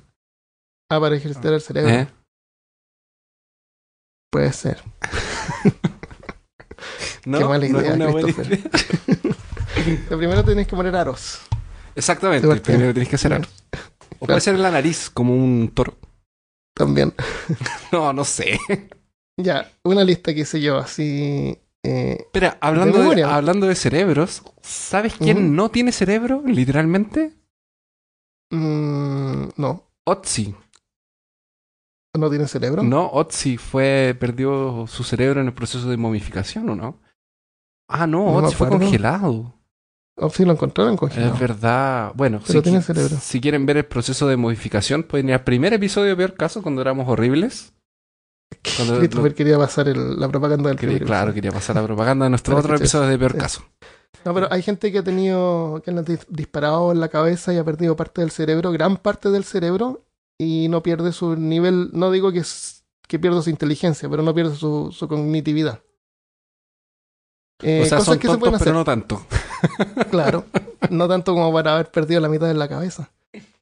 Ah, 0.96 1.00
para 1.00 1.16
ejercitar 1.16 1.54
el 1.54 1.62
cerebro. 1.62 1.90
¿Eh? 1.92 2.08
Puede 4.32 4.52
ser. 4.54 4.82
No, 7.26 7.38
Qué 7.40 7.46
mala 7.46 7.68
no 7.70 7.80
idea, 7.80 7.92
buena 7.96 8.12
Christopher. 8.22 8.54
idea. 8.60 9.96
Lo 10.10 10.18
primero 10.18 10.44
tienes 10.44 10.68
que 10.68 10.76
poner 10.76 10.94
aros. 10.94 11.40
Exactamente. 11.96 12.42
Sebastián. 12.42 12.76
Primero 12.76 12.94
tienes 12.94 13.08
que 13.10 13.16
hacer 13.16 13.32
algo. 13.34 13.48
O 14.20 14.26
puede 14.26 14.42
ser 14.42 14.56
en 14.56 14.62
la 14.62 14.72
nariz, 14.72 15.10
como 15.10 15.34
un 15.34 15.72
toro. 15.74 15.98
También. 16.76 17.14
No, 17.94 18.12
no 18.12 18.26
sé. 18.26 18.60
Ya, 19.40 19.72
una 19.84 20.04
lista 20.04 20.34
que 20.34 20.42
hice 20.42 20.60
yo 20.60 20.80
así. 20.80 21.58
eh, 21.84 22.18
Espera, 22.20 22.58
hablando 22.60 23.12
de, 23.12 23.24
hablando 23.24 23.68
de 23.68 23.76
cerebros, 23.76 24.44
¿sabes 24.62 25.14
quién 25.16 25.56
no 25.56 25.70
tiene 25.72 25.92
cerebro, 25.94 26.44
literalmente? 26.46 27.32
mm, 28.52 29.50
no, 29.56 29.84
Otzi. 30.06 30.54
No 32.20 32.30
tiene 32.30 32.48
cerebro. 32.48 32.84
No, 32.84 33.10
Otzi 33.12 33.58
fue, 33.58 34.16
perdió 34.20 34.86
su 34.88 35.04
cerebro 35.04 35.42
en 35.42 35.48
el 35.48 35.54
proceso 35.54 35.90
de 35.90 35.98
momificación, 35.98 36.70
¿o 36.70 36.76
no? 36.76 37.00
Ah, 37.90 38.08
no, 38.08 38.26
No 38.42 38.48
Otzi 38.48 38.56
fue 38.56 38.70
congelado. 38.70 39.54
O 40.16 40.30
si 40.30 40.46
lo 40.46 40.52
encontraron 40.52 40.96
congelado. 40.96 41.34
Es 41.34 41.40
verdad. 41.40 42.12
Bueno, 42.16 42.40
Pero 42.46 42.60
si, 42.60 42.64
tiene 42.64 42.80
qui- 42.80 42.84
cerebro. 42.84 43.18
si 43.20 43.42
quieren 43.42 43.66
ver 43.66 43.78
el 43.78 43.86
proceso 43.86 44.28
de 44.28 44.38
modificación, 44.38 45.04
pueden 45.04 45.30
ir 45.30 45.34
al 45.36 45.44
primer 45.44 45.74
episodio 45.74 46.10
de 46.10 46.16
Peor 46.16 46.34
Caso, 46.36 46.62
cuando 46.62 46.82
éramos 46.82 47.08
horribles. 47.10 47.74
Cuando 48.78 49.00
Christopher 49.00 49.32
lo- 49.32 49.36
quería 49.36 49.58
pasar 49.58 49.88
el- 49.90 50.20
la 50.20 50.30
propaganda 50.30 50.70
del 50.70 50.78
Quería- 50.78 51.00
claro, 51.00 51.34
quería 51.34 51.52
pasar 51.52 51.76
la 51.76 51.84
propaganda 51.84 52.26
de 52.26 52.30
nuestro 52.30 52.56
otro 52.58 52.76
episodio 52.76 53.10
de 53.10 53.18
Peor. 53.18 53.36
Caso. 53.38 53.64
No, 54.24 54.34
pero 54.36 54.48
hay 54.54 54.62
gente 54.62 54.92
que 54.92 55.00
ha 55.00 55.04
tenido, 55.04 55.82
que 55.84 55.90
han 55.90 55.98
dis- 56.06 56.26
disparado 56.30 56.92
en 56.92 57.00
la 57.00 57.10
cabeza 57.10 57.52
y 57.52 57.58
ha 57.58 57.64
perdido 57.64 57.96
parte 57.96 58.22
del 58.22 58.30
cerebro, 58.30 58.72
gran 58.72 58.98
parte 58.98 59.32
del 59.32 59.44
cerebro, 59.44 60.06
y 60.38 60.68
no 60.70 60.84
pierde 60.84 61.12
su 61.12 61.36
nivel, 61.36 61.90
no 61.94 62.12
digo 62.12 62.32
que, 62.32 62.44
que 63.08 63.20
pierda 63.20 63.42
su 63.42 63.50
inteligencia, 63.50 64.10
pero 64.10 64.24
no 64.24 64.34
pierde 64.34 64.56
su, 64.56 64.92
su 64.92 65.08
cognitividad. 65.08 65.82
Eh, 67.62 67.84
o 67.84 67.86
sea, 67.86 67.98
cosas 68.00 68.06
son 68.06 68.20
que 68.20 68.28
se 68.28 68.38
pueden 68.38 68.56
hacer, 68.56 68.66
pero 68.66 68.78
no 68.78 68.86
tanto. 68.86 69.26
claro. 70.12 70.46
No 70.90 71.08
tanto 71.08 71.34
como 71.34 71.52
para 71.54 71.76
haber 71.76 71.92
perdido 71.92 72.20
la 72.22 72.30
mitad 72.30 72.48
de 72.48 72.54
la 72.54 72.68
cabeza. 72.68 73.12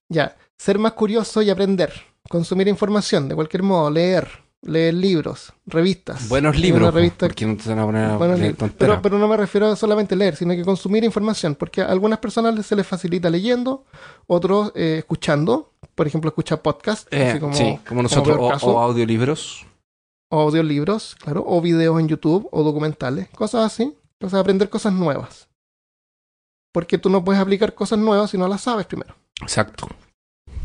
Ya, 0.10 0.36
ser 0.58 0.80
más 0.80 0.94
curioso 0.94 1.42
y 1.42 1.50
aprender. 1.50 1.94
Consumir 2.30 2.68
información 2.68 3.30
de 3.30 3.36
cualquier 3.36 3.64
modo, 3.64 3.90
leer, 3.90 4.28
leer 4.64 4.94
libros, 4.94 5.54
revistas. 5.66 6.30
Buenos 6.30 6.58
libros, 6.58 6.94
revista 6.94 7.28
porque 7.28 7.46
no 7.46 7.58
te 7.58 7.68
van 7.70 7.80
a 7.80 7.86
poner 7.86 8.06
a 8.06 8.18
Buenos 8.18 8.40
leer 8.40 8.52
libros. 8.52 8.70
tonteras. 8.70 8.96
Pero, 8.98 9.02
pero 9.02 9.20
no 9.20 9.28
me 9.28 9.38
refiero 9.38 9.68
a 9.68 9.76
solamente 9.76 10.16
leer, 10.16 10.36
sino 10.36 10.54
que 10.54 10.64
consumir 10.64 11.04
información, 11.04 11.56
porque 11.56 11.82
a 11.82 11.88
algunas 11.88 12.20
personas 12.20 12.64
se 12.66 12.76
les 12.76 12.86
facilita 12.86 13.30
leyendo, 13.30 13.86
otros 14.28 14.72
eh, 14.76 14.98
escuchando, 15.00 15.74
por 15.96 16.08
ejemplo, 16.08 16.30
escuchar 16.30 16.62
podcast, 16.62 17.12
Eh, 17.14 17.30
así 17.32 17.40
como, 17.40 17.54
sí, 17.54 17.80
como 17.88 18.04
nosotros, 18.04 18.38
o, 18.64 18.80
audiolibros. 18.80 19.66
o 20.30 20.40
audiolibros, 20.42 21.16
claro, 21.16 21.44
o 21.48 21.60
videos 21.62 22.00
en 22.00 22.08
YouTube, 22.08 22.48
o 22.52 22.64
documentales, 22.64 23.30
cosas 23.30 23.66
así, 23.66 23.96
o 24.22 24.30
sea, 24.30 24.40
aprender 24.40 24.70
cosas 24.70 24.94
nuevas. 24.94 25.48
Porque 26.74 26.98
tú 26.98 27.10
no 27.10 27.24
puedes 27.24 27.42
aplicar 27.42 27.74
cosas 27.74 28.00
nuevas 28.00 28.30
si 28.32 28.38
no 28.38 28.48
las 28.48 28.62
sabes 28.62 28.86
primero. 28.86 29.16
Exacto. 29.42 29.88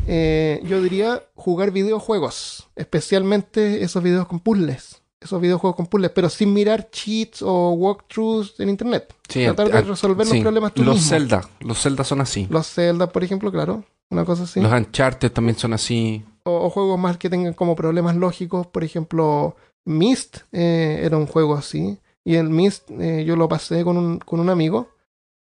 Eh, 0.07 0.61
yo 0.65 0.83
diría 0.83 1.23
jugar 1.35 1.71
videojuegos, 1.71 2.69
especialmente 2.77 3.83
esos 3.83 4.03
videos 4.03 4.27
con 4.27 4.41
puzzles, 4.41 5.03
esos 5.21 5.41
videojuegos 5.41 5.77
con 5.77 5.87
puzzles, 5.87 6.11
pero 6.13 6.29
sin 6.29 6.53
mirar 6.53 6.91
cheats 6.91 7.43
o 7.43 7.71
walkthroughs 7.71 8.61
en 8.61 8.69
internet. 8.69 9.15
Sí, 9.29 9.45
Tratar 9.45 9.71
de 9.71 9.79
ah, 9.79 9.83
resolver 9.83 10.27
los 10.27 10.39
problemas 10.39 10.75
tú 10.75 10.85
Los 10.85 10.97
mismo. 10.97 11.11
Zelda, 11.11 11.49
los 11.61 11.81
Zelda 11.83 12.05
son 12.05 12.21
así. 12.21 12.47
Los 12.51 12.67
Zelda, 12.69 13.09
por 13.09 13.25
ejemplo, 13.25 13.51
claro, 13.51 13.85
una 14.11 14.25
cosa 14.25 14.45
así. 14.45 14.61
Los 14.61 14.73
Uncharted 14.73 15.33
también 15.33 15.59
son 15.59 15.73
así. 15.73 16.25
O, 16.45 16.67
o 16.67 16.71
juegos 16.71 16.99
más 16.99 17.19
que 17.19 17.29
tengan 17.29 17.55
como 17.55 17.75
problemas 17.75 18.15
lógicos, 18.17 18.67
por 18.69 18.85
ejemplo, 18.85 19.57
Myst 19.87 20.39
eh, 20.53 21.01
era 21.03 21.17
un 21.17 21.27
juego 21.27 21.55
así. 21.55 21.99
Y 22.25 22.35
el 22.35 22.51
Myst 22.51 22.91
eh, 22.91 23.25
yo 23.25 23.37
lo 23.37 23.49
pasé 23.49 23.85
con 23.85 23.97
un, 23.97 24.19
con 24.19 24.41
un 24.41 24.51
amigo 24.51 24.91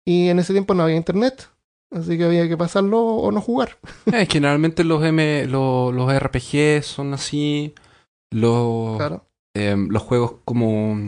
y 0.04 0.28
en 0.28 0.38
ese 0.38 0.52
tiempo 0.52 0.74
no 0.74 0.82
había 0.84 0.96
internet. 0.96 1.48
Así 1.94 2.18
que 2.18 2.24
había 2.24 2.48
que 2.48 2.56
pasarlo 2.56 3.00
o 3.00 3.30
no 3.32 3.40
jugar. 3.40 3.78
Generalmente 4.28 4.84
los 4.84 5.02
M, 5.04 5.46
lo- 5.46 5.92
los 5.92 6.12
RPG 6.12 6.82
son 6.82 7.14
así. 7.14 7.74
Los, 8.32 8.96
Claro. 8.96 9.24
em, 9.56 9.88
los 9.88 10.02
juegos 10.02 10.36
como 10.44 10.98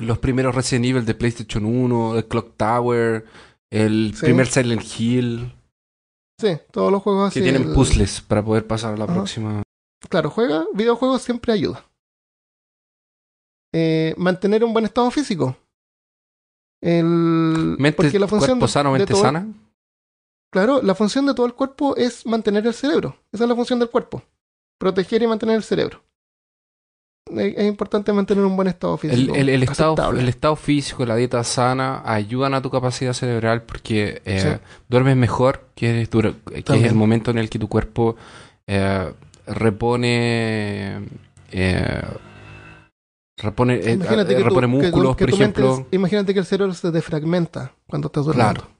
los 0.00 0.18
primeros 0.18 0.54
Resident 0.54 0.86
Evil 0.86 1.04
de 1.06 1.14
PlayStation 1.14 1.64
1, 1.64 2.16
el 2.18 2.26
Clock 2.26 2.56
Tower, 2.56 3.24
el 3.70 4.14
Sí. 4.16 4.24
primer 4.24 4.48
Silent 4.48 4.82
Hill, 4.98 5.52
Sí, 6.40 6.58
todos 6.72 6.90
los 6.90 7.00
juegos 7.02 7.32
que 7.32 7.38
así. 7.38 7.42
tienen 7.48 7.68
el- 7.68 7.72
puzzles 7.74 8.20
para 8.20 8.44
poder 8.44 8.66
pasar 8.66 8.94
a 8.94 8.96
la 8.96 9.04
Ajá. 9.04 9.14
próxima. 9.14 9.62
Claro, 10.10 10.30
juega, 10.30 10.66
videojuegos 10.74 11.22
siempre 11.22 11.52
ayuda. 11.52 11.84
Eh, 13.72 14.14
mantener 14.16 14.64
un 14.64 14.72
buen 14.72 14.84
estado 14.84 15.10
físico. 15.12 15.56
El, 16.82 17.04
Mente, 17.78 17.92
porque 17.92 18.18
la 18.18 18.26
función 18.28 18.58
cuerpo 18.58 18.66
de- 18.66 18.72
sano, 18.72 18.92
de 18.92 18.98
mente 18.98 19.12
todo- 19.12 19.22
sana. 19.22 19.46
Claro, 20.54 20.80
la 20.82 20.94
función 20.94 21.26
de 21.26 21.34
todo 21.34 21.46
el 21.46 21.54
cuerpo 21.54 21.96
es 21.96 22.24
mantener 22.26 22.64
el 22.64 22.74
cerebro. 22.74 23.16
Esa 23.32 23.42
es 23.42 23.50
la 23.50 23.56
función 23.56 23.80
del 23.80 23.90
cuerpo. 23.90 24.22
Proteger 24.78 25.20
y 25.20 25.26
mantener 25.26 25.56
el 25.56 25.64
cerebro. 25.64 26.04
Es, 27.36 27.64
importante 27.66 28.12
mantener 28.12 28.44
un 28.44 28.54
buen 28.54 28.68
estado 28.68 28.96
físico. 28.96 29.34
el- 29.34 29.48
el 29.48 29.64
estado, 29.64 29.94
aceptable. 29.94 30.20
el 30.20 30.28
estado 30.28 30.54
físico, 30.54 31.04
la 31.04 31.16
dieta 31.16 31.42
sana 31.42 32.02
ayudan 32.04 32.54
a 32.54 32.62
tu 32.62 32.70
capacidad 32.70 33.12
cerebral 33.14 33.62
porque 33.62 34.22
eh, 34.24 34.40
Sí. 34.40 34.48
duermes 34.88 35.16
mejor, 35.16 35.64
que 35.74 36.02
es, 36.02 36.08
que 36.08 36.86
el 36.86 36.94
momento 36.94 37.32
en 37.32 37.38
el 37.38 37.50
que 37.50 37.58
tu 37.58 37.68
cuerpo 37.68 38.14
eh, 38.68 39.12
repone 39.48 41.08
eh, 41.50 42.02
repone, 43.38 43.74
eh, 43.74 43.98
que, 43.98 43.98
que 43.98 44.66
músculos, 44.68 45.16
por 45.16 45.30
ejemplo. 45.30 45.86
imagínate 45.90 46.32
que 46.32 46.38
el 46.38 46.46
cerebro 46.46 46.72
se 46.74 46.92
defragmenta 46.92 47.72
cuando 47.88 48.06
estás 48.06 48.26
durmiendo. 48.26 48.54
Claro. 48.54 48.70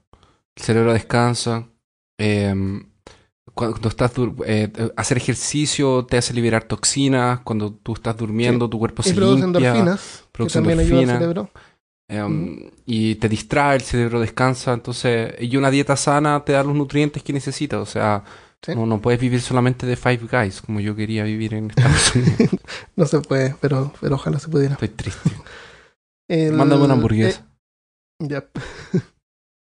El 0.55 0.63
cerebro 0.63 0.93
descansa. 0.93 1.67
eh, 2.17 2.53
cuando 3.53 3.87
estás 3.89 4.13
dur- 4.15 4.43
eh, 4.45 4.71
hacer 4.97 5.17
ejercicio 5.17 6.05
te 6.05 6.17
hace 6.17 6.33
liberar 6.33 6.63
toxinas. 6.65 7.39
Cuando 7.41 7.73
tú 7.73 7.93
estás 7.93 8.17
durmiendo, 8.17 8.69
tu 8.69 8.79
cuerpo 8.79 9.01
Y 9.05 9.09
se 9.09 9.13
produce 9.15 9.43
limpia. 9.43 9.69
endorfinas, 9.69 10.23
que 10.25 10.31
produce 10.31 10.53
también 10.59 10.79
ayuda 10.79 10.97
al 10.97 11.03
endorfina. 11.03 11.19
cerebro. 11.19 11.51
Um, 12.27 12.69
y 12.85 13.15
te 13.15 13.27
distrae, 13.29 13.77
el 13.77 13.81
cerebro 13.81 14.19
descansa, 14.19 14.73
entonces, 14.73 15.33
y 15.39 15.55
una 15.57 15.71
dieta 15.71 15.95
sana 15.95 16.43
te 16.45 16.51
da 16.53 16.63
los 16.63 16.75
nutrientes 16.75 17.23
que 17.23 17.33
necesitas, 17.33 17.79
o 17.79 17.85
sea, 17.85 18.23
Sí. 18.61 18.73
no, 18.75 18.85
no 18.85 18.99
puedes 19.01 19.19
vivir 19.19 19.41
solamente 19.41 19.85
de 19.87 19.95
Five 19.95 20.21
Guys, 20.31 20.61
como 20.61 20.79
yo 20.79 20.95
quería 20.95 21.23
vivir 21.23 21.53
en 21.55 21.69
Estados 21.71 22.15
Unidos. 22.15 22.49
No 22.95 23.05
se 23.05 23.19
puede, 23.21 23.55
pero, 23.61 23.91
pero 24.01 24.15
ojalá 24.15 24.37
se 24.39 24.49
pudiera. 24.49 24.73
Estoy 24.73 24.89
triste. 24.89 25.29
El- 26.29 26.53
Mándame 26.53 26.83
una 26.85 26.93
hamburguesa. 26.93 27.45
eh, 28.19 28.27
ya. 28.29 28.45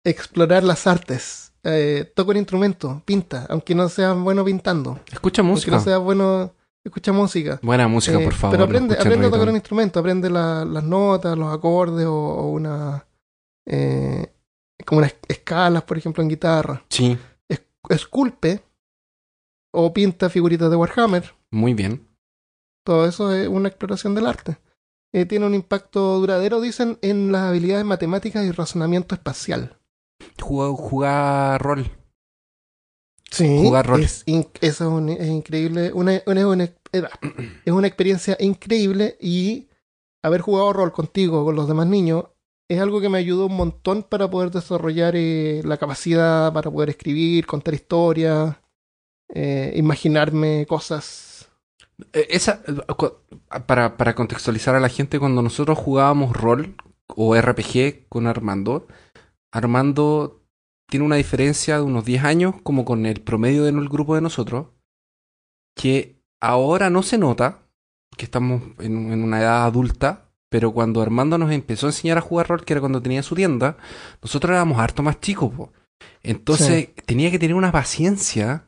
Explorar 0.05 0.65
las 0.65 0.87
artes. 0.87 1.53
Eh, 1.65 2.11
toca 2.17 2.33
un 2.33 2.39
instrumento, 2.39 3.03
pinta, 3.05 3.47
aunque 3.49 3.75
no 3.75 3.89
seas 3.89 4.19
bueno 4.19 4.45
pintando. 4.45 4.99
Escucha 5.13 5.43
Aunque 5.43 5.53
música. 5.55 5.77
no 5.77 5.81
seas 5.81 6.01
bueno, 6.01 6.53
escucha 6.85 7.13
música. 7.13 7.61
Buena 7.63 7.87
música, 7.87 8.19
Eh, 8.21 8.25
por 8.25 8.35
favor. 8.35 8.57
Pero 8.57 8.65
aprende, 8.65 8.95
aprende 8.97 9.27
a 9.27 9.31
tocar 9.31 9.49
un 9.49 9.55
instrumento, 9.55 10.01
aprende 10.01 10.29
la- 10.29 10.65
las 10.65 10.83
notas, 10.83 11.39
los 11.39 11.53
acordes 11.55 12.07
o, 12.07 12.13
o 12.15 12.51
una. 12.51 13.07
eh, 13.67 14.33
como 14.85 14.99
unas 14.99 15.15
escalas, 15.29 15.85
por 15.85 15.97
ejemplo, 15.97 16.21
en 16.23 16.29
guitarra. 16.31 16.85
Sí, 16.89 17.17
Esculpe 17.89 18.63
o 19.73 19.93
pinta 19.93 20.29
figuritas 20.31 20.69
de 20.71 20.77
Warhammer. 20.77 21.33
muy 21.53 21.75
bien. 21.75 22.09
Todo 22.85 23.07
eso 23.07 23.33
es 23.33 23.47
una 23.47 23.69
exploración 23.69 24.15
del 24.17 24.27
arte. 24.27 24.57
Eh, 25.13 25.27
tiene 25.27 25.47
un 25.47 25.55
impacto 25.55 26.19
duradero, 26.19 26.61
dicen, 26.61 26.99
en 27.03 27.31
las 27.31 27.43
habilidades 27.43 27.85
matemáticas 27.85 28.45
y 28.45 28.51
razonamiento 28.51 29.15
espacial. 29.15 29.79
Jugar, 30.41 30.71
jugar 30.77 31.63
rol. 31.63 31.91
Sí, 33.31 33.59
Jugar 33.63 33.87
rol. 33.87 34.03
Es, 34.03 34.25
es, 34.61 34.81
un- 34.81 35.09
es 35.09 35.29
increíble. 35.29 35.93
Una, 35.93 36.21
una- 36.27 36.47
una- 36.49 36.71
es 37.65 37.73
una 37.73 37.87
experiencia 37.87 38.37
increíble 38.41 39.17
y 39.21 39.69
haber 40.23 40.41
jugado 40.43 40.73
rol 40.73 40.93
contigo, 40.93 41.45
con 41.45 41.57
los 41.57 41.67
demás 41.67 41.87
niños, 41.87 42.27
es 42.69 42.81
algo 42.81 43.01
que 43.01 43.09
me 43.09 43.19
ayudó 43.19 43.47
un 43.47 43.57
montón 43.57 44.03
para 44.03 44.31
poder 44.31 44.51
desarrollar 44.51 45.15
eh, 45.17 45.63
la 45.65 45.79
capacidad 45.79 46.53
para 46.53 46.71
poder 46.71 46.91
escribir, 46.91 47.47
contar 47.47 47.75
historias, 47.75 48.57
eh, 49.35 49.73
imaginarme 49.77 50.67
cosas. 50.67 51.49
Eh, 52.13 52.27
Esa, 52.31 52.63
para, 53.67 53.97
para 53.97 54.15
contextualizar 54.15 54.75
a 54.75 54.81
la 54.81 54.89
gente, 54.89 55.19
cuando 55.19 55.43
nosotros 55.43 55.79
jugábamos 55.79 56.35
rol 56.37 56.77
o 57.15 57.35
RPG 57.37 58.09
con 58.09 58.27
Armando, 58.27 58.87
Armando 59.53 60.43
tiene 60.89 61.07
una 61.07 61.17
diferencia 61.17 61.77
de 61.77 61.83
unos 61.83 62.05
10 62.05 62.25
años 62.25 62.55
como 62.63 62.85
con 62.85 63.07
el 63.07 63.21
promedio 63.21 63.65
del 63.65 63.89
grupo 63.89 64.15
de 64.15 64.21
nosotros, 64.21 64.69
que 65.77 66.21
ahora 66.41 66.91
no 66.91 67.03
se 67.03 67.19
nota, 67.19 67.69
que 68.17 68.25
estamos 68.25 68.63
en, 68.79 69.13
en 69.13 69.23
una 69.23 69.41
edad 69.41 69.65
adulta, 69.65 70.33
pero 70.53 70.73
cuando 70.73 71.01
Armando 71.01 71.39
nos 71.39 71.51
empezó 71.51 71.87
a 71.87 71.91
enseñar 71.91 72.19
a 72.19 72.23
jugar 72.23 72.49
rol, 72.49 72.65
que 72.65 72.75
era 72.75 72.81
cuando 72.81 73.01
tenía 73.01 73.23
su 73.23 73.35
tienda, 73.35 73.79
nosotros 74.21 74.51
éramos 74.51 74.79
harto 74.79 75.03
más 75.03 75.19
chicos, 75.19 75.51
po. 75.55 75.73
Entonces 76.23 76.91
tenía 77.07 77.31
que 77.31 77.39
tener 77.39 77.57
una 77.57 77.73
paciencia, 77.73 78.67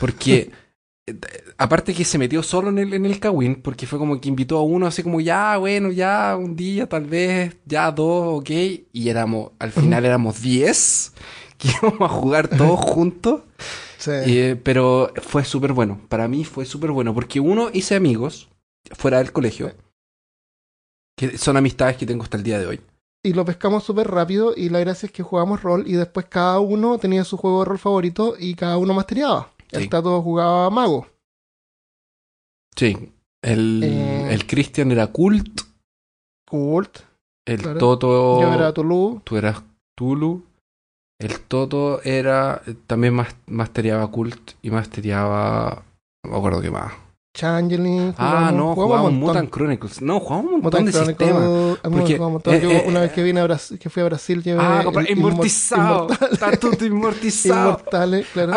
porque 0.00 0.50
aparte 1.58 1.94
que 1.94 2.04
se 2.04 2.18
metió 2.18 2.42
solo 2.42 2.68
en 2.68 2.78
el, 2.78 2.94
en 2.94 3.06
el 3.06 3.18
Kawin, 3.18 3.60
porque 3.62 3.86
fue 3.86 3.98
como 3.98 4.20
que 4.20 4.28
invitó 4.28 4.58
a 4.58 4.62
uno 4.62 4.86
así 4.86 5.02
como 5.02 5.20
ya, 5.20 5.56
bueno, 5.56 5.90
ya 5.90 6.36
un 6.38 6.54
día, 6.54 6.88
tal 6.88 7.06
vez, 7.06 7.56
ya 7.64 7.90
dos, 7.90 8.40
ok, 8.40 8.50
y 8.92 9.08
éramos, 9.08 9.52
al 9.58 9.72
final 9.72 10.04
éramos 10.04 10.40
diez, 10.42 11.12
que 11.58 11.68
íbamos 11.68 12.00
a 12.02 12.08
jugar 12.08 12.48
todos 12.48 12.80
juntos. 12.80 13.42
Sí. 13.98 14.10
Eh, 14.10 14.60
pero 14.62 15.12
fue 15.22 15.44
súper 15.44 15.72
bueno. 15.72 16.00
Para 16.08 16.26
mí 16.26 16.44
fue 16.44 16.64
súper 16.64 16.90
bueno. 16.90 17.14
Porque 17.14 17.38
uno, 17.38 17.70
hice 17.72 17.94
amigos 17.94 18.48
fuera 18.96 19.18
del 19.18 19.30
colegio. 19.30 19.72
Que 21.16 21.38
son 21.38 21.56
amistades 21.56 21.98
que 21.98 22.06
tengo 22.06 22.24
hasta 22.24 22.36
el 22.36 22.42
día 22.42 22.58
de 22.58 22.66
hoy. 22.66 22.80
y 23.22 23.32
lo 23.32 23.44
pescamos 23.44 23.84
súper 23.84 24.10
rápido 24.10 24.54
y 24.56 24.70
la 24.70 24.80
gracia 24.80 25.06
es 25.06 25.12
que 25.12 25.22
jugamos 25.22 25.62
rol 25.62 25.84
y 25.86 25.92
después 25.92 26.26
cada 26.28 26.58
uno 26.58 26.98
tenía 26.98 27.22
su 27.22 27.36
juego 27.36 27.60
de 27.60 27.66
rol 27.66 27.78
favorito 27.78 28.34
y 28.36 28.56
cada 28.56 28.76
uno 28.76 28.92
mastereaba. 29.72 29.78
Sí. 29.78 29.84
El 29.84 29.88
Tato 29.90 30.22
jugaba 30.22 30.70
mago. 30.70 31.06
Sí. 32.76 33.12
El, 33.42 33.82
Eh. 33.82 34.32
el 34.34 34.46
Christian 34.46 34.90
era 34.92 35.08
Cult. 35.08 35.62
Cult. 36.48 36.98
El 37.46 37.60
Claro. 37.60 37.78
Toto. 37.78 38.40
Yo 38.40 38.52
era 38.52 38.72
Tulu. 38.72 39.20
Tú 39.24 39.36
eras 39.36 39.62
Tulu. 39.96 40.44
El 41.20 41.40
Toto 41.40 42.00
era. 42.02 42.62
También 42.86 43.14
mas, 43.14 43.34
mastereaba 43.46 44.10
Cult 44.10 44.52
y 44.62 44.70
mastereaba. 44.70 45.82
No 46.24 46.30
me 46.32 46.36
acuerdo 46.38 46.60
qué 46.60 46.70
más. 46.70 46.92
Changeling. 47.34 48.14
Ah, 48.18 48.50
jugamos- 48.50 48.52
no, 48.52 48.74
jugamos 48.74 49.12
montón. 49.12 49.20
Mutant 49.20 49.50
Chronicles. 49.50 50.02
No, 50.02 50.20
jugábamos 50.20 50.52
un 50.52 50.60
montón 50.60 50.84
Mutant 50.84 50.86
de 50.86 50.92
Chronicles, 50.92 51.28
sistemas. 51.28 51.78
Porque, 51.82 52.18
montón. 52.18 52.54
eh, 52.54 52.60
Yo 52.62 52.70
eh, 52.70 52.84
una 52.86 53.00
vez 53.00 53.12
que 53.12 53.22
vine 53.22 53.40
a 53.40 53.44
Brasil, 53.44 53.78
que 53.78 53.88
fui 53.88 54.02
a 54.02 54.04
Brasil, 54.04 54.42
llevé 54.42 54.60
Ah, 54.62 54.82
el 55.00 55.10
inmortizado. 55.18 56.08
Está 56.30 56.50
todo 56.58 56.84
inmortizado. 56.84 57.70
Inmortales, 57.70 58.26
claro. 58.34 58.52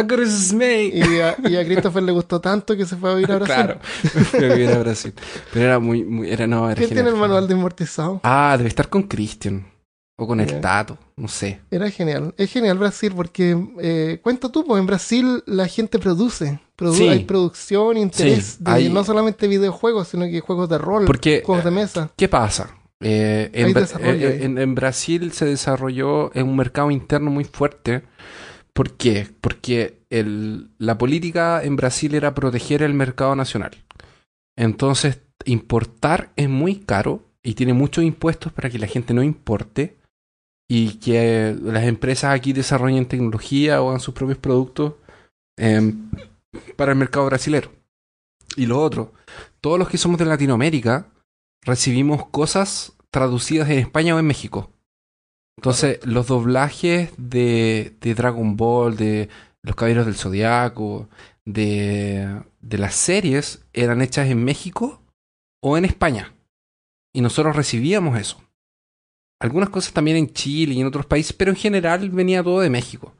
Y 0.93 1.19
a, 1.21 1.37
y 1.49 1.55
a 1.55 1.63
Christopher 1.65 2.03
le 2.03 2.11
gustó 2.11 2.41
tanto 2.41 2.75
que 2.75 2.85
se 2.85 2.97
fue 2.97 3.11
a 3.11 3.15
vivir 3.15 3.31
a 3.31 3.35
Brasil. 3.37 3.55
Claro, 3.55 3.79
fui 4.31 4.43
a 4.45 4.53
vivir 4.53 4.69
a 4.71 4.77
Brasil. 4.79 5.13
Pero 5.53 5.65
era 5.65 5.79
muy, 5.79 6.03
muy 6.03 6.29
era 6.29 6.45
no, 6.45 6.65
era 6.65 6.75
¿Quién 6.75 6.89
genial. 6.89 7.05
tiene 7.05 7.15
el 7.15 7.21
manual 7.21 7.47
de 7.47 7.53
inmortizado? 7.53 8.19
Ah, 8.23 8.55
debe 8.57 8.67
estar 8.67 8.89
con 8.89 9.03
Christian. 9.03 9.65
O 10.17 10.25
con 10.27 10.39
el. 10.39 10.61
Tato, 10.61 10.97
no 11.17 11.27
sé. 11.27 11.59
Era 11.71 11.91
genial. 11.91 12.33
Es 12.37 12.49
genial 12.51 12.77
Brasil 12.77 13.11
porque, 13.15 13.57
eh, 13.81 14.19
cuenta 14.23 14.49
tú, 14.49 14.65
pues 14.65 14.79
en 14.79 14.85
Brasil 14.87 15.43
la 15.45 15.67
gente 15.67 15.99
produce. 15.99 16.59
Produ- 16.77 16.93
Sí. 16.93 17.07
Hay 17.09 17.23
producción, 17.25 17.97
interés, 17.97 18.45
Sí, 18.57 18.63
de 18.63 18.71
hay- 18.71 18.89
no 18.89 19.03
solamente 19.03 19.47
videojuegos, 19.47 20.07
sino 20.09 20.25
que 20.25 20.39
juegos 20.39 20.69
de 20.69 20.77
rol, 20.77 21.05
Porque, 21.05 21.41
juegos 21.45 21.65
de 21.65 21.71
mesa. 21.71 22.11
¿qué 22.15 22.27
pasa? 22.29 22.69
Eh, 23.01 23.49
en, 23.53 23.77
eh, 23.77 24.39
en- 24.45 24.57
en 24.57 24.73
Brasil 24.75 25.31
se 25.33 25.45
desarrolló 25.45 26.33
en 26.33 26.47
un 26.47 26.55
mercado 26.55 26.91
interno 26.91 27.29
muy 27.29 27.43
fuerte. 27.43 28.03
¿Por 28.73 28.91
qué? 28.93 29.27
Porque 29.41 29.99
el- 30.09 30.69
la 30.77 30.97
política 30.97 31.61
en 31.63 31.75
Brasil 31.75 32.15
era 32.15 32.33
proteger 32.33 32.83
el 32.83 32.93
mercado 32.93 33.35
nacional. 33.35 33.71
Entonces, 34.55 35.19
importar 35.45 36.31
es 36.35 36.49
muy 36.49 36.77
caro 36.77 37.23
y 37.43 37.53
tiene 37.55 37.73
muchos 37.73 38.03
impuestos 38.03 38.51
para 38.53 38.69
que 38.69 38.79
la 38.79 38.87
gente 38.87 39.13
no 39.13 39.23
importe 39.23 39.97
y 40.67 40.97
que 40.99 41.55
las 41.61 41.83
empresas 41.83 42.33
aquí 42.33 42.53
desarrollen 42.53 43.07
tecnología 43.07 43.81
o 43.81 43.89
hagan 43.89 43.99
sus 43.99 44.13
propios 44.13 44.39
productos 44.39 44.93
em, 45.57 46.09
para 46.75 46.91
el 46.91 46.97
mercado 46.97 47.25
brasilero. 47.27 47.71
Y 48.55 48.65
lo 48.65 48.81
otro, 48.81 49.13
todos 49.61 49.77
los 49.77 49.89
que 49.89 49.97
somos 49.97 50.17
de 50.17 50.25
Latinoamérica 50.25 51.07
recibimos 51.61 52.27
cosas 52.27 52.93
traducidas 53.11 53.69
en 53.69 53.79
España 53.79 54.15
o 54.15 54.19
en 54.19 54.27
México. 54.27 54.71
Entonces, 55.57 55.99
los 56.05 56.27
doblajes 56.27 57.11
de, 57.17 57.95
de 58.01 58.13
Dragon 58.13 58.57
Ball, 58.57 58.97
de 58.97 59.29
Los 59.61 59.75
Caballeros 59.75 60.05
del 60.05 60.15
Zodiaco, 60.15 61.09
de, 61.45 62.43
de 62.61 62.77
las 62.77 62.95
series 62.95 63.65
eran 63.73 64.01
hechas 64.01 64.27
en 64.29 64.43
México 64.43 65.01
o 65.61 65.77
en 65.77 65.85
España. 65.85 66.33
Y 67.13 67.21
nosotros 67.21 67.55
recibíamos 67.55 68.19
eso. 68.19 68.44
Algunas 69.45 69.69
cosas 69.69 69.93
también 69.93 70.17
en 70.17 70.33
Chile 70.33 70.73
y 70.73 70.81
en 70.81 70.87
otros 70.87 71.05
países, 71.05 71.33
pero 71.33 71.51
en 71.51 71.57
general 71.57 72.09
venía 72.09 72.43
todo 72.43 72.59
de 72.59 72.69
México. 72.69 73.13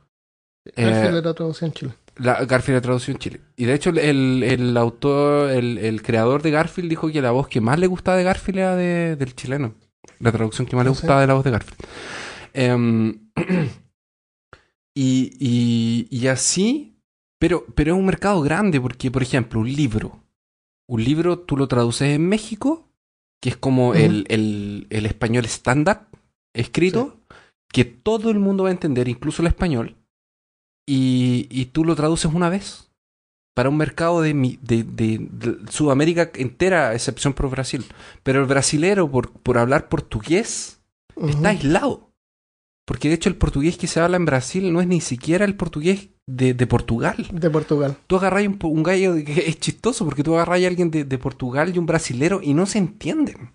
Garfield 0.75 1.15
Eh, 1.15 1.19
era 1.19 1.33
traducido 1.33 1.67
en 1.67 1.73
Chile. 1.73 1.93
La, 2.17 2.45
Garfield 2.45 2.77
la 2.77 2.81
tradució 2.81 3.11
en 3.13 3.19
Chile. 3.19 3.41
Y 3.55 3.65
de 3.65 3.73
hecho, 3.73 3.89
el, 3.91 4.41
el 4.43 4.75
autor, 4.77 5.51
el, 5.51 5.77
el 5.77 6.01
creador 6.01 6.41
de 6.41 6.51
Garfield 6.51 6.89
dijo 6.89 7.09
que 7.09 7.21
la 7.21 7.31
voz 7.31 7.47
que 7.47 7.61
más 7.61 7.77
le 7.77 7.87
gustaba 7.87 8.17
de 8.17 8.23
Garfield 8.23 8.57
era 8.59 8.75
de- 8.75 9.15
del 9.15 9.35
chileno. 9.35 9.73
La 10.19 10.31
traducción 10.31 10.65
que 10.65 10.75
más 10.75 10.85
le 10.85 10.91
sí. 10.91 10.99
gustaba 11.01 11.21
de 11.21 11.27
la 11.27 11.33
voz 11.33 11.43
de 11.43 11.51
Garfield. 11.51 11.79
Em, 12.53 13.19
y, 14.95 15.35
y, 15.39 16.07
y 16.09 16.27
así, 16.27 16.95
pero, 17.37 17.65
pero 17.75 17.93
es 17.93 17.99
un 17.99 18.05
mercado 18.05 18.41
grande 18.41 18.79
porque, 18.79 19.11
por 19.11 19.21
ejemplo, 19.21 19.59
un 19.59 19.71
libro. 19.71 20.23
Un 20.87 21.03
libro 21.03 21.39
tú 21.39 21.57
lo 21.57 21.67
traduces 21.67 22.15
en 22.15 22.27
México, 22.27 22.87
que 23.41 23.49
es 23.49 23.57
como 23.57 23.93
el, 23.93 24.25
el 24.89 25.05
español 25.05 25.45
estándar 25.45 26.07
escrito, 26.55 27.17
que 27.71 27.85
todo 27.85 28.31
el 28.31 28.39
mundo 28.39 28.63
va 28.63 28.69
a 28.69 28.73
entender, 28.73 29.07
incluso 29.07 29.41
el 29.41 29.47
español 29.49 29.95
y, 30.87 31.47
y 31.49 31.65
tú 31.67 31.83
lo 31.83 31.95
traduces 31.95 32.31
una 32.33 32.49
vez 32.49 32.89
para 33.55 33.69
un 33.69 33.77
mercado 33.77 34.21
de, 34.21 34.33
mi- 34.33 34.59
de, 34.61 34.83
de- 34.83 35.27
de 35.31 35.71
Sudamérica 35.71 36.31
entera, 36.35 36.89
a 36.89 36.93
excepción 36.93 37.33
por 37.33 37.49
Brasil. 37.49 37.85
Pero 38.23 38.41
el 38.41 38.47
brasilero, 38.47 39.09
por, 39.09 39.31
por 39.31 39.57
hablar 39.57 39.87
portugués, 39.89 40.81
está 41.15 41.49
aislado. 41.49 42.09
Porque 42.85 43.07
de 43.07 43.15
hecho 43.15 43.29
el 43.29 43.35
portugués 43.37 43.77
que 43.77 43.87
se 43.87 43.99
habla 43.99 44.17
en 44.17 44.25
Brasil 44.25 44.71
no 44.71 44.79
es 44.81 44.87
ni 44.87 45.01
siquiera 45.01 45.45
el 45.45 45.55
portugués 45.55 46.09
de, 46.27 46.53
Portugal. 46.67 47.27
De 47.31 47.49
Portugal. 47.49 47.97
Tú 48.07 48.17
agarras 48.17 48.45
un, 48.45 48.59
un 48.61 48.83
gallo 48.83 49.15
que 49.15 49.45
es 49.47 49.59
chistoso 49.59 50.05
porque 50.05 50.23
tú 50.23 50.35
agarras 50.35 50.61
a 50.61 50.67
alguien 50.67 50.91
de, 50.91 51.03
de 51.05 51.17
Portugal 51.17 51.71
y 51.73 51.79
un 51.79 51.85
brasilero 51.85 52.41
y 52.43 52.53
no 52.53 52.65
se 52.65 52.77
entienden. 52.77 53.51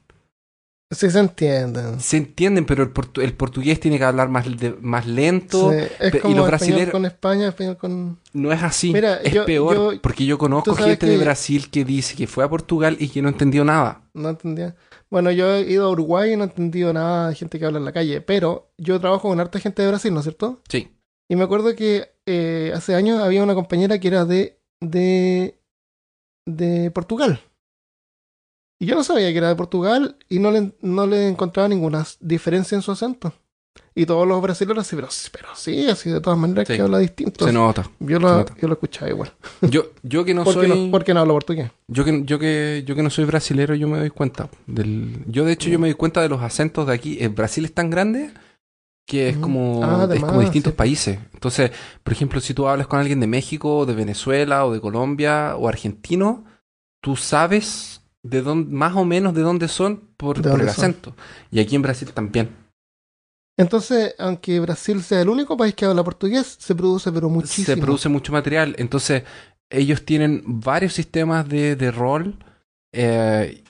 Sí 0.92 1.08
se 1.08 1.20
entienden. 1.20 2.00
Se 2.00 2.16
entienden, 2.16 2.66
pero 2.66 2.82
el, 2.82 2.92
portu- 2.92 3.22
el 3.22 3.32
portugués 3.34 3.78
tiene 3.78 3.96
que 3.96 4.02
hablar 4.04 4.28
más, 4.28 4.44
de- 4.58 4.74
más 4.80 5.06
lento. 5.06 5.70
Sí, 5.70 5.76
es 6.00 6.14
y 6.14 6.18
los 6.18 6.24
español 6.24 6.46
brasileros- 6.50 6.90
con 6.90 7.04
España, 7.04 7.48
español 7.48 7.76
con... 7.76 8.18
No 8.32 8.50
es 8.52 8.60
así. 8.60 8.92
Mira, 8.92 9.18
es 9.22 9.32
yo- 9.32 9.44
peor 9.46 9.74
yo- 9.94 10.02
porque 10.02 10.26
yo 10.26 10.36
conozco 10.36 10.74
gente 10.74 11.06
de 11.06 11.18
Brasil 11.18 11.70
que 11.70 11.84
dice 11.84 12.16
que 12.16 12.26
fue 12.26 12.42
a 12.42 12.48
Portugal 12.50 12.96
y 12.98 13.08
que 13.08 13.22
no 13.22 13.28
entendió 13.28 13.64
nada. 13.64 14.02
No 14.14 14.30
entendía. 14.30 14.74
Bueno, 15.10 15.30
yo 15.30 15.54
he 15.54 15.60
ido 15.70 15.86
a 15.86 15.90
Uruguay 15.90 16.32
y 16.32 16.36
no 16.36 16.42
he 16.44 16.46
entendido 16.48 16.92
nada 16.92 17.28
de 17.28 17.34
gente 17.36 17.58
que 17.60 17.66
habla 17.66 17.78
en 17.78 17.84
la 17.84 17.92
calle, 17.92 18.20
pero 18.20 18.72
yo 18.76 18.98
trabajo 19.00 19.28
con 19.28 19.38
harta 19.38 19.60
gente 19.60 19.82
de 19.82 19.88
Brasil, 19.88 20.12
¿no 20.12 20.20
es 20.20 20.24
cierto? 20.24 20.60
Sí. 20.68 20.88
Y 21.30 21.36
me 21.36 21.44
acuerdo 21.44 21.76
que 21.76 22.10
eh, 22.26 22.72
hace 22.74 22.96
años 22.96 23.20
había 23.20 23.44
una 23.44 23.54
compañera 23.54 24.00
que 24.00 24.08
era 24.08 24.24
de, 24.24 24.58
de, 24.80 25.56
de 26.48 26.90
Portugal. 26.90 27.40
Y 28.80 28.86
yo 28.86 28.94
no 28.96 29.04
sabía 29.04 29.30
que 29.30 29.38
era 29.38 29.48
de 29.48 29.54
Portugal 29.56 30.16
y 30.28 30.38
no 30.40 30.50
le, 30.50 30.72
no 30.80 31.06
le 31.06 31.28
encontraba 31.28 31.68
ninguna 31.68 32.04
diferencia 32.18 32.74
en 32.74 32.82
su 32.82 32.90
acento. 32.90 33.32
Y 33.94 34.06
todos 34.06 34.26
los 34.26 34.40
brasileños 34.40 34.86
así, 34.86 34.96
pero, 34.96 35.08
pero 35.32 35.48
sí, 35.54 35.88
así 35.88 36.10
de 36.10 36.20
todas 36.20 36.38
maneras 36.38 36.66
Sí. 36.66 36.74
que 36.76 36.80
habla 36.82 36.98
distinto. 36.98 37.44
Se 37.46 37.52
nota. 37.52 37.88
yo, 38.00 38.18
lo, 38.18 38.28
nota. 38.38 38.54
yo 38.60 38.68
lo 38.68 38.74
escuchaba 38.74 39.10
igual. 39.10 39.32
Yo, 39.70 39.90
yo 40.02 40.24
que 40.24 40.32
no 40.32 40.44
¿Por 40.44 40.54
soy. 40.54 40.68
no, 40.68 40.90
porque 40.90 41.12
no 41.12 41.20
hablo 41.20 41.34
portugués? 41.34 41.70
Yo 41.88 42.04
que, 42.04 42.22
yo 42.24 42.38
que 42.38 42.82
yo 42.86 42.94
que 42.94 43.02
no 43.02 43.10
soy 43.10 43.24
brasilero, 43.26 43.74
yo 43.74 43.86
me 43.88 43.98
doy 43.98 44.10
cuenta. 44.10 44.48
Del, 44.66 45.24
yo 45.26 45.44
de 45.44 45.52
hecho 45.52 45.68
yo 45.68 45.78
me 45.78 45.88
doy 45.88 45.94
cuenta 45.94 46.22
de 46.22 46.28
los 46.30 46.40
acentos 46.40 46.86
de 46.86 46.94
aquí. 46.94 47.18
Eh, 47.20 47.28
Brasil 47.28 47.64
es 47.64 47.74
tan 47.74 47.90
grande 47.90 48.32
que 49.06 49.28
es 49.28 49.34
Ujú. 49.36 49.42
como, 49.42 49.84
Ah, 49.84 50.08
es 50.12 50.20
como 50.24 50.40
distintos 50.40 50.72
sí. 50.72 50.76
países. 50.76 51.18
Entonces, 51.34 51.70
por 52.02 52.12
ejemplo, 52.12 52.40
si 52.40 52.54
tú 52.54 52.66
hablas 52.68 52.86
con 52.86 53.00
alguien 53.00 53.20
de 53.20 53.26
México, 53.26 53.78
o 53.78 53.86
de 53.86 53.94
Venezuela, 53.94 54.64
o 54.64 54.72
de 54.72 54.80
Colombia, 54.80 55.56
o 55.56 55.68
argentino, 55.68 56.44
tú 57.02 57.16
sabes 57.16 57.99
de 58.22 58.42
dónde, 58.42 58.74
más 58.74 58.94
o 58.96 59.04
menos 59.04 59.34
de 59.34 59.42
dónde 59.42 59.68
son 59.68 60.08
por, 60.16 60.42
por 60.42 60.60
el 60.60 60.68
son. 60.68 60.84
acento. 60.84 61.16
Y 61.50 61.60
aquí 61.60 61.76
en 61.76 61.82
Brasil 61.82 62.10
también. 62.12 62.50
Entonces, 63.56 64.14
aunque 64.18 64.58
Brasil 64.60 65.02
sea 65.02 65.20
el 65.20 65.28
único 65.28 65.56
país 65.56 65.74
que 65.74 65.84
habla 65.84 66.02
portugués, 66.02 66.56
se 66.58 66.74
produce 66.74 67.12
pero 67.12 67.28
muchísimo. 67.28 67.66
se 67.66 67.76
produce 67.76 68.08
mucho 68.08 68.32
material. 68.32 68.74
Entonces, 68.78 69.24
ellos 69.68 70.04
tienen 70.04 70.42
varios 70.46 70.94
sistemas 70.94 71.48
de, 71.48 71.76
de 71.76 71.90
rol 71.90 72.36
eh, 72.92 73.62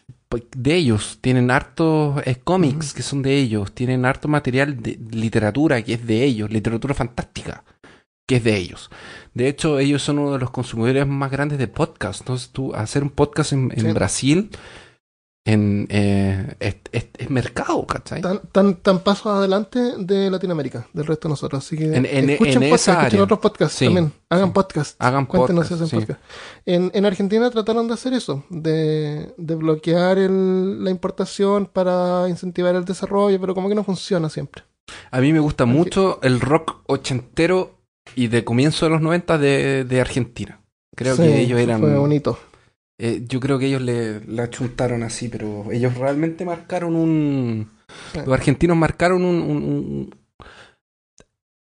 de 0.57 0.75
ellos. 0.75 1.19
Tienen 1.21 1.51
hartos 1.51 2.23
eh, 2.25 2.37
cómics 2.43 2.95
que 2.95 3.03
son 3.03 3.23
de 3.23 3.37
ellos. 3.37 3.73
Tienen 3.73 4.05
harto 4.05 4.29
material 4.29 4.81
de 4.81 4.99
literatura 5.11 5.83
que 5.83 5.95
es 5.95 6.07
de 6.07 6.23
ellos. 6.23 6.51
Literatura 6.51 6.95
fantástica 6.95 7.65
que 8.27 8.37
es 8.37 8.45
de 8.45 8.57
ellos. 8.57 8.91
De 9.35 9.49
hecho, 9.49 9.79
ellos 9.79 10.03
son 10.03 10.19
uno 10.19 10.33
de 10.33 10.39
los 10.39 10.51
consumidores 10.51 11.07
más 11.07 11.31
grandes 11.31 11.59
de 11.59 11.69
podcast. 11.69 12.21
Entonces, 12.21 12.51
tú 12.51 12.75
hacer 12.75 13.03
un 13.03 13.11
podcast 13.11 13.53
en, 13.53 13.73
en 13.75 13.81
Sí. 13.87 13.93
Brasil 13.93 14.51
en 15.47 15.87
eh, 15.91 16.55
es, 16.61 16.77
es- 16.93 17.07
es 17.17 17.31
mercado, 17.31 17.87
¿cachai? 17.87 18.21
Tan, 18.21 18.41
tan, 18.53 18.75
tan 18.77 18.99
pasos 19.01 19.27
adelante 19.35 19.81
de 19.99 20.31
Latinoamérica, 20.31 20.87
del 20.93 21.07
resto 21.07 21.29
de 21.29 21.33
nosotros. 21.33 21.65
Así 21.65 21.79
que 21.79 21.85
En- 21.97 22.05
en- 22.07 22.31
escuchen 22.31 22.63
en 22.63 22.71
podcast, 22.71 22.89
esa 22.89 22.99
escuchen 23.01 23.21
otros 23.23 23.39
podcasts 23.39 23.79
Sí, 23.79 23.87
también. 23.87 24.13
Hagan 24.29 24.49
sí. 24.49 24.53
podcast. 24.53 25.03
Hagan 25.03 25.25
Cuéntenos 25.27 25.67
si 25.67 25.75
podcast, 25.75 25.93
hacen 25.93 26.01
sí. 26.01 26.07
podcast. 26.07 26.31
En, 26.67 26.91
en 26.95 27.07
Argentina 27.07 27.51
trataron 27.51 27.89
de 27.89 27.95
hacer 27.95 28.13
eso, 28.13 28.45
de, 28.51 29.33
de 29.39 29.55
bloquear 29.55 30.19
el- 30.19 30.85
la 30.85 30.91
importación 30.91 31.67
para 31.67 32.29
incentivar 32.29 32.75
el 32.75 32.85
desarrollo, 32.85 33.41
pero 33.41 33.55
como 33.55 33.69
que 33.71 33.75
no 33.75 33.83
funciona 33.83 34.29
siempre. 34.29 34.63
A 35.11 35.21
mí 35.21 35.33
me 35.33 35.41
gusta 35.41 35.65
mucho 35.65 36.21
el 36.23 36.41
rock 36.41 36.83
ochentero 36.87 37.80
y 38.15 38.29
de 38.29 38.45
comienzo 38.45 38.87
de 38.87 38.91
los 38.91 39.01
90 39.01 39.39
de, 39.39 39.85
de 39.85 40.01
Argentina. 40.01 40.61
Creo 40.97 41.17
Sí, 41.17 41.23
que 41.23 41.41
ellos 41.41 41.59
eran. 41.61 41.81
Fue 41.81 41.97
bonito. 41.97 42.39
eh, 42.99 43.25
yo 43.29 43.41
creo 43.41 43.59
que 43.59 43.67
ellos 43.67 43.81
le, 43.83 44.21
le 44.21 44.43
achuntaron 44.43 45.03
así, 45.03 45.29
pero 45.29 45.71
ellos 45.73 45.95
realmente 45.97 46.45
marcaron 46.45 46.97
un. 46.97 47.71
Los 48.15 48.29
argentinos 48.33 48.77
marcaron 48.77 49.23
un. 49.25 49.37
un- 49.41 49.57
un- 49.65 50.21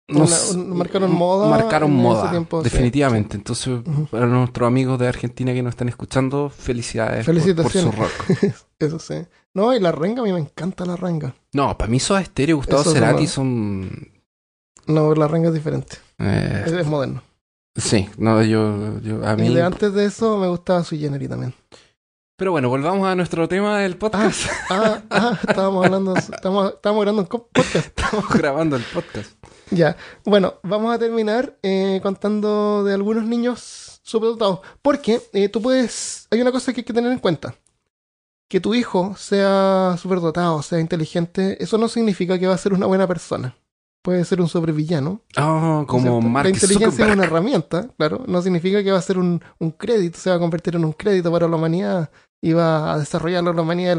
no 0.10 0.24
Una- 0.24 0.38
un- 0.52 0.78
marcaron 0.78 1.12
moda 1.12 1.50
Marcaron 1.50 1.92
moda, 1.92 2.30
tiempo, 2.32 2.64
sí, 2.64 2.70
definitivamente. 2.70 3.36
Entonces, 3.36 3.80
para 4.10 4.26
nuestros 4.26 4.66
amigos 4.66 4.98
de 5.00 5.08
Argentina 5.10 5.54
que 5.54 5.62
nos 5.62 5.72
están 5.72 5.90
escuchando, 5.90 6.50
felicidades 6.50 7.26
por- 7.26 7.34
por, 7.36 7.44
su 7.44 7.50
Felicitaciones. 7.50 7.96
rock. 7.96 8.12
Eso 8.80 9.00
sí. 9.00 9.16
No, 9.54 9.76
y 9.76 9.82
la 9.82 9.92
renga, 9.92 10.22
a 10.22 10.26
mí 10.26 10.32
me 10.32 10.40
encanta 10.40 10.86
la 10.86 10.96
renga. 10.96 11.36
No, 11.52 11.78
para 11.78 11.90
mí 11.92 12.00
Soda 12.00 12.24
Stereo 12.24 12.56
y 12.56 12.58
Gustavo 12.60 12.84
Cerati 12.86 13.28
son. 13.28 14.12
No, 14.86 15.14
la 15.14 15.28
renga 15.28 15.50
es 15.50 15.54
diferente. 15.56 15.98
Eh, 16.20 16.64
Es, 16.66 16.72
es 16.74 16.88
moderno. 16.88 17.22
sí, 17.76 18.10
no, 18.18 18.42
yo, 18.44 19.00
yo 19.02 19.26
a 19.28 19.34
Y 19.34 19.50
mí. 19.50 19.56
de 19.56 19.62
antes 19.62 19.94
de 19.94 20.06
eso 20.06 20.38
me 20.38 20.48
gustaba 20.48 20.84
su 20.84 20.98
Generis 20.98 21.30
también. 21.30 21.54
Pero 22.38 22.52
bueno, 22.52 22.70
volvamos 22.70 23.08
a 23.08 23.16
nuestro 23.16 23.48
tema 23.48 23.80
del 23.80 23.98
podcast. 23.98 24.46
Ah, 24.70 25.02
ah, 25.10 25.40
estábamos 25.48 25.84
hablando, 25.86 26.16
estábamos, 26.16 26.74
estábamos 26.74 27.04
grabando 27.04 27.22
un 27.24 27.28
podcast. 27.28 27.76
Estamos 27.88 28.30
grabando 28.30 28.76
el 28.76 28.84
podcast. 28.84 29.32
Ya, 29.72 29.98
bueno, 30.24 30.54
vamos 30.62 30.94
a 30.96 31.00
terminar 31.00 31.58
eh, 31.64 32.00
contando 32.04 32.84
de 32.84 32.94
algunos 32.94 33.26
niños 33.26 34.02
superdotados. 34.04 34.60
Porque 34.84 35.20
eh, 35.34 35.50
tú 35.50 35.64
puedes, 35.64 36.28
hay 36.30 36.40
una 36.42 36.52
cosa 36.52 36.74
que 36.74 36.82
hay 36.82 36.86
que 36.86 36.94
tener 36.94 37.12
en 37.12 37.18
cuenta. 37.20 37.56
Que 38.48 38.62
tu 38.62 38.76
hijo 38.76 39.16
sea 39.18 39.96
superdotado, 40.00 40.62
sea 40.62 40.80
inteligente, 40.80 41.62
eso 41.62 41.80
no 41.80 41.88
significa 41.90 42.38
que 42.38 42.46
va 42.48 42.54
a 42.54 42.58
ser 42.60 42.72
una 42.72 42.86
buena 42.86 43.08
persona. 43.08 43.58
Puede 44.08 44.24
ser 44.24 44.40
un 44.40 44.48
sobrevillano. 44.48 45.20
Ah, 45.36 45.84
como. 45.86 46.22
Mark 46.22 46.46
La 46.46 46.50
inteligencia 46.52 47.08
es 47.08 47.12
una 47.14 47.26
herramienta, 47.26 47.90
claro. 47.98 48.24
No 48.26 48.42
significa 48.42 48.82
que 48.82 48.90
va 48.94 48.98
a 48.98 49.02
ser 49.02 49.18
un, 49.18 49.44
un 49.60 49.72
crédito, 49.72 50.18
se 50.18 50.30
va 50.30 50.38
a 50.38 50.40
convertir 50.40 50.78
en 50.78 50.86
un 50.86 50.94
crédito 50.94 51.30
para 51.30 51.46
la 51.46 51.58
humanidad 51.58 52.10
y 52.42 52.54
va 52.54 52.94
a 52.94 53.00
desarrollarlo 53.00 53.52
la 53.52 53.64
humanidad 53.64 53.92
y 53.92 53.98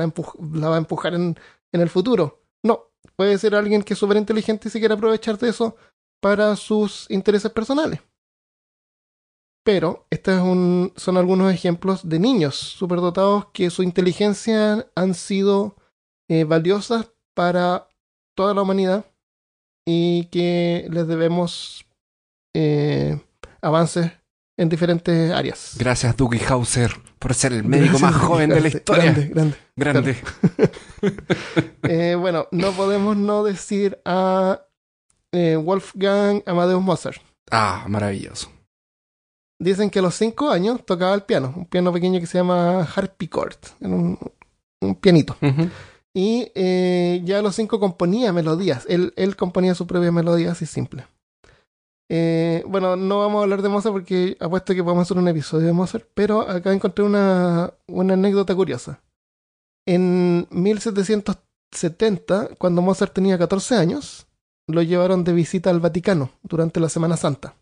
la, 0.58 0.68
va 0.70 0.76
a 0.76 0.78
empujar 0.78 1.12
en, 1.12 1.38
en 1.72 1.80
el 1.82 1.90
futuro. 1.90 2.42
No, 2.62 2.84
puede 3.16 3.36
ser 3.36 3.54
alguien 3.54 3.82
que 3.82 3.92
es 3.92 3.98
súper 3.98 4.16
inteligente 4.16 4.68
y 4.68 4.70
se 4.70 4.78
quiere 4.78 4.94
aprovechar 4.94 5.36
de 5.36 5.50
eso 5.50 5.76
para 6.22 6.56
sus 6.56 7.04
intereses 7.10 7.50
personales. 7.52 8.00
Pero 9.62 10.06
estos 10.08 10.36
es 10.36 10.40
un- 10.40 10.94
son 10.96 11.18
algunos 11.18 11.52
ejemplos 11.52 12.08
de 12.08 12.18
niños 12.18 12.54
superdotados 12.56 13.48
que 13.52 13.68
su 13.68 13.82
inteligencia 13.82 14.88
han 14.94 15.12
sido 15.12 15.76
eh, 16.30 16.44
valiosas 16.44 17.10
para 17.34 17.88
toda 18.34 18.54
la 18.54 18.62
humanidad 18.62 19.04
y 19.90 20.24
que 20.24 20.86
les 20.90 21.06
debemos 21.08 21.86
eh, 22.54 23.18
avances 23.62 24.12
en 24.58 24.68
diferentes 24.68 25.32
áreas. 25.32 25.76
Gracias, 25.78 26.14
Dougie 26.14 26.44
Hauser, 26.46 26.90
por 27.18 27.32
ser 27.32 27.54
el 27.54 27.64
médico 27.64 27.98
más 27.98 28.14
joven 28.14 28.50
de 28.50 28.60
la 28.60 28.68
historia. 28.68 29.04
Grande, 29.04 29.28
grande. 29.28 29.56
Grande. 29.76 30.16
Eh, 31.84 32.16
bueno, 32.16 32.48
no 32.50 32.72
podemos 32.72 33.16
no 33.16 33.44
decir 33.44 33.98
a 34.04 34.60
eh, 35.32 35.56
Wolfgang 35.56 36.42
Amadeus 36.44 36.82
Mozart. 36.82 37.22
Ah, 37.50 37.86
maravilloso. 37.88 38.52
Dicen 39.58 39.88
que 39.88 40.00
a 40.00 40.02
los 40.02 40.16
cinco 40.16 40.50
años 40.50 40.84
tocaba 40.84 41.14
el 41.14 41.22
piano, 41.22 41.54
un 41.56 41.64
piano 41.64 41.90
pequeño 41.92 42.20
que 42.20 42.26
se 42.26 42.36
llama 42.38 42.82
harpsichord, 42.82 43.56
era 43.80 43.88
un, 43.94 44.18
un 44.82 44.94
pianito. 44.96 45.36
Ujú. 45.40 45.70
Y 46.18 46.50
eh, 46.56 47.22
ya 47.24 47.40
los 47.42 47.54
cinco 47.54 47.78
componía 47.78 48.32
melodías. 48.32 48.84
Él, 48.88 49.12
él 49.14 49.36
componía 49.36 49.76
su 49.76 49.86
propia 49.86 50.10
melodía 50.10 50.50
así 50.50 50.66
simple. 50.66 51.06
Eh, 52.10 52.64
bueno, 52.66 52.96
no 52.96 53.20
vamos 53.20 53.38
a 53.38 53.42
hablar 53.44 53.62
de 53.62 53.68
Mozart 53.68 53.92
porque 53.92 54.36
apuesto 54.40 54.74
que 54.74 54.82
podemos 54.82 55.06
hacer 55.06 55.16
un 55.16 55.28
episodio 55.28 55.68
de 55.68 55.72
Mozart, 55.72 56.08
pero 56.14 56.40
acá 56.40 56.72
encontré 56.72 57.04
una, 57.04 57.72
una 57.86 58.14
anécdota 58.14 58.52
curiosa. 58.56 59.00
En 59.86 60.48
1770, 60.50 62.56
cuando 62.58 62.82
Mozart 62.82 63.12
tenía 63.12 63.38
14 63.38 63.76
años, 63.76 64.26
lo 64.66 64.82
llevaron 64.82 65.22
de 65.22 65.34
visita 65.34 65.70
al 65.70 65.78
Vaticano 65.78 66.32
durante 66.42 66.80
la 66.80 66.88
Semana 66.88 67.16
Santa. 67.16 67.54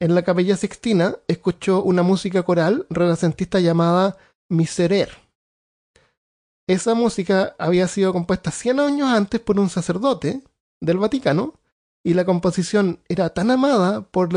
En 0.00 0.16
la 0.16 0.22
capilla 0.22 0.56
Sixtina 0.56 1.18
escuchó 1.28 1.84
una 1.84 2.02
música 2.02 2.42
coral 2.42 2.88
renacentista 2.90 3.60
llamada 3.60 4.16
Miserere. 4.48 5.29
Esa 6.70 6.94
música 6.94 7.54
había 7.58 7.88
sido 7.88 8.12
compuesta 8.12 8.50
100 8.50 8.80
años 8.80 9.08
antes 9.08 9.40
por 9.40 9.58
un 9.58 9.68
sacerdote 9.70 10.42
del 10.80 10.98
Vaticano 10.98 11.54
y 12.04 12.14
la 12.14 12.24
composición 12.24 13.00
era 13.08 13.30
tan 13.30 13.50
amada 13.50 14.02
por, 14.02 14.28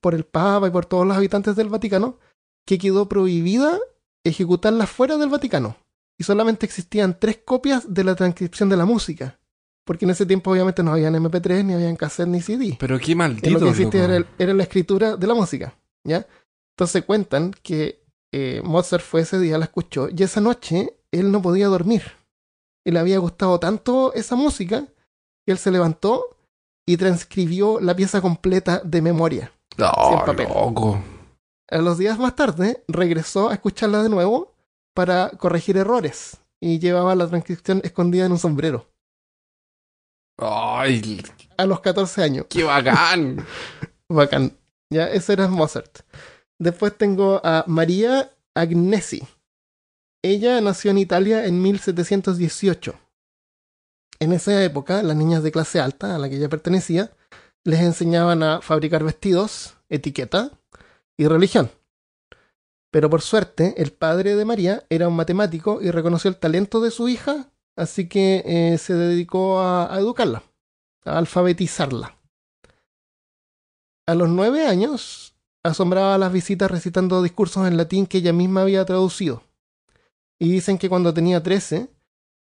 por 0.00 0.14
el 0.14 0.24
Papa 0.24 0.68
y 0.68 0.70
por 0.70 0.86
todos 0.86 1.06
los 1.06 1.16
habitantes 1.16 1.54
del 1.54 1.68
Vaticano 1.68 2.18
que 2.64 2.78
quedó 2.78 3.08
prohibida 3.08 3.78
ejecutarla 4.24 4.86
fuera 4.86 5.16
del 5.18 5.28
Vaticano. 5.28 5.76
Y 6.18 6.24
solamente 6.24 6.64
existían 6.66 7.18
tres 7.20 7.40
copias 7.44 7.92
de 7.92 8.02
la 8.04 8.14
transcripción 8.14 8.68
de 8.70 8.76
la 8.76 8.86
música. 8.86 9.38
Porque 9.84 10.04
en 10.06 10.10
ese 10.12 10.24
tiempo 10.26 10.50
obviamente 10.50 10.82
no 10.82 10.92
habían 10.92 11.14
MP3, 11.14 11.62
ni 11.64 11.74
habían 11.74 11.94
cassette, 11.94 12.26
ni 12.28 12.40
CD. 12.40 12.76
Pero 12.80 12.98
qué 12.98 13.14
maldito. 13.14 13.50
lo 13.50 13.60
que 13.60 13.68
existía 13.68 14.00
loco. 14.00 14.12
era, 14.12 14.16
el- 14.16 14.26
era 14.38 14.54
la 14.54 14.62
escritura 14.62 15.16
de 15.16 15.26
la 15.26 15.34
música, 15.34 15.76
¿ya? 16.02 16.26
Entonces 16.74 17.04
cuentan 17.04 17.52
que 17.62 18.02
eh, 18.32 18.60
Mozart 18.64 19.04
fue 19.04 19.20
ese 19.20 19.38
día, 19.38 19.58
la 19.58 19.66
escuchó, 19.66 20.08
y 20.08 20.22
esa 20.22 20.40
noche 20.40 20.96
él 21.18 21.30
no 21.32 21.42
podía 21.42 21.68
dormir. 21.68 22.02
Y 22.84 22.90
le 22.92 22.98
había 23.00 23.18
gustado 23.18 23.58
tanto 23.58 24.12
esa 24.14 24.36
música 24.36 24.86
que 25.44 25.52
él 25.52 25.58
se 25.58 25.70
levantó 25.70 26.36
y 26.86 26.96
transcribió 26.96 27.80
la 27.80 27.96
pieza 27.96 28.20
completa 28.20 28.80
de 28.84 29.02
memoria. 29.02 29.52
Oh, 29.78 30.10
sin 30.16 30.24
papel. 30.24 30.48
loco. 30.48 30.98
A 31.68 31.78
los 31.78 31.98
días 31.98 32.18
más 32.18 32.36
tarde 32.36 32.84
regresó 32.86 33.48
a 33.50 33.54
escucharla 33.54 34.02
de 34.02 34.08
nuevo 34.08 34.54
para 34.94 35.30
corregir 35.30 35.76
errores 35.76 36.38
y 36.60 36.78
llevaba 36.78 37.14
la 37.16 37.26
transcripción 37.28 37.80
escondida 37.84 38.24
en 38.26 38.32
un 38.32 38.38
sombrero. 38.38 38.86
Ay, 40.38 41.22
A 41.56 41.66
los 41.66 41.80
14 41.80 42.22
años. 42.22 42.46
qué 42.48 42.62
bacán. 42.64 43.44
Bacán. 44.08 44.56
Ya, 44.92 45.08
ese 45.10 45.32
era 45.32 45.48
Mozart. 45.48 46.00
Después 46.60 46.96
tengo 46.96 47.40
a 47.44 47.64
María 47.66 48.30
Agnesi. 48.54 49.26
Ella 50.26 50.60
nació 50.60 50.90
en 50.90 50.98
Italia 50.98 51.46
en 51.46 51.62
1718. 51.62 52.98
En 54.18 54.32
esa 54.32 54.64
época, 54.64 55.00
las 55.04 55.16
niñas 55.16 55.44
de 55.44 55.52
clase 55.52 55.78
alta, 55.78 56.16
a 56.16 56.18
la 56.18 56.28
que 56.28 56.34
ella 56.34 56.48
pertenecía, 56.48 57.12
les 57.62 57.78
enseñaban 57.78 58.42
a 58.42 58.60
fabricar 58.60 59.04
vestidos, 59.04 59.76
etiqueta 59.88 60.50
y 61.16 61.28
religión. 61.28 61.70
Pero 62.90 63.08
por 63.08 63.22
suerte, 63.22 63.80
el 63.80 63.92
padre 63.92 64.34
de 64.34 64.44
María 64.44 64.84
era 64.90 65.06
un 65.06 65.14
matemático 65.14 65.78
y 65.80 65.92
reconoció 65.92 66.28
el 66.28 66.38
talento 66.38 66.80
de 66.80 66.90
su 66.90 67.08
hija, 67.08 67.52
así 67.76 68.08
que 68.08 68.42
eh, 68.46 68.78
se 68.78 68.94
dedicó 68.94 69.60
a, 69.60 69.94
a 69.94 70.00
educarla, 70.00 70.42
a 71.04 71.18
alfabetizarla. 71.18 72.18
A 74.08 74.14
los 74.16 74.28
nueve 74.28 74.66
años, 74.66 75.36
asombraba 75.62 76.16
a 76.16 76.18
las 76.18 76.32
visitas 76.32 76.68
recitando 76.68 77.22
discursos 77.22 77.68
en 77.68 77.76
latín 77.76 78.06
que 78.06 78.18
ella 78.18 78.32
misma 78.32 78.62
había 78.62 78.84
traducido. 78.84 79.45
Y 80.38 80.50
dicen 80.50 80.78
que 80.78 80.88
cuando 80.88 81.14
tenía 81.14 81.42
trece, 81.42 81.88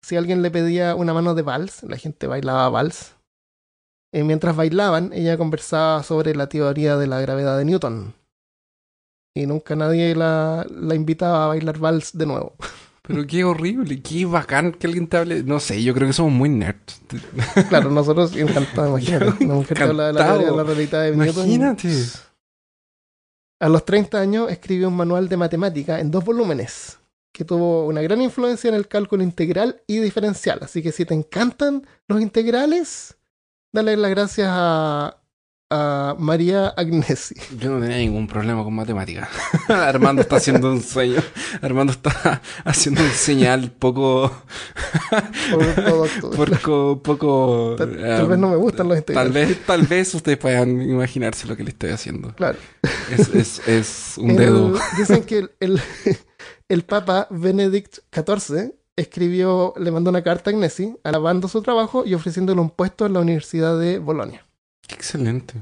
si 0.01 0.15
alguien 0.17 0.41
le 0.41 0.51
pedía 0.51 0.95
una 0.95 1.13
mano 1.13 1.35
de 1.35 1.41
vals, 1.41 1.83
la 1.83 1.97
gente 1.97 2.27
bailaba 2.27 2.69
vals. 2.69 3.15
eh, 4.13 4.23
mientras 4.23 4.55
bailaban, 4.55 5.11
ella 5.13 5.37
conversaba 5.37 6.03
sobre 6.03 6.35
la 6.35 6.47
teoría 6.49 6.97
de 6.97 7.07
la 7.07 7.19
gravedad 7.21 7.57
de 7.57 7.65
Newton. 7.65 8.13
Y 9.35 9.45
nunca 9.45 9.75
nadie 9.75 10.15
la, 10.15 10.65
la 10.69 10.95
invitaba 10.95 11.43
a 11.45 11.47
bailar 11.47 11.77
vals 11.77 12.17
de 12.17 12.25
nuevo. 12.25 12.55
Pero 13.03 13.25
qué 13.25 13.43
horrible, 13.45 14.01
qué 14.01 14.25
bacán 14.25 14.73
que 14.73 14.85
alguien 14.87 15.07
te 15.07 15.15
hable. 15.17 15.43
No 15.43 15.59
sé, 15.61 15.81
yo 15.81 15.93
creo 15.93 16.07
que 16.07 16.13
somos 16.13 16.33
muy 16.33 16.49
nerds. 16.49 17.01
Claro, 17.69 17.89
nosotros 17.89 18.35
encantados, 18.35 18.89
imagínate. 19.07 19.45
Una 19.45 19.53
mujer 19.53 19.77
que 19.77 19.83
habla 19.83 20.07
de 20.07 20.13
la 20.13 20.19
Encantado. 20.21 20.39
teoría 20.39 20.51
de 20.51 20.57
la 20.57 20.63
realidad 20.63 21.03
de 21.03 21.11
Newton. 21.15 21.45
Imagínate. 21.45 21.89
A 23.61 23.69
los 23.69 23.85
30 23.85 24.19
años 24.19 24.51
escribió 24.51 24.89
un 24.89 24.95
manual 24.97 25.29
de 25.29 25.37
matemática 25.37 25.99
en 25.99 26.11
dos 26.11 26.23
volúmenes, 26.25 26.99
que 27.37 27.45
tuvo 27.45 27.85
una 27.85 28.01
gran 28.01 28.19
influencia 28.19 28.67
en 28.67 28.73
el 28.73 28.87
cálculo 28.87 29.21
integral 29.21 29.83
y 29.85 29.99
diferencial. 29.99 30.57
Así 30.63 30.81
que 30.81 30.91
si 30.91 31.05
te 31.05 31.13
encantan 31.13 31.85
los 32.07 32.19
integrales, 32.19 33.15
dale 33.71 33.95
las 33.95 34.09
gracias 34.09 34.47
a, 34.49 35.21
a 35.69 36.15
María 36.17 36.69
Agnesi. 36.69 37.35
Yo 37.59 37.69
no 37.69 37.79
tenía 37.79 37.97
ningún 37.97 38.25
problema 38.25 38.63
con 38.63 38.73
matemáticas. 38.73 39.29
Armando 39.69 40.23
está 40.23 40.37
haciendo 40.37 40.71
un 40.71 40.81
sueño. 40.81 41.21
Armando 41.61 41.93
está 41.93 42.41
haciendo 42.65 43.03
un 43.03 43.11
señal 43.11 43.69
poco. 43.69 44.31
poco. 46.35 47.03
poco 47.03 47.75
tal, 47.77 47.97
tal, 47.97 48.27
vez 48.29 48.39
no 48.39 48.49
me 48.49 48.55
gustan 48.55 48.87
los 48.87 48.97
integrales. 48.97 49.31
Tal 49.31 49.45
vez, 49.45 49.65
tal 49.67 49.81
vez 49.83 50.15
ustedes 50.15 50.39
puedan 50.39 50.81
imaginarse 50.81 51.45
lo 51.45 51.55
que 51.55 51.63
le 51.63 51.69
estoy 51.69 51.91
haciendo. 51.91 52.33
Claro. 52.33 52.57
Es, 53.11 53.29
es, 53.29 53.67
es 53.67 54.17
un 54.17 54.35
dedo. 54.35 54.73
dicen 54.97 55.23
que 55.23 55.37
el, 55.37 55.51
el, 55.59 55.81
el 56.69 56.83
Papa 56.83 57.27
Benedict 57.29 57.99
XIV 58.11 58.73
escribió, 58.95 59.73
le 59.77 59.91
mandó 59.91 60.09
una 60.09 60.23
carta 60.23 60.49
a 60.49 60.53
Agnesi 60.53 60.97
alabando 61.03 61.47
su 61.47 61.61
trabajo 61.61 62.05
y 62.05 62.13
ofreciéndole 62.13 62.59
un 62.59 62.69
puesto 62.69 63.05
en 63.05 63.13
la 63.13 63.19
Universidad 63.19 63.79
de 63.79 63.99
Bolonia. 63.99 64.45
Excelente. 64.89 65.53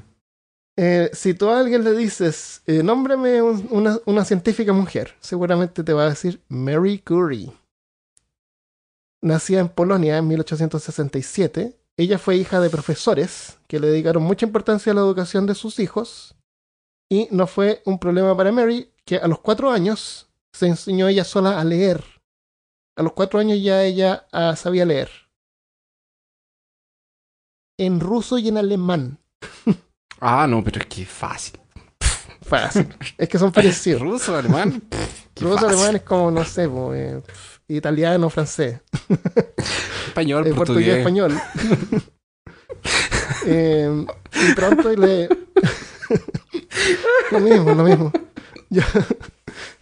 Eh, 0.78 1.10
si 1.14 1.34
tú 1.34 1.50
a 1.50 1.60
alguien 1.60 1.84
le 1.84 1.94
dices, 1.94 2.62
eh, 2.66 2.84
nómbrame 2.84 3.42
un, 3.42 3.68
una, 3.72 3.98
una, 4.06 4.26
científica 4.26 4.74
mujer, 4.74 5.16
seguramente 5.20 5.84
te 5.84 5.94
va 5.94 6.06
a 6.06 6.10
decir 6.10 6.42
Mary 6.50 7.00
Curie. 7.00 7.52
Nacida 9.22 9.62
en 9.62 9.70
Polonia 9.70 10.18
en 10.18 10.28
1867, 10.28 11.78
ella 11.98 12.18
fue 12.18 12.36
hija 12.36 12.60
de 12.60 12.70
profesores 12.70 13.58
que 13.68 13.80
le 13.80 13.88
dedicaron 13.88 14.24
mucha 14.24 14.46
importancia 14.46 14.92
a 14.92 14.96
la 14.96 15.02
educación 15.02 15.46
de 15.46 15.56
sus 15.56 15.80
hijos 15.80 16.36
y 17.10 17.30
no 17.32 17.48
fue 17.48 17.82
un 17.86 18.00
problema 18.00 18.36
para 18.36 18.52
Mary 18.52 18.92
que 19.06 19.18
a 19.18 19.28
los 19.28 19.40
cuatro 19.40 19.72
años 19.72 20.28
se 20.56 20.68
enseñó 20.68 21.08
ella 21.08 21.24
sola 21.24 21.60
a 21.60 21.64
leer. 21.64 22.04
A 22.98 23.04
los 23.04 23.14
cuatro 23.14 23.40
años 23.40 23.62
ya 23.62 23.84
ella 23.84 24.26
uh, 24.32 24.56
sabía 24.56 24.86
leer 24.86 25.10
en 27.78 28.00
ruso 28.00 28.38
y 28.38 28.48
en 28.48 28.58
alemán. 28.58 29.20
Ah, 30.22 30.48
no, 30.48 30.64
pero 30.64 30.80
es 30.80 30.88
que 30.88 31.06
fácil. 31.06 31.60
Fácil. 32.42 32.88
Es 33.18 33.28
que 33.28 33.38
son 33.38 33.52
parecidos. 33.52 34.02
ruso, 34.02 34.36
alemán. 34.36 34.82
ruso, 35.36 35.68
alemán 35.68 35.98
es 35.98 36.04
como, 36.04 36.32
no 36.32 36.44
sé, 36.46 36.70
eh, 36.94 37.22
italiano, 37.68 38.30
francés. 38.30 38.80
Español, 40.08 40.48
eh, 40.48 40.54
portugués. 40.54 40.98
español. 41.00 41.38
eh, 43.46 44.06
y 44.34 44.54
pronto 44.56 44.94
y 44.94 44.96
le... 44.96 45.30
lo 47.32 47.40
mismo, 47.42 47.74
lo 47.74 47.84
mismo. 47.84 48.12
Yo, 48.70 48.84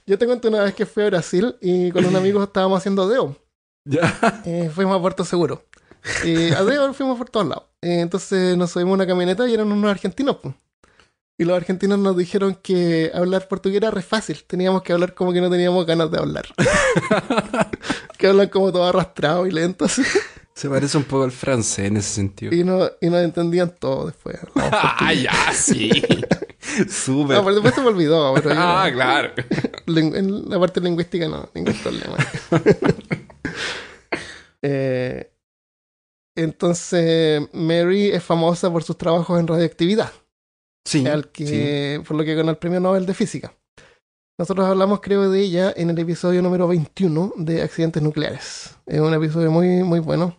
yo 0.06 0.18
te 0.18 0.26
cuento 0.26 0.48
una 0.48 0.64
vez 0.64 0.74
que 0.74 0.86
fui 0.86 1.04
a 1.04 1.08
Brasil 1.08 1.56
y 1.62 1.92
con 1.92 2.06
un 2.06 2.16
amigo 2.16 2.44
estábamos 2.44 2.78
haciendo 2.78 3.08
deo. 3.08 3.36
Ya. 3.86 4.42
Eh, 4.46 4.72
fuimos 4.74 4.98
a 4.98 5.02
Puerto 5.02 5.26
Seguro. 5.26 5.66
Y 6.26 6.52
a 6.52 6.64
deo 6.64 6.94
fuimos 6.94 7.18
por 7.18 7.30
todos 7.30 7.48
lados. 7.48 7.66
Eh, 7.82 8.00
entonces 8.02 8.58
nos 8.58 8.72
subimos 8.72 8.92
a 8.92 8.96
una 8.96 9.08
camioneta 9.08 9.48
y 9.48 9.54
eran 9.54 9.72
unos 9.72 9.90
argentinos. 9.90 10.38
Pues. 10.38 10.54
Y 11.38 11.46
los 11.46 11.56
argentinos 11.56 11.98
nos 12.00 12.16
dijeron 12.16 12.58
que 12.62 13.12
hablar 13.14 13.48
portugués 13.48 13.78
era 13.78 13.92
re 13.92 14.02
fácil. 14.02 14.44
Teníamos 14.46 14.84
que 14.84 14.94
hablar 14.94 15.14
como 15.14 15.34
que 15.34 15.42
no 15.42 15.50
teníamos 15.50 15.86
ganas 15.86 16.12
de 16.12 16.20
hablar. 16.20 16.46
que 18.18 18.28
hablan 18.28 18.50
como 18.50 18.72
todo 18.72 18.86
arrastrado 18.86 19.48
y 19.48 19.52
lento. 19.52 19.86
Así. 19.86 20.04
Se 20.54 20.70
parece 20.70 20.98
un 20.98 21.04
poco 21.04 21.24
al 21.24 21.32
francés 21.32 21.88
en 21.88 21.98
ese 21.98 22.10
sentido. 22.10 22.54
Y, 22.54 22.64
no, 22.64 22.88
y 23.02 23.10
nos 23.10 23.24
entendían 23.24 23.74
todo 23.78 24.06
después. 24.06 24.38
ah, 24.56 25.12
ya, 25.14 25.52
sí. 25.54 25.92
Súper. 26.90 27.38
No, 27.38 27.44
por 27.44 27.54
después 27.54 27.76
se 27.76 27.82
me 27.82 27.88
olvidó. 27.88 28.36
Ah, 28.52 28.90
claro. 28.92 29.34
En 29.88 30.50
la 30.50 30.60
parte 30.60 30.82
lingüística 30.82 31.28
no, 31.28 31.50
ningún 31.54 31.74
problema. 31.76 32.18
eh, 34.62 35.32
entonces, 36.36 37.48
Mary 37.54 38.10
es 38.10 38.24
famosa 38.24 38.72
por 38.72 38.84
sus 38.84 38.98
trabajos 38.98 39.40
en 39.40 39.48
radioactividad. 39.48 40.12
Sí. 40.86 41.06
Al 41.08 41.32
que, 41.32 42.02
Por 42.08 42.18
lo 42.18 42.24
que 42.24 42.36
ganó 42.36 42.52
el 42.52 42.58
premio 42.58 42.80
Nobel 42.80 43.06
de 43.06 43.14
Física. 43.14 43.54
Nosotros 44.40 44.68
hablamos, 44.68 45.00
creo, 45.02 45.30
de 45.30 45.42
ella 45.42 45.74
en 45.76 45.92
el 45.92 46.00
episodio 46.00 46.42
número 46.42 46.68
21 46.68 47.34
de 47.38 47.62
Accidentes 47.62 48.02
Nucleares. 48.02 48.76
Es 48.88 49.00
un 49.00 49.14
episodio 49.14 49.52
muy, 49.52 49.84
muy 49.84 50.00
bueno 50.00 50.36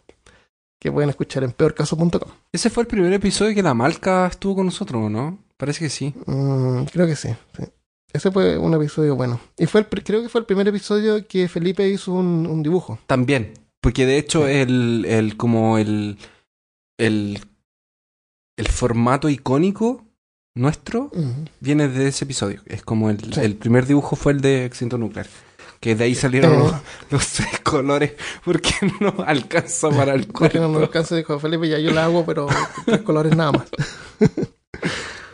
que 0.81 0.91
pueden 0.91 1.11
escuchar 1.11 1.45
en 1.45 1.53
peorcaso.com. 1.53 2.11
Ese 2.53 2.71
fue 2.71 2.83
el 2.83 2.87
primer 2.89 3.13
episodio 3.13 3.55
que 3.55 3.63
la 3.63 3.73
Malca 3.73 4.27
estuvo 4.27 4.57
con 4.57 4.67
nosotros, 4.67 5.11
¿no? 5.11 5.39
Parece 5.57 5.81
que 5.81 5.91
sí. 5.91 6.15
Mm, 6.27 6.85
creo 6.85 7.07
que 7.07 7.17
sí, 7.17 7.29
sí, 7.57 7.65
Ese 8.13 8.31
fue 8.31 8.59
un 8.59 8.75
episodio 8.75 9.17
bueno. 9.17 9.41
Y 9.57 9.67
fue 9.67 9.81
el, 9.81 9.87
creo 9.87 10.23
que 10.23 10.29
fue 10.29 10.41
el 10.41 10.47
primer 10.47 10.67
episodio 10.69 11.27
que 11.27 11.49
Felipe 11.49 11.89
hizo 11.89 12.13
un, 12.13 12.47
un 12.47 12.63
dibujo. 12.63 12.99
También, 13.07 13.55
porque 13.81 14.07
de 14.07 14.19
hecho 14.19 14.49
el, 14.49 15.05
el 15.07 15.37
como 15.37 15.79
el, 15.79 16.19
el, 16.99 17.41
el 18.57 18.69
formato 18.69 19.29
icónico 19.29 20.05
nuestro 20.57 21.11
uh 21.13 21.19
-huh. 21.19 21.49
viene 21.61 21.89
de 21.89 22.09
ese 22.09 22.25
episodio. 22.25 22.63
Es 22.67 22.83
como 22.83 23.11
el, 23.11 23.33
sí. 23.33 23.41
el 23.41 23.57
primer 23.57 23.87
dibujo 23.87 24.17
fue 24.17 24.33
el 24.33 24.41
de 24.41 24.65
Extinto 24.65 24.99
Nuclear. 24.99 25.27
Que 25.81 25.95
de 25.95 26.05
ahí 26.05 26.15
salieron 26.15 26.55
eh. 26.55 26.59
los, 26.59 26.73
los, 27.11 27.29
tres 27.33 27.61
colores 27.61 28.13
porque 28.45 28.73
no 29.01 29.15
alcanza 29.27 29.91
para 29.91 30.15
el 30.15 30.27
cuerpo. 30.27 30.39
Porque 30.39 30.61
no 30.61 30.69
me 30.69 30.79
alcanza, 30.79 31.17
dijo 31.17 31.39
Felipe, 31.39 31.69
ya 31.69 31.79
yo 31.79 31.91
la 31.91 32.05
hago, 32.05 32.25
pero 32.25 32.47
tres 32.87 33.03
colores 33.03 33.37
nada 33.37 33.53
más. 33.53 33.69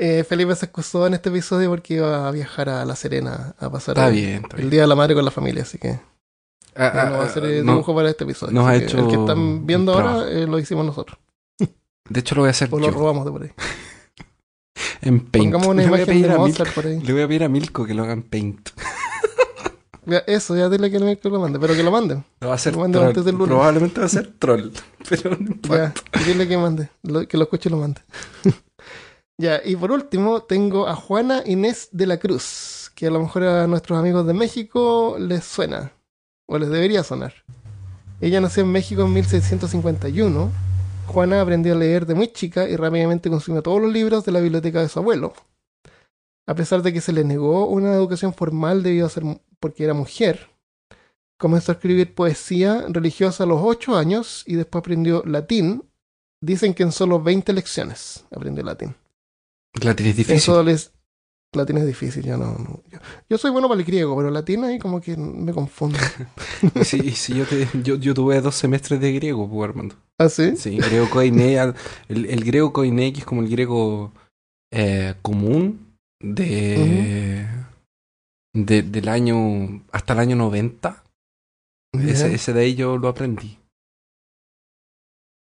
eh, 0.03 0.25
Felipe 0.25 0.55
se 0.57 0.65
excusó 0.67 1.07
en 1.07 1.15
este 1.15 1.29
episodio 1.29 1.69
porque 1.71 1.95
iba 1.95 2.27
a 2.27 2.31
viajar 2.31 2.69
a 2.71 2.85
La 2.85 2.97
Serena 2.97 3.55
a 3.59 3.71
pasar 3.71 3.97
está 3.97 4.09
el, 4.09 4.15
bien, 4.15 4.35
está 4.43 4.57
el 4.57 4.63
bien. 4.63 4.71
Día 4.71 4.81
de 4.83 4.87
la 4.87 4.95
Madre 4.95 5.15
con 5.15 5.25
la 5.25 5.31
familia, 5.31 5.63
así 5.63 5.79
que... 5.79 6.01
Ah, 6.77 6.93
ah, 6.95 7.05
no 7.11 7.19
va 7.19 7.25
a 7.25 7.27
hacer 7.27 7.45
el 7.45 7.67
no, 7.67 7.73
dibujo 7.73 7.95
para 7.95 8.09
este 8.11 8.25
episodio. 8.25 8.53
nos 8.55 8.67
ha 8.67 8.77
hecho 8.77 8.99
el 8.99 9.09
que 9.09 9.17
están 9.17 9.67
viendo 9.67 9.93
ahora 9.93 10.29
eh, 10.31 10.47
lo 10.47 10.59
hicimos 10.59 10.87
nosotros. 10.87 11.19
De 12.09 12.21
hecho, 12.21 12.35
lo 12.35 12.43
voy 12.43 12.49
a 12.49 12.51
hacer 12.53 12.69
O 12.73 12.79
lo 12.79 12.87
yo. 12.87 12.93
robamos 12.93 13.25
de 13.25 13.31
por 13.31 13.43
ahí. 13.43 13.51
En 15.03 15.21
Paint. 15.21 15.53
Pongamos 15.53 15.67
una 15.69 15.83
Le 15.83 15.89
a 15.89 16.03
imagen 16.03 16.23
de 16.23 16.33
a 16.33 16.37
Mozart 16.37 16.75
por 16.75 16.87
ahí. 16.87 17.01
Le 17.01 17.13
voy 17.13 17.23
a 17.23 17.29
pedir 17.29 17.45
a 17.45 17.49
Milko 17.49 17.85
que 17.87 17.95
lo 17.95 18.03
haga 18.05 18.13
en 18.13 18.23
Paint. 18.23 18.71
Eso, 20.27 20.57
ya 20.57 20.69
dile 20.69 20.91
que 20.91 20.99
no 20.99 21.07
que 21.19 21.29
lo 21.29 21.39
mande, 21.41 21.59
pero 21.61 21.75
que 21.75 21.83
lo 21.83 21.91
manden. 21.91 22.25
Lo 22.41 22.49
va 22.49 22.55
a 22.55 22.57
hacer 22.57 22.75
Lo 22.75 22.89
troll. 22.91 23.07
antes 23.09 23.25
del 23.25 23.35
lunes. 23.35 23.49
Probablemente 23.49 24.01
va 24.01 24.07
a 24.07 24.09
ser 24.09 24.33
troll. 24.39 24.71
Pero 25.09 25.31
no 25.31 25.47
importa. 25.53 25.95
Ya, 26.15 26.25
dile 26.25 26.49
que 26.49 26.57
mande, 26.57 26.91
lo- 27.03 27.27
que 27.29 27.37
lo 27.37 27.45
escuche 27.45 27.69
y 27.69 27.73
lo 27.73 27.79
mande. 27.79 28.01
Ya, 29.41 29.63
y 29.65 29.75
por 29.75 29.91
último 29.91 30.43
tengo 30.43 30.87
a 30.87 30.95
Juana 30.95 31.43
Inés 31.47 31.89
de 31.93 32.07
la 32.07 32.19
Cruz, 32.19 32.93
que 32.95 33.07
a 33.07 33.11
lo 33.11 33.21
mejor 33.21 33.45
a 33.45 33.67
nuestros 33.67 33.99
amigos 33.99 34.27
de 34.27 34.35
México 34.35 35.17
les 35.19 35.45
suena, 35.45 35.93
o 36.47 36.59
les 36.59 36.69
debería 36.69 37.03
sonar. 37.03 37.33
Ella 38.21 38.43
nació 38.43 38.65
en 38.65 38.73
México 38.73 39.01
en 39.03 39.15
1651. 39.15 40.51
Juana 41.07 41.41
aprendió 41.41 41.73
a 41.73 41.79
leer 41.79 42.05
de 42.05 42.15
muy 42.15 42.29
chica 42.29 42.69
y 42.69 42.77
rápidamente 42.77 43.31
consumió 43.31 43.63
todos 43.63 43.81
los 43.81 43.91
libros 43.91 44.27
de 44.27 44.33
la 44.33 44.41
biblioteca 44.41 44.83
de 44.83 44.91
su 44.91 44.99
abuelo. 44.99 45.33
A 46.47 46.55
pesar 46.55 46.83
de 46.83 46.93
que 46.93 47.01
se 47.01 47.15
le 47.15 47.25
negó 47.25 47.67
una 47.67 47.95
educación 47.95 48.35
formal 48.35 48.83
debido 48.83 49.07
a 49.07 49.11
ser 49.11 49.23
porque 49.59 49.85
era 49.85 49.95
mujer, 49.95 50.51
comenzó 51.39 51.73
a 51.73 51.77
escribir 51.77 52.15
poesía 52.15 52.85
religiosa 52.91 53.45
a 53.45 53.47
los 53.47 53.61
8 53.63 53.97
años 53.97 54.45
y 54.47 54.57
después 54.57 54.81
aprendió 54.81 55.23
latín. 55.25 55.85
Dicen 56.43 56.75
que 56.75 56.83
en 56.83 56.93
solo 56.93 57.23
20 57.23 57.55
lecciones 57.55 58.27
aprendió 58.31 58.63
latín. 58.65 58.95
Latín 59.83 60.07
es 60.07 60.13
En 60.13 60.17
difícil. 60.17 60.41
solo 60.41 60.63
les... 60.65 60.93
Latín 61.53 61.79
es 61.79 61.87
difícil, 61.87 62.25
yo 62.25 62.37
no, 62.37 62.53
no- 62.59 62.81
yo, 62.91 62.99
yo 63.29 63.37
soy 63.39 63.51
bueno 63.51 63.69
para 63.69 63.81
el 63.81 63.85
griego, 63.87 64.17
pero 64.17 64.31
latín 64.31 64.63
ahí 64.63 64.79
como 64.79 65.01
que 65.01 65.17
me 65.17 65.53
confundo. 65.53 65.99
Y 66.77 66.85
si, 66.85 66.99
y 67.01 67.11
si 67.11 67.35
yo, 67.35 67.45
te, 67.45 67.67
yo, 67.83 67.97
yo 67.97 68.15
tuve 68.15 68.41
dos 68.41 68.55
semestres 68.55 69.01
de 69.01 69.13
griego, 69.13 69.49
pues, 69.51 69.69
Armando. 69.69 69.97
¿Ah, 70.19 70.29
sí? 70.29 70.57
Sí, 70.57 70.77
griego 70.77 71.09
al- 71.19 71.75
el, 72.09 72.27
el 72.27 72.45
griego 72.45 72.73
koiné, 72.73 73.13
que 73.13 73.21
es 73.21 73.25
como 73.25 73.41
el 73.43 73.49
griego 73.49 74.13
eh, 74.73 75.15
común 75.23 75.97
de, 76.23 77.49
de 78.55 78.83
del 78.83 79.09
año 79.09 79.83
hasta 79.91 80.13
el 80.13 80.19
año 80.21 80.37
90. 80.37 81.03
Ya, 81.97 82.01
Ese, 82.13 82.33
ese 82.35 82.53
de 82.53 82.61
ahí 82.61 82.75
yo 82.77 82.97
lo 82.97 83.09
aprendí. 83.09 83.59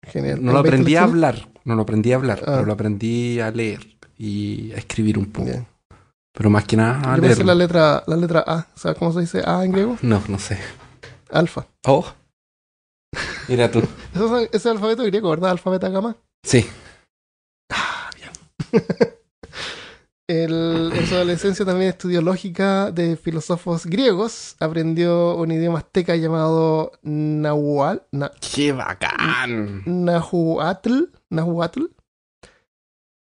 Genial. 0.07 0.45
No 0.45 0.53
lo 0.53 0.59
¿En 0.59 0.62
20 0.62 0.69
aprendí 0.77 0.97
a 0.97 1.03
hablar, 1.03 1.49
no 1.64 1.75
lo 1.75 1.83
aprendí 1.83 2.12
a 2.12 2.16
hablar, 2.16 2.39
Ah. 2.43 2.45
pero 2.47 2.66
lo 2.66 2.73
aprendí 2.73 3.41
a 3.41 3.51
leer 3.51 3.98
y 4.19 4.73
a 4.73 4.77
escribir 4.79 5.16
un 5.19 5.27
poco. 5.33 5.66
Pero 6.33 6.51
más 6.51 6.64
que 6.64 6.77
nada 6.77 7.12
a 7.12 7.16
Yo 7.16 7.23
leer. 7.23 7.45
la 7.45 7.55
letra, 7.55 8.03
la 8.07 8.16
letra 8.16 8.45
A. 8.47 8.66
¿Sabes 8.75 8.99
cómo 8.99 9.12
se 9.12 9.21
dice 9.21 9.43
A 9.47 9.64
en 9.64 9.73
griego? 9.73 9.97
No, 10.03 10.23
no 10.29 10.39
sé. 10.39 10.59
Alfa. 11.31 11.66
Oh. 11.87 12.05
Mira 13.49 13.71
tú. 13.71 13.83
Eso 14.14 14.39
es, 14.39 14.64
el 14.66 14.73
alfabeto 14.73 15.03
griego, 15.05 15.31
¿verdad? 15.31 15.51
Alfabeto 15.51 15.91
gamma. 15.91 16.16
Sí. 16.45 16.66
Él, 20.29 20.93
en 20.95 21.07
su 21.07 21.14
adolescencia 21.14 21.64
también 21.64 21.91
estudió 21.91 22.21
lógica 22.21 22.91
de 22.93 23.16
filósofos 23.16 23.87
griegos. 23.87 24.57
Aprendió 24.61 25.37
un 25.37 25.51
idioma 25.51 25.79
azteca 25.79 26.14
llamado 26.16 26.93
Nahual, 27.03 28.03
na- 28.12 28.31
¡Qué 28.55 28.73
bacán! 28.73 29.83
Nahuatl, 29.87 31.05
Nahuatl. 31.31 31.85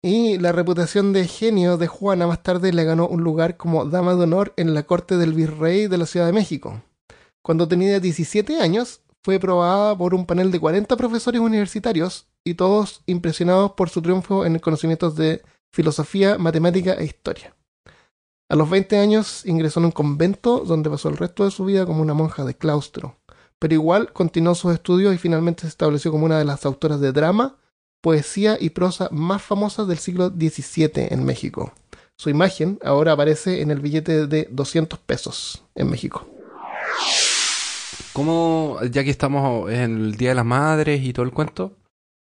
Y 0.05 0.37
la 0.37 0.51
reputación 0.51 1.13
de 1.13 1.25
genio 1.27 1.77
de 1.77 1.87
Juana 1.87 2.27
más 2.27 2.43
tarde 2.43 2.73
le 2.73 2.83
ganó 2.83 3.07
un 3.07 3.23
lugar 3.23 3.55
como 3.55 3.85
dama 3.85 4.15
de 4.15 4.23
honor 4.23 4.53
en 4.57 4.73
la 4.73 4.83
corte 4.83 5.15
del 5.15 5.33
virrey 5.33 5.87
de 5.87 5.97
la 5.97 6.05
Ciudad 6.05 6.25
de 6.25 6.33
México. 6.33 6.83
Cuando 7.41 7.69
tenía 7.69 8.01
17 8.01 8.59
años, 8.59 8.99
fue 9.23 9.39
probada 9.39 9.97
por 9.97 10.13
un 10.13 10.25
panel 10.25 10.51
de 10.51 10.59
40 10.59 10.97
profesores 10.97 11.39
universitarios 11.39 12.27
y 12.43 12.55
todos 12.55 13.01
impresionados 13.05 13.71
por 13.71 13.89
su 13.89 14.01
triunfo 14.01 14.45
en 14.45 14.59
conocimientos 14.59 15.15
de 15.15 15.41
filosofía, 15.73 16.37
matemática 16.37 16.95
e 16.95 17.05
historia. 17.05 17.55
A 18.51 18.57
los 18.57 18.69
20 18.69 18.97
años 18.97 19.45
ingresó 19.45 19.79
en 19.79 19.85
un 19.85 19.91
convento 19.91 20.59
donde 20.59 20.89
pasó 20.89 21.07
el 21.07 21.17
resto 21.17 21.45
de 21.45 21.51
su 21.51 21.63
vida 21.63 21.85
como 21.85 22.01
una 22.01 22.13
monja 22.13 22.43
de 22.43 22.55
claustro, 22.55 23.15
pero 23.57 23.73
igual 23.73 24.11
continuó 24.11 24.53
sus 24.53 24.73
estudios 24.73 25.15
y 25.15 25.17
finalmente 25.17 25.61
se 25.61 25.69
estableció 25.69 26.11
como 26.11 26.25
una 26.25 26.37
de 26.37 26.45
las 26.45 26.65
autoras 26.65 26.99
de 26.99 27.13
drama, 27.13 27.55
poesía 28.03 28.57
y 28.59 28.71
prosa 28.71 29.07
más 29.11 29.41
famosas 29.41 29.87
del 29.87 29.97
siglo 29.97 30.27
XVII 30.29 31.07
en 31.09 31.23
México. 31.23 31.71
Su 32.17 32.29
imagen 32.29 32.77
ahora 32.83 33.13
aparece 33.13 33.61
en 33.61 33.71
el 33.71 33.79
billete 33.79 34.27
de 34.27 34.47
200 34.51 34.99
pesos 34.99 35.63
en 35.73 35.89
México. 35.89 36.27
¿Cómo, 38.11 38.77
ya 38.91 39.03
que 39.03 39.09
estamos 39.09 39.71
en 39.71 39.97
el 40.05 40.15
Día 40.17 40.29
de 40.29 40.35
las 40.35 40.45
Madres 40.45 41.01
y 41.03 41.13
todo 41.13 41.25
el 41.25 41.31
cuento, 41.31 41.77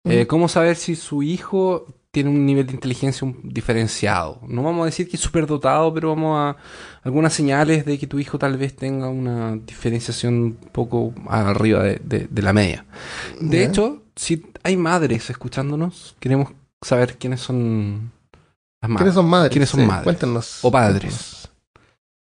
eh, 0.03 0.27
cómo 0.27 0.47
saber 0.47 0.75
si 0.75 0.95
su 0.95 1.23
hijo 1.23 1.87
tiene 2.11 2.29
un 2.29 2.45
nivel 2.45 2.67
de 2.67 2.73
inteligencia 2.73 3.27
diferenciado? 3.43 4.39
No 4.47 4.61
vamos 4.63 4.83
a 4.83 4.85
decir 4.85 5.07
que 5.09 5.15
es 5.15 5.21
súper 5.23 5.47
dotado, 5.47 5.91
pero 5.93 6.09
vamos 6.09 6.37
a 6.37 6.57
algunas 7.03 7.33
señales 7.33 7.85
de 7.85 7.97
que 7.97 8.05
tu 8.07 8.19
hijo 8.19 8.37
tal 8.37 8.57
vez 8.57 8.75
tenga 8.75 9.09
una 9.09 9.55
diferenciación 9.55 10.33
un 10.35 10.53
poco 10.71 11.13
arriba 11.27 11.81
de, 11.83 11.99
de- 12.03 12.27
de 12.29 12.41
la 12.41 12.53
media. 12.53 12.85
De 13.39 13.63
hecho, 13.63 14.03
si 14.21 14.45
hay 14.63 14.77
madres 14.77 15.29
escuchándonos, 15.29 16.15
queremos 16.19 16.49
saber 16.81 17.17
quiénes 17.17 17.39
son 17.41 18.11
las 18.81 18.89
madres. 18.89 18.97
¿Quiénes 18.97 19.13
son 19.15 19.29
madres? 19.29 19.51
¿Quiénes 19.51 19.69
son 19.69 19.79
Sí, 19.81 19.85
madres? 19.87 20.03
Cuéntenos. 20.03 20.59
O 20.63 20.71
padres. 20.71 21.49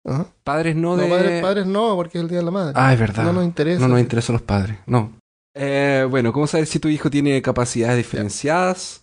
Ajá. 0.05 0.25
Padres 0.43 0.75
no, 0.75 0.95
No, 0.95 1.03
de... 1.03 1.09
padres, 1.09 1.41
padres 1.41 1.65
no, 1.65 1.95
porque 1.95 2.17
es 2.17 2.23
el 2.23 2.29
Día 2.29 2.39
de 2.39 2.45
la 2.45 2.51
Madre. 2.51 2.73
Ah, 2.75 2.93
es 2.93 2.99
verdad. 2.99 3.23
no 3.25 3.33
nos 3.33 3.43
interesa. 3.43 3.81
No 3.81 3.87
nos 3.89 3.99
interesan 3.99 4.33
los 4.33 4.41
padres, 4.41 4.77
no. 4.85 5.11
Eh, 5.55 6.07
bueno, 6.09 6.31
¿cómo 6.31 6.47
saber 6.47 6.67
si 6.67 6.79
tu 6.79 6.87
hijo 6.87 7.09
tiene 7.09 7.41
capacidades 7.41 7.97
diferenciadas? 7.97 9.01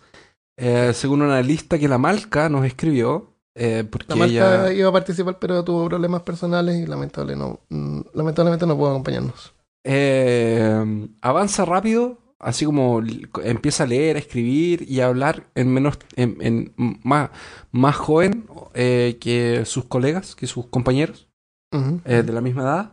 Eh, 0.58 0.92
según 0.94 1.20
una 1.20 1.42
lista 1.42 1.78
que 1.78 1.86
la 1.88 1.98
Malca 1.98 2.48
nos 2.48 2.64
escribió, 2.64 3.30
eh, 3.54 3.84
porque 3.90 4.14
La 4.14 4.24
ella... 4.24 4.72
iba 4.72 4.88
a 4.88 4.92
participar, 4.92 5.38
pero 5.38 5.62
tuvo 5.64 5.86
problemas 5.86 6.22
personales 6.22 6.76
y 6.76 6.86
lamentable 6.86 7.36
no, 7.36 7.60
mm, 7.68 8.00
lamentablemente 8.14 8.66
no 8.66 8.74
pudo 8.76 8.90
acompañarnos. 8.90 9.52
eh, 9.84 11.06
avanza 11.20 11.64
rápido, 11.66 12.18
así 12.38 12.64
como 12.64 13.02
empieza 13.44 13.84
a 13.84 13.86
leer, 13.86 14.16
a 14.16 14.18
escribir 14.18 14.84
y 14.88 15.00
a 15.00 15.06
hablar 15.06 15.44
en 15.54 15.72
menos, 15.72 15.98
en, 16.16 16.36
en 16.40 16.72
más, 17.02 17.30
más 17.72 17.96
joven 17.96 18.44
eh, 18.74 19.16
que 19.20 19.64
sus 19.64 19.84
colegas, 19.84 20.34
que 20.34 20.46
sus 20.46 20.66
compañeros 20.66 21.28
eh, 22.04 22.22
de 22.22 22.32
la 22.32 22.40
misma 22.40 22.62
edad. 22.62 22.92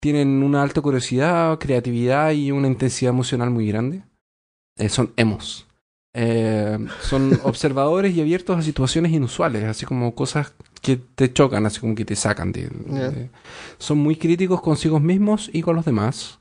Tienen 0.00 0.42
una 0.42 0.62
alta 0.62 0.80
curiosidad, 0.80 1.58
creatividad 1.58 2.30
y 2.32 2.50
una 2.52 2.68
intensidad 2.68 3.10
emocional 3.12 3.50
muy 3.50 3.66
grande. 3.68 4.02
Eh, 4.76 4.88
son 4.88 5.12
emos. 5.16 5.66
Son 7.02 7.38
observadores 7.44 8.14
y 8.14 8.20
abiertos 8.20 8.56
a 8.58 8.62
situaciones 8.62 9.12
inusuales, 9.12 9.64
así 9.64 9.86
como 9.86 10.14
cosas 10.14 10.52
que 10.82 10.96
te 10.96 11.32
chocan, 11.32 11.66
así 11.66 11.80
como 11.80 11.94
que 11.94 12.04
te 12.04 12.16
sacan. 12.16 12.52
de- 12.52 12.70
son 13.78 13.98
muy 13.98 14.16
críticos 14.16 14.60
consigo 14.60 15.00
mismos 15.00 15.50
y 15.52 15.62
con 15.62 15.76
los 15.76 15.84
demás. 15.84 16.37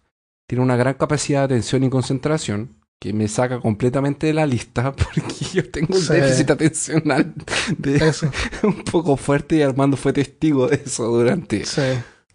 Tienen 0.48 0.64
una 0.64 0.76
gran 0.78 0.94
capacidad 0.96 1.40
de 1.42 1.46
atención 1.56 1.84
y 1.84 1.90
concentración 1.90 2.70
que 3.00 3.14
me 3.14 3.28
saca 3.28 3.60
completamente 3.60 4.28
de 4.28 4.34
la 4.34 4.46
lista 4.48 4.92
porque 4.96 5.22
yo 5.54 5.70
tengo 5.70 5.94
un 5.96 6.02
Sí. 6.02 6.14
déficit 6.14 6.50
atencional 6.50 7.34
de, 7.78 7.98
Eso, 7.98 8.32
un 8.64 8.84
poco 8.84 9.18
fuerte 9.18 9.58
y 9.58 9.62
Armando 9.62 9.98
fue 9.98 10.14
testigo 10.14 10.68
de 10.68 10.82
eso 10.86 11.06
durante 11.06 11.64
sí, 11.66 11.82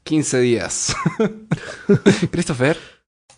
15 0.05 0.41
días. 0.41 0.95
Christopher, 2.31 2.77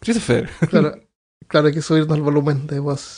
Christopher, 0.01 0.51
claro. 0.68 1.01
Claro, 1.47 1.66
hay 1.68 1.75
que 1.75 1.83
subirnos 1.83 2.16
el 2.16 2.22
volumen 2.22 2.66
de 2.66 2.79
voz. 2.79 3.16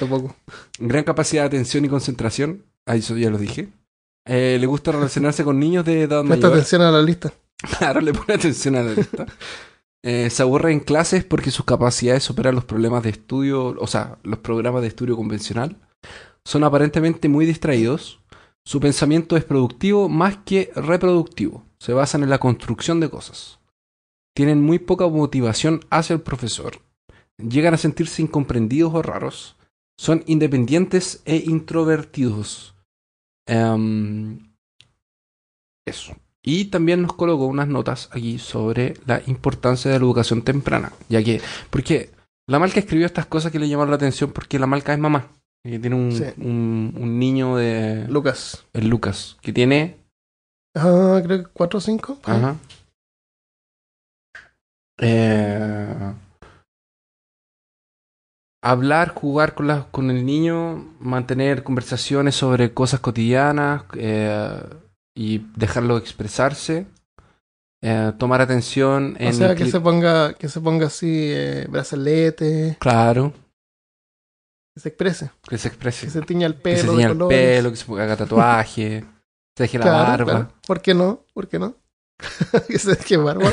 Un 0.00 0.08
poco. 0.08 0.36
gran 0.78 1.04
capacidad 1.04 1.42
de 1.42 1.46
atención 1.48 1.84
y 1.84 1.88
concentración. 1.88 2.64
Ah, 2.86 2.96
eso 2.96 3.16
ya 3.16 3.30
lo 3.30 3.38
dije. 3.38 3.68
Eh, 4.26 4.58
le 4.60 4.66
gusta 4.66 4.92
relacionarse 4.92 5.42
con 5.44 5.58
niños 5.58 5.84
de 5.84 6.02
edad 6.02 6.22
Presta 6.24 6.46
mayor. 6.48 6.52
atención 6.58 6.82
a 6.82 6.90
la 6.90 7.00
lista. 7.02 7.32
Claro, 7.78 8.00
le 8.00 8.12
pone 8.12 8.34
atención 8.34 8.76
a 8.76 8.82
la 8.82 8.92
lista. 8.92 9.26
Eh, 10.04 10.30
se 10.30 10.42
aburre 10.42 10.72
en 10.72 10.80
clases 10.80 11.24
porque 11.24 11.50
sus 11.50 11.64
capacidades 11.64 12.22
superan 12.22 12.54
los 12.54 12.64
problemas 12.64 13.02
de 13.02 13.10
estudio, 13.10 13.74
o 13.78 13.86
sea, 13.86 14.18
los 14.22 14.38
programas 14.38 14.82
de 14.82 14.88
estudio 14.88 15.16
convencional. 15.16 15.76
Son 16.44 16.64
aparentemente 16.64 17.28
muy 17.28 17.46
distraídos. 17.46 18.20
Su 18.64 18.80
pensamiento 18.80 19.36
es 19.36 19.44
productivo 19.44 20.08
más 20.08 20.38
que 20.44 20.70
reproductivo. 20.74 21.64
Se 21.78 21.92
basan 21.92 22.22
en 22.22 22.30
la 22.30 22.38
construcción 22.38 23.00
de 23.00 23.10
cosas. 23.10 23.60
Tienen 24.34 24.62
muy 24.62 24.78
poca 24.78 25.08
motivación 25.08 25.80
hacia 25.90 26.14
el 26.14 26.20
profesor. 26.20 26.80
Llegan 27.38 27.74
a 27.74 27.78
sentirse 27.78 28.22
incomprendidos 28.22 28.94
o 28.94 29.02
raros. 29.02 29.56
Son 29.98 30.22
independientes 30.26 31.22
e 31.24 31.36
introvertidos. 31.36 32.76
Em, 33.46 34.52
eso. 35.86 36.14
Y 36.50 36.66
también 36.66 37.02
nos 37.02 37.12
colocó 37.12 37.44
unas 37.44 37.68
notas 37.68 38.08
aquí 38.10 38.38
sobre 38.38 38.94
la 39.04 39.20
importancia 39.26 39.90
de 39.90 39.98
la 39.98 40.04
educación 40.06 40.40
temprana. 40.40 40.92
Ya 41.10 41.22
que, 41.22 41.42
porque 41.68 42.10
la 42.48 42.58
Malca 42.58 42.80
escribió 42.80 43.04
estas 43.04 43.26
cosas 43.26 43.52
que 43.52 43.58
le 43.58 43.68
llamaron 43.68 43.90
la 43.90 43.96
atención 43.96 44.30
porque 44.32 44.58
la 44.58 44.66
Malca 44.66 44.94
es 44.94 44.98
mamá. 44.98 45.26
Y 45.62 45.78
tiene 45.78 45.96
un, 45.96 46.10
Sí. 46.12 46.24
un, 46.38 46.94
un 46.98 47.18
niño 47.18 47.56
de. 47.56 48.06
Lucas. 48.08 48.64
el 48.72 48.88
Lucas, 48.88 49.36
que 49.42 49.52
tiene. 49.52 49.98
Ah, 50.74 51.20
creo 51.22 51.42
que 51.44 51.50
4 51.52 51.76
o 51.78 51.80
5. 51.82 52.18
Ajá. 52.24 52.56
Eh, 55.00 56.14
hablar, 58.62 59.14
jugar 59.14 59.54
con, 59.54 59.66
la- 59.66 59.86
con 59.90 60.10
el 60.10 60.24
niño, 60.24 60.94
mantener 61.00 61.62
conversaciones 61.62 62.34
sobre 62.34 62.72
cosas 62.72 63.00
cotidianas 63.00 63.82
eh, 63.94 64.60
y 65.20 65.44
dejarlo 65.56 65.96
expresarse. 65.98 66.86
Eh, 67.82 68.12
tomar 68.18 68.40
atención 68.40 69.16
en 69.18 69.28
O 69.28 69.32
sea, 69.32 69.54
que 69.56 69.66
se 69.66 69.80
ponga, 69.80 70.34
que 70.34 70.48
se 70.48 70.60
ponga 70.60 70.86
así, 70.86 71.30
eh, 71.32 71.66
brazalete, 71.68 72.76
Claro, 72.80 73.32
que 74.74 74.80
se 74.80 74.88
exprese, 74.90 75.30
que 75.48 75.58
se 75.58 75.68
exprese. 75.68 76.06
que 76.06 76.12
se 76.12 76.22
tiña 76.22 76.46
el 76.46 76.54
que 76.54 76.60
pelo 76.60 76.78
se 76.78 76.86
de 76.86 76.92
tiña 76.92 77.06
el 77.08 77.18
pelo, 77.28 77.70
que 77.70 77.76
se 77.76 77.92
haga 78.00 78.16
tatuaje, 78.16 79.04
se 79.56 79.62
deje 79.64 79.78
la 79.78 79.90
barba. 79.90 80.24
claro. 80.24 80.52
¿Por 80.66 80.80
qué 80.82 80.94
no? 80.94 81.24
¿Por 81.34 81.48
qué 81.48 81.58
no? 81.58 81.76
que 82.68 82.78
se 82.78 82.90
deje 82.96 83.16
barba 83.16 83.50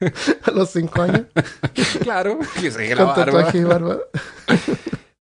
a 0.44 0.50
los 0.52 0.70
5 0.70 1.02
años. 1.02 1.22
Claro, 2.02 2.38
que 2.60 2.70
se 2.70 2.78
deje 2.78 2.94
la 2.94 3.04
Con 3.04 3.14
barba. 3.16 3.24
tatuaje 3.24 3.58
y 3.58 3.64
barba. 3.64 3.98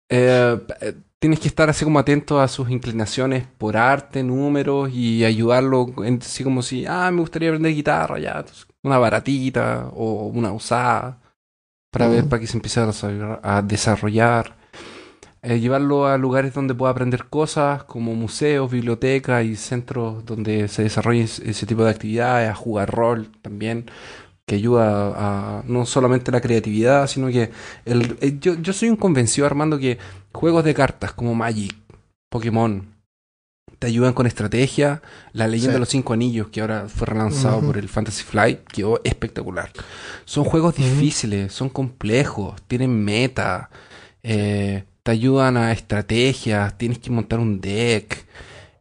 Eh, 0.09 0.57
eh, 0.81 0.93
tienes 1.19 1.39
que 1.39 1.47
estar 1.47 1.69
así 1.69 1.85
como 1.85 1.99
atento 1.99 2.39
a 2.41 2.47
sus 2.47 2.69
inclinaciones 2.69 3.45
por 3.57 3.77
arte, 3.77 4.23
números 4.23 4.89
y 4.93 5.23
ayudarlo, 5.25 5.87
en- 6.03 6.19
así 6.21 6.43
como 6.43 6.61
si, 6.61 6.85
ah, 6.87 7.11
me 7.11 7.21
gustaría 7.21 7.49
aprender 7.49 7.73
guitarra, 7.73 8.19
ya, 8.19 8.43
una 8.83 8.97
baratita 8.97 9.89
o 9.93 10.27
una 10.27 10.51
usada, 10.51 11.19
para 11.91 12.07
ver, 12.07 12.27
para 12.29 12.39
que 12.39 12.47
se 12.47 12.57
empiece 12.57 12.79
a 12.79 12.85
desarrollar. 12.87 13.39
a 13.43 13.61
desarrollar. 13.61 14.57
Eh, 15.41 15.59
llevarlo 15.59 16.07
a 16.07 16.17
lugares 16.17 16.53
donde 16.53 16.75
pueda 16.75 16.91
aprender 16.91 17.25
cosas, 17.29 17.83
como 17.85 18.13
museos, 18.15 18.69
bibliotecas 18.71 19.45
y 19.45 19.55
centros 19.55 20.25
donde 20.25 20.67
se 20.67 20.83
desarrolle 20.83 21.23
ese 21.23 21.65
tipo 21.65 21.83
de 21.85 21.91
actividades, 21.91 22.49
a 22.49 22.55
jugar 22.55 22.91
rol 22.91 23.31
también, 23.41 23.85
que 24.49 24.55
ayuda 24.55 25.13
a 25.15 25.63
no 25.67 25.85
solamente 25.85 26.31
la 26.31 26.41
creatividad, 26.41 27.05
sino 27.05 27.27
que 27.27 27.51
el, 27.85 28.17
eh, 28.19 28.37
yo, 28.41 28.55
yo 28.55 28.73
soy 28.73 28.89
un 28.89 28.95
convencido, 28.95 29.45
Armando, 29.45 29.77
que 29.77 29.99
juegos 30.33 30.63
de 30.63 30.73
cartas 30.73 31.13
como 31.13 31.35
Magic, 31.35 31.75
Pokémon, 32.31 32.87
te 33.77 33.85
ayudan 33.85 34.13
con 34.13 34.25
estrategia. 34.25 35.03
La 35.33 35.47
leyenda 35.47 35.73
Sí. 35.73 35.75
de 35.75 35.79
los 35.79 35.89
cinco 35.89 36.13
anillos, 36.13 36.47
que 36.49 36.61
ahora 36.61 36.87
fue 36.89 37.05
relanzado 37.05 37.61
por 37.61 37.77
el 37.77 37.87
Fantasy 37.89 38.23
Flight, 38.23 38.61
quedó 38.65 38.99
espectacular. 39.03 39.69
Son 40.25 40.43
juegos 40.43 40.75
difíciles, 40.75 41.53
son 41.53 41.69
complejos, 41.69 42.59
tienen 42.67 43.05
meta, 43.05 43.69
eh, 44.23 44.83
te 45.03 45.11
ayudan 45.11 45.57
a 45.57 45.71
estrategias, 45.71 46.75
tienes 46.77 46.97
que 46.97 47.11
montar 47.11 47.37
un 47.39 47.61
deck, 47.61 48.25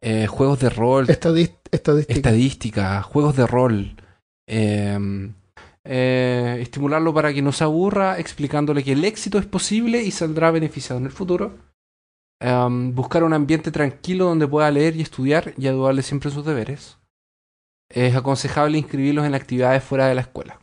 eh, 0.00 0.26
juegos 0.26 0.60
de 0.60 0.70
rol, 0.70 1.10
estadística. 1.10 1.68
estadística, 2.08 3.02
juegos 3.02 3.36
de 3.36 3.46
rol. 3.46 3.94
eh, 4.50 5.30
eh, 5.90 6.58
estimularlo 6.60 7.14
para 7.14 7.32
que 7.32 7.40
no 7.40 7.50
se 7.52 7.64
aburra, 7.64 8.18
explicándole 8.18 8.84
que 8.84 8.92
el 8.92 9.04
éxito 9.04 9.38
es 9.38 9.46
posible 9.46 10.02
y 10.02 10.10
saldrá 10.10 10.50
beneficiado 10.50 11.00
en 11.00 11.06
el 11.06 11.12
futuro. 11.12 11.56
Em, 12.40 12.94
buscar 12.94 13.24
un 13.24 13.32
ambiente 13.32 13.70
tranquilo 13.72 14.26
donde 14.26 14.46
pueda 14.46 14.70
leer 14.70 14.94
y 14.96 15.00
estudiar 15.00 15.54
y 15.56 15.66
ayudarle 15.66 16.02
siempre 16.02 16.28
en 16.28 16.34
sus 16.34 16.44
deberes. 16.44 16.98
Es 17.90 18.14
aconsejable 18.14 18.76
inscribirlos 18.78 19.24
en 19.24 19.34
actividades 19.34 19.82
fuera 19.82 20.06
de 20.06 20.14
la 20.14 20.20
escuela. 20.20 20.60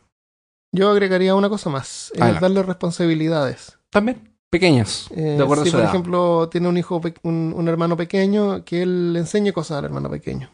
Yo 0.72 0.90
agregaría 0.90 1.34
una 1.34 1.48
cosa 1.48 1.70
más. 1.70 2.12
eh, 2.14 2.18
Adelante. 2.22 2.40
darle 2.42 2.62
responsabilidades. 2.62 3.78
También 3.90 4.32
pequeñas, 4.48 5.08
Eh, 5.10 5.34
de 5.36 5.42
acuerdo 5.42 5.64
si 5.64 5.68
a 5.68 5.72
su 5.72 5.76
por 5.76 5.80
edad. 5.80 5.90
ejemplo 5.90 6.48
tiene 6.50 6.68
un 6.68 6.76
hijo, 6.78 7.00
un 7.24 7.68
hermano 7.68 7.96
pequeño, 7.96 8.64
que 8.64 8.82
él 8.82 9.12
le 9.12 9.18
enseñe 9.18 9.52
cosas 9.52 9.78
al 9.78 9.86
hermano 9.86 10.08
pequeño. 10.08 10.50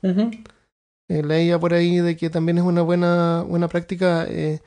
Eh, 1.12 1.22
leía 1.22 1.58
por 1.58 1.74
ahí 1.74 1.98
de 1.98 2.16
que 2.16 2.30
también 2.30 2.56
es 2.58 2.64
una 2.64 2.80
buena, 2.82 3.44
buena 3.46 3.68
práctica 3.68 4.24
eh, 4.28 4.60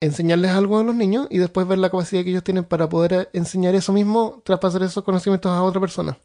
enseñarles 0.00 0.50
algo 0.52 0.78
a 0.78 0.84
los 0.84 0.94
niños 0.94 1.26
y 1.30 1.38
después 1.38 1.66
ver 1.66 1.78
la 1.78 1.90
capacidad 1.90 2.22
que 2.22 2.30
ellos 2.30 2.44
tienen 2.44 2.64
para 2.64 2.88
poder 2.88 3.12
eh, 3.12 3.28
enseñar 3.32 3.74
eso 3.74 3.92
mismo, 3.92 4.42
traspasar 4.44 4.82
esos 4.82 5.02
conocimientos 5.02 5.50
a 5.50 5.62
otra 5.62 5.80
persona. 5.80 6.16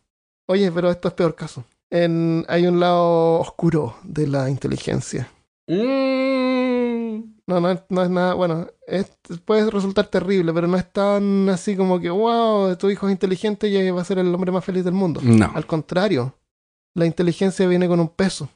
Oye, 0.48 0.72
pero 0.72 0.92
esto 0.92 1.08
es 1.08 1.14
peor 1.16 1.34
caso. 1.36 1.64
En, 1.90 2.46
hay 2.50 2.68
un 2.68 2.80
lado 2.80 3.40
oscuro 3.40 3.96
de 4.04 4.28
la 4.28 4.50
inteligencia. 4.50 5.30
Mm. 5.68 7.38
No, 7.48 7.62
no, 7.62 7.72
es- 7.72 7.82
no 7.90 8.04
es 8.04 8.10
nada, 8.10 8.34
bueno, 8.34 8.68
es- 8.86 9.10
puede 9.46 9.70
resultar 9.72 10.08
terrible, 10.08 10.54
pero 10.54 10.68
no 10.68 10.76
es 10.78 10.92
tan 10.92 11.48
así 11.50 11.76
como 11.78 12.00
que, 12.00 12.10
wow, 12.10 12.76
tu 12.76 12.90
hijo 12.90 13.08
es 13.08 13.14
inteligente 13.14 13.70
y 13.70 13.90
va 13.92 14.02
a 14.02 14.06
ser 14.06 14.20
el 14.20 14.34
hombre 14.36 14.52
más 14.52 14.66
feliz 14.66 14.84
del 14.84 14.94
mundo. 14.94 15.22
No. 15.24 15.50
Al 15.56 15.66
contrario, 15.66 16.34
la 16.94 17.06
inteligencia 17.06 17.66
viene 17.68 17.88
con 17.88 18.00
un 18.00 18.10
peso. 18.10 18.50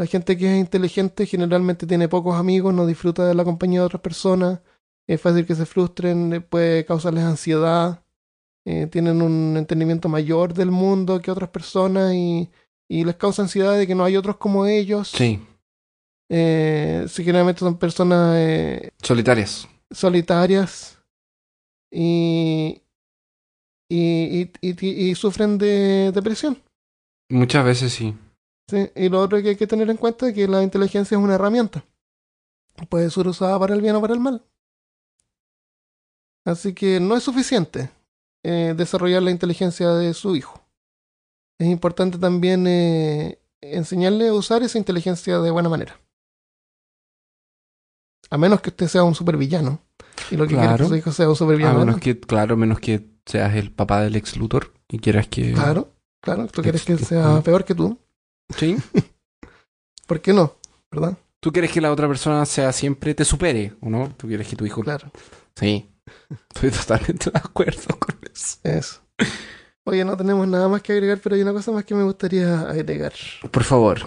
La 0.00 0.06
gente 0.06 0.38
que 0.38 0.50
es 0.54 0.58
inteligente 0.58 1.26
generalmente 1.26 1.86
tiene 1.86 2.08
pocos 2.08 2.34
amigos, 2.34 2.72
no 2.72 2.86
disfruta 2.86 3.26
de 3.26 3.34
la 3.34 3.44
compañía 3.44 3.80
de 3.80 3.86
otras 3.86 4.00
personas, 4.00 4.60
es 5.06 5.20
fácil 5.20 5.44
que 5.44 5.54
se 5.54 5.66
frustren, 5.66 6.32
eh, 6.32 6.40
puede 6.40 6.86
causarles 6.86 7.22
ansiedad, 7.24 8.02
eh, 8.66 8.86
tienen 8.86 9.20
un 9.20 9.56
entendimiento 9.58 10.08
mayor 10.08 10.54
del 10.54 10.70
mundo 10.70 11.20
que 11.20 11.30
otras 11.30 11.50
personas 11.50 12.14
y, 12.14 12.48
y 12.88 13.04
les 13.04 13.16
causa 13.16 13.42
ansiedad 13.42 13.76
de 13.76 13.86
que 13.86 13.94
no 13.94 14.04
hay 14.04 14.16
otros 14.16 14.38
como 14.38 14.64
ellos. 14.64 15.08
Sí. 15.08 15.38
Eh, 16.30 17.06
generalmente 17.14 17.58
son 17.60 17.76
personas 17.76 18.36
eh, 18.38 18.90
Solitarias. 19.02 19.68
solitarias 19.90 20.98
y, 21.92 22.80
y, 23.90 24.50
y, 24.62 24.70
y- 24.86 25.10
y 25.10 25.14
sufren 25.14 25.58
de 25.58 26.10
depresión. 26.14 26.56
Muchas 27.28 27.64
veces 27.66 27.92
sí. 27.92 28.14
¿Sí? 28.70 28.90
Y 28.94 29.08
lo 29.08 29.20
otro 29.20 29.40
que 29.42 29.50
hay 29.50 29.56
que 29.56 29.66
tener 29.66 29.90
en 29.90 29.96
cuenta 29.96 30.28
es 30.28 30.34
que 30.34 30.46
la 30.48 30.62
inteligencia 30.62 31.16
es 31.18 31.22
una 31.22 31.34
herramienta. 31.34 31.84
Puede 32.88 33.10
ser 33.10 33.26
usada 33.28 33.58
para 33.58 33.74
el 33.74 33.80
bien 33.82 33.96
o 33.96 34.00
para 34.00 34.14
el 34.14 34.20
mal. 34.20 34.42
Así 36.46 36.72
que 36.74 37.00
no 37.00 37.16
es 37.16 37.22
suficiente 37.22 37.90
eh, 38.42 38.74
desarrollar 38.76 39.22
la 39.22 39.30
inteligencia 39.30 39.90
de 39.90 40.14
su 40.14 40.34
hijo. 40.36 40.62
Es 41.58 41.66
importante 41.68 42.16
también 42.16 42.66
eh, 42.66 43.38
enseñarle 43.60 44.28
a 44.28 44.32
usar 44.34 44.62
esa 44.62 44.78
inteligencia 44.78 45.38
de 45.40 45.50
buena 45.50 45.68
manera. 45.68 46.00
A 48.30 48.38
menos 48.38 48.60
que 48.60 48.70
usted 48.70 48.88
sea 48.88 49.02
un 49.04 49.14
supervillano. 49.14 49.80
Y 50.30 50.36
lo 50.36 50.46
que 50.46 50.54
Claro. 50.54 50.84
que 50.84 50.88
su 50.88 50.96
hijo 50.96 51.12
sea 51.12 51.26
un 51.26 51.32
A 51.32 51.36
supervillano. 51.36 51.78
menos 51.80 52.00
que, 52.00 52.18
claro, 52.18 52.56
menos 52.56 52.78
que 52.80 53.10
seas 53.26 53.54
el 53.56 53.72
papá 53.72 54.00
del 54.02 54.16
ex 54.16 54.36
Luthor 54.36 54.72
y 54.88 54.98
quieras 54.98 55.26
que. 55.28 55.52
Claro, 55.52 55.92
claro. 56.22 56.46
Tú 56.46 56.62
quieres 56.62 56.84
que 56.84 56.94
Ex- 56.94 57.08
sea 57.08 57.40
peor 57.42 57.64
que 57.64 57.74
tú. 57.74 57.98
Sí. 58.56 58.76
¿Por 60.06 60.20
qué 60.20 60.32
no? 60.32 60.56
¿Verdad? 60.90 61.16
Tú 61.40 61.52
quieres 61.52 61.70
que 61.70 61.80
la 61.80 61.92
otra 61.92 62.08
persona 62.08 62.44
sea 62.44 62.72
siempre 62.72 63.14
te 63.14 63.24
supere, 63.24 63.74
¿o 63.80 63.88
no? 63.88 64.12
Tú 64.16 64.26
quieres 64.26 64.46
que 64.48 64.56
tu 64.56 64.66
hijo. 64.66 64.82
Claro. 64.82 65.10
Sí. 65.54 65.88
Estoy 66.54 66.70
totalmente 66.70 67.30
de 67.30 67.38
acuerdo 67.38 67.98
con 67.98 68.18
eso. 68.32 68.58
Eso. 68.62 69.00
Oye, 69.84 70.04
no 70.04 70.16
tenemos 70.16 70.46
nada 70.46 70.68
más 70.68 70.82
que 70.82 70.92
agregar, 70.92 71.18
pero 71.22 71.34
hay 71.34 71.42
una 71.42 71.52
cosa 71.52 71.72
más 71.72 71.84
que 71.84 71.94
me 71.94 72.02
gustaría 72.02 72.60
agregar. 72.60 73.12
Por 73.50 73.64
favor. 73.64 74.00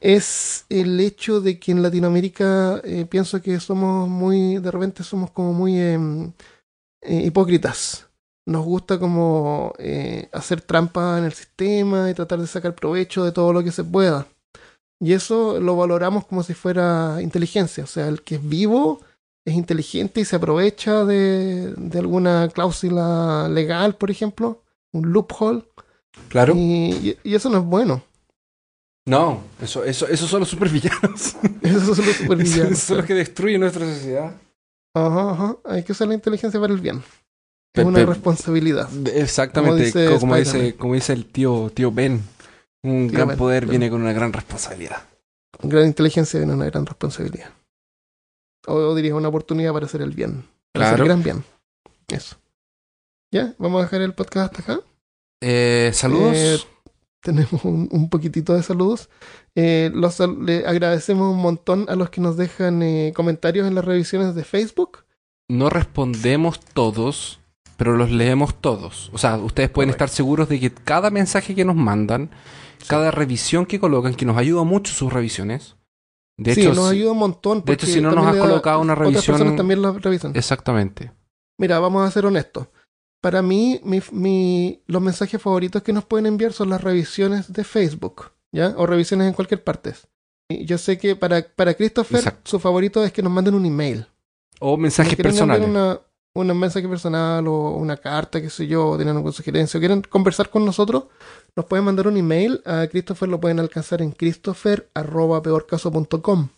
Es 0.00 0.66
el 0.68 0.98
hecho 0.98 1.40
de 1.40 1.60
que 1.60 1.70
en 1.70 1.82
Latinoamérica 1.82 2.80
eh, 2.82 3.06
pienso 3.08 3.40
que 3.40 3.60
somos 3.60 4.08
muy, 4.08 4.58
de 4.58 4.70
repente 4.70 5.04
somos 5.04 5.30
como 5.30 5.52
muy 5.52 5.78
em, 5.78 6.32
eh, 7.02 7.22
hipócritas. 7.26 8.08
Nos 8.46 8.64
gusta 8.64 8.98
como 8.98 9.72
eh, 9.78 10.28
hacer 10.32 10.60
trampa 10.60 11.18
en 11.18 11.24
el 11.24 11.32
sistema 11.32 12.10
y 12.10 12.14
tratar 12.14 12.40
de 12.40 12.46
sacar 12.46 12.74
provecho 12.74 13.24
de 13.24 13.32
todo 13.32 13.52
lo 13.52 13.62
que 13.62 13.70
se 13.70 13.84
pueda. 13.84 14.26
Y 15.00 15.12
eso 15.12 15.60
lo 15.60 15.76
valoramos 15.76 16.26
como 16.26 16.42
si 16.42 16.54
fuera 16.54 17.18
inteligencia. 17.20 17.84
O 17.84 17.88
sea, 17.88 18.08
el 18.08 18.22
que 18.22 18.36
es 18.36 18.48
vivo 18.48 19.00
es 19.44 19.54
inteligente 19.54 20.20
y 20.20 20.24
se 20.24 20.36
aprovecha 20.36 21.04
de, 21.04 21.74
de 21.76 21.98
alguna 21.98 22.48
cláusula 22.48 23.48
legal, 23.48 23.96
por 23.96 24.10
ejemplo, 24.10 24.62
un 24.92 25.12
loophole. 25.12 25.64
Claro. 26.28 26.54
Y, 26.56 27.16
y 27.22 27.34
eso 27.34 27.48
no 27.48 27.58
es 27.58 27.64
bueno. 27.64 28.02
No, 29.06 29.42
eso, 29.60 29.82
eso, 29.84 30.06
esos 30.06 30.30
son 30.30 30.40
los 30.40 30.48
supervillanos. 30.48 31.36
Eso 31.62 31.94
son 31.94 32.06
los 32.06 32.16
supervillanos. 32.16 32.72
Esos 32.72 32.84
son 32.84 32.96
los 32.98 33.06
que 33.06 33.14
destruyen 33.14 33.60
nuestra 33.60 33.84
sociedad. 33.84 34.36
Ajá, 34.94 35.30
ajá. 35.32 35.56
Hay 35.64 35.82
que 35.82 35.92
usar 35.92 36.06
la 36.06 36.14
inteligencia 36.14 36.60
para 36.60 36.72
el 36.72 36.80
bien. 36.80 37.02
Es 37.74 37.84
una 37.84 38.04
responsabilidad. 38.04 38.88
Exactamente, 39.14 39.70
Como 39.72 39.84
dice 39.84 40.06
co- 40.14 40.20
como, 40.20 40.36
dice, 40.36 40.74
como 40.76 40.94
dice 40.94 41.12
el 41.14 41.26
tío, 41.26 41.70
tío 41.74 41.90
Ben. 41.90 42.22
Un 42.84 43.06
Tío 43.08 43.16
gran 43.16 43.28
Ben, 43.28 43.38
poder 43.38 43.66
viene 43.66 43.88
con 43.90 44.02
una 44.02 44.12
gran 44.12 44.32
responsabilidad. 44.32 45.02
Gran 45.62 45.86
inteligencia 45.86 46.38
viene 46.40 46.54
una 46.54 46.66
gran 46.66 46.84
responsabilidad. 46.84 47.50
O, 48.66 48.74
o 48.74 48.94
diría 48.94 49.14
una 49.14 49.28
oportunidad 49.28 49.72
para 49.72 49.86
hacer 49.86 50.02
el 50.02 50.10
bien. 50.10 50.44
Para 50.72 50.86
hacer 50.86 50.96
Claro. 50.98 51.02
el 51.04 51.08
gran 51.08 51.22
bien. 51.22 51.44
Eso. 52.08 52.36
¿Ya? 53.32 53.54
¿Vamos 53.58 53.80
a 53.80 53.84
dejar 53.84 54.02
el 54.02 54.14
podcast 54.14 54.54
hasta 54.58 54.72
acá? 54.74 54.84
Eh, 55.40 55.90
Saludos. 55.94 56.32
Eh, 56.36 56.58
tenemos 57.22 57.64
un, 57.64 57.88
un 57.90 58.10
poquitito 58.10 58.52
de 58.54 58.62
saludos. 58.62 59.08
Eh, 59.54 59.90
los, 59.94 60.18
le 60.20 60.66
agradecemos 60.66 61.32
un 61.34 61.40
montón 61.40 61.86
a 61.88 61.94
los 61.96 62.10
que 62.10 62.20
nos 62.20 62.36
dejan 62.36 62.82
comentarios 63.14 63.66
en 63.66 63.74
las 63.76 63.84
revisiones 63.84 64.34
de 64.34 64.44
Facebook. 64.44 65.04
No 65.48 65.70
respondemos 65.70 66.58
todos, 66.60 67.40
pero 67.76 67.96
los 67.96 68.10
leemos 68.10 68.54
todos. 68.60 69.10
O 69.12 69.18
sea, 69.18 69.36
ustedes 69.36 69.70
pueden 69.70 69.88
Correcto. 69.90 70.04
estar 70.04 70.16
seguros 70.16 70.48
de 70.48 70.60
que 70.60 70.72
cada 70.72 71.10
mensaje 71.10 71.54
que 71.54 71.64
nos 71.64 71.76
mandan, 71.76 72.30
cada 72.88 73.10
revisión 73.10 73.66
que 73.66 73.80
colocan, 73.80 74.14
que 74.14 74.24
nos 74.26 74.36
ayuda 74.36 74.64
mucho 74.64 74.92
sus 74.92 75.12
revisiones. 75.12 75.76
De 76.38 76.54
sí, 76.54 76.62
hecho, 76.62 76.74
nos 76.74 76.88
si- 76.90 76.96
ayuda 76.96 77.12
un 77.12 77.18
montón. 77.18 77.62
de 77.64 77.72
hecho, 77.74 77.86
si 77.86 78.00
no 78.00 78.10
nos 78.12 78.26
has 78.26 78.36
colocado 78.36 78.80
una 78.80 78.94
Otras 78.94 79.08
revisión- 79.08 79.34
personas 79.36 79.56
también 79.56 79.82
la 79.82 79.92
revisan. 79.92 80.32
exactamente. 80.34 81.12
Mira, 81.58 81.78
vamos 81.78 82.06
a 82.06 82.10
ser 82.10 82.26
honestos. 82.26 82.68
Para 83.20 83.40
mí, 83.42 83.80
mi, 83.84 84.02
mi- 84.10 84.82
los 84.86 85.00
mensajes 85.00 85.40
favoritos 85.40 85.82
que 85.82 85.92
nos 85.92 86.04
pueden 86.04 86.26
enviar 86.26 86.52
son 86.52 86.70
las 86.70 86.80
revisiones 86.82 87.52
de 87.52 87.62
Facebook, 87.62 88.32
¿ya? 88.50 88.74
O 88.76 88.86
revisiones 88.86 89.28
en 89.28 89.34
cualquier 89.34 89.62
parte. 89.62 89.92
Y 90.50 90.64
yo 90.64 90.76
sé 90.78 90.98
que 90.98 91.14
para, 91.14 91.42
para 91.54 91.74
Christopher, 91.74 92.18
Exacto. 92.18 92.50
su 92.50 92.58
favorito 92.58 93.04
es 93.04 93.12
que 93.12 93.22
nos 93.22 93.32
manden 93.32 93.54
un 93.54 93.64
email. 93.64 94.06
O 94.58 94.76
mensajes 94.76 95.14
personales. 95.16 95.68
Una, 95.68 96.00
un 96.34 96.46
mensaje 96.58 96.88
personal 96.88 97.46
o 97.46 97.70
una 97.72 97.96
carta, 97.98 98.40
qué 98.40 98.48
sé 98.50 98.66
yo, 98.66 98.88
o 98.90 98.96
tienen 98.96 99.14
alguna 99.16 99.32
sugerencia, 99.32 99.78
o 99.78 99.80
quieren 99.80 100.00
conversar 100.02 100.48
con 100.50 100.64
nosotros, 100.64 101.04
nos 101.54 101.66
pueden 101.66 101.84
mandar 101.84 102.06
un 102.08 102.16
email. 102.16 102.60
A 102.64 102.86
Christopher 102.90 103.28
lo 103.28 103.38
pueden 103.40 103.60
alcanzar 103.60 104.00
en 104.02 104.10
christopher.peorcaso.com. 104.12 106.48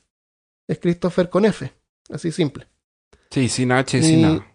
Es 0.69 0.79
Christopher 0.79 1.29
con 1.29 1.45
F, 1.45 1.73
así 2.11 2.31
simple. 2.33 2.67
Sí, 3.31 3.49
sin 3.49 3.73
H, 3.73 3.99
Y- 3.99 4.03
sin 4.03 4.23
nada. 4.23 4.47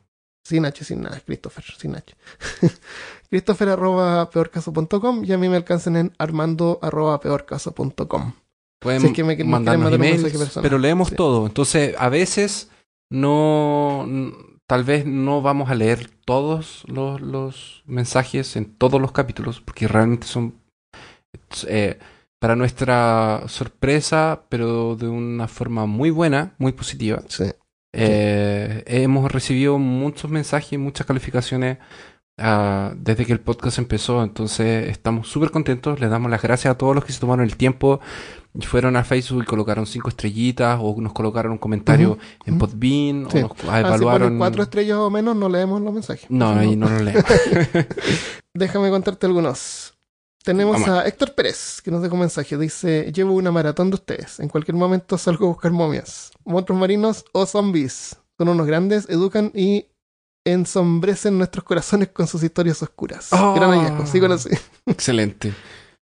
Sin 0.44 0.66
H, 0.66 0.84
sin 0.84 1.02
nada, 1.02 1.22
Christopher, 1.26 1.64
sin 1.78 1.96
H. 1.96 2.16
Christopher 3.30 3.70
arroba 3.70 4.30
peorcaso.com 4.32 5.24
y 5.24 5.32
a 5.34 5.38
mí 5.38 5.48
me 5.50 5.58
alcanzan 5.58 5.96
en 5.98 6.14
armando 6.18 6.80
arroba 6.82 7.20
peorcaso.com. 7.20 8.34
Pueden 8.80 9.02
si 9.02 9.08
es 9.08 9.14
que 9.14 9.24
me- 9.24 9.44
mandarnos 9.44 9.94
emails, 9.94 10.58
pero 10.62 10.78
leemos 10.80 11.10
Sí. 11.10 11.16
todo. 11.16 11.46
Entonces, 11.46 11.94
a 12.00 12.10
veces 12.10 12.72
no, 13.12 14.08
tal 14.70 14.84
vez 14.84 15.04
no 15.04 15.42
vamos 15.42 15.72
a 15.72 15.76
leer 15.76 16.12
todos 16.26 16.84
los, 16.86 17.20
los 17.22 17.82
mensajes 17.88 18.56
en 18.56 18.66
todos 18.66 19.02
los 19.02 19.12
capítulos, 19.12 19.62
porque 19.62 19.88
realmente 19.88 20.28
son 20.28 20.62
eh, 21.68 21.98
para 22.40 22.56
nuestra 22.56 23.46
sorpresa, 23.48 24.44
pero 24.48 24.96
de 24.96 25.08
una 25.08 25.48
forma 25.48 25.88
muy 25.88 26.12
buena, 26.12 26.54
muy 26.60 26.74
positiva. 26.74 27.24
Sí. 27.30 27.46
Eh, 27.94 28.84
hemos 28.86 29.32
recibido 29.32 29.80
muchos 29.80 30.30
mensajes, 30.30 30.78
muchas 30.78 31.08
calificaciones 31.08 31.80
ah, 32.40 32.94
desde 32.98 33.26
que 33.26 33.34
el 33.34 33.40
podcast 33.40 33.78
empezó, 33.80 34.24
entonces 34.24 34.90
estamos 34.90 35.28
súper 35.28 35.52
contentos. 35.52 36.00
Les 36.00 36.10
damos 36.10 36.30
las 36.32 36.42
gracias 36.42 36.72
a 36.74 36.78
todos 36.78 36.96
los 36.96 37.04
que 37.06 37.12
se 37.14 37.20
tomaron 37.20 37.46
el 37.46 37.56
tiempo 37.58 38.00
y 38.54 38.66
fueron 38.66 38.96
a 38.96 39.04
Facebook 39.04 39.44
y 39.44 39.46
colocaron 39.46 39.86
cinco 39.86 40.10
estrellitas 40.10 40.80
o 40.82 40.96
nos 41.00 41.14
colocaron 41.14 41.52
un 41.52 41.58
comentario 41.58 42.18
en. 42.46 42.58
Podbean 42.58 43.28
Sí. 43.32 43.38
o 43.40 43.42
nos 43.42 43.52
Ah, 43.52 43.56
si 43.56 43.66
ponen 43.66 43.86
evaluaron. 43.86 44.38
cuatro 44.38 44.64
estrellas 44.64 44.98
o 44.98 45.10
menos, 45.10 45.36
no 45.36 45.50
leemos 45.50 45.82
los 45.82 45.94
mensajes. 45.94 46.30
no, 46.30 46.50
ahí 46.52 46.76
no 46.76 46.90
lo 46.90 47.00
leemos. 47.00 47.24
Déjame 48.54 48.90
contarte 48.90 49.26
algunos. 49.26 49.94
Tenemos 50.44 50.82
Vamos. 50.82 50.90
a 50.90 51.06
Héctor 51.08 51.36
Pérez, 51.36 51.82
que 51.82 51.92
nos 51.92 52.02
dejó 52.02 52.16
un 52.16 52.22
mensaje. 52.22 52.58
Dice, 52.58 53.12
llevo 53.14 53.34
una 53.34 53.52
maratón 53.52 53.90
de 53.90 53.96
ustedes. 53.96 54.40
En 54.40 54.48
cualquier 54.48 54.76
momento 54.76 55.18
salgo 55.18 55.46
a 55.46 55.50
buscar 55.50 55.72
momias, 55.72 56.32
monstruos 56.46 56.80
marinos 56.80 57.26
o 57.34 57.46
zombies. 57.46 58.18
Son 58.38 58.48
unos 58.48 58.66
grandes, 58.66 59.08
educan 59.10 59.52
y 59.54 59.88
ensombrecen 60.52 61.38
nuestros 61.38 61.64
corazones 61.64 62.10
con 62.10 62.28
sus 62.28 62.44
historias 62.44 62.82
oscuras. 62.82 63.30
Oh. 63.32 63.54
Gran 63.54 63.72
hallazgo, 63.72 64.06
sí 64.06 64.20
conocí. 64.20 64.50
Excelente. 64.86 65.54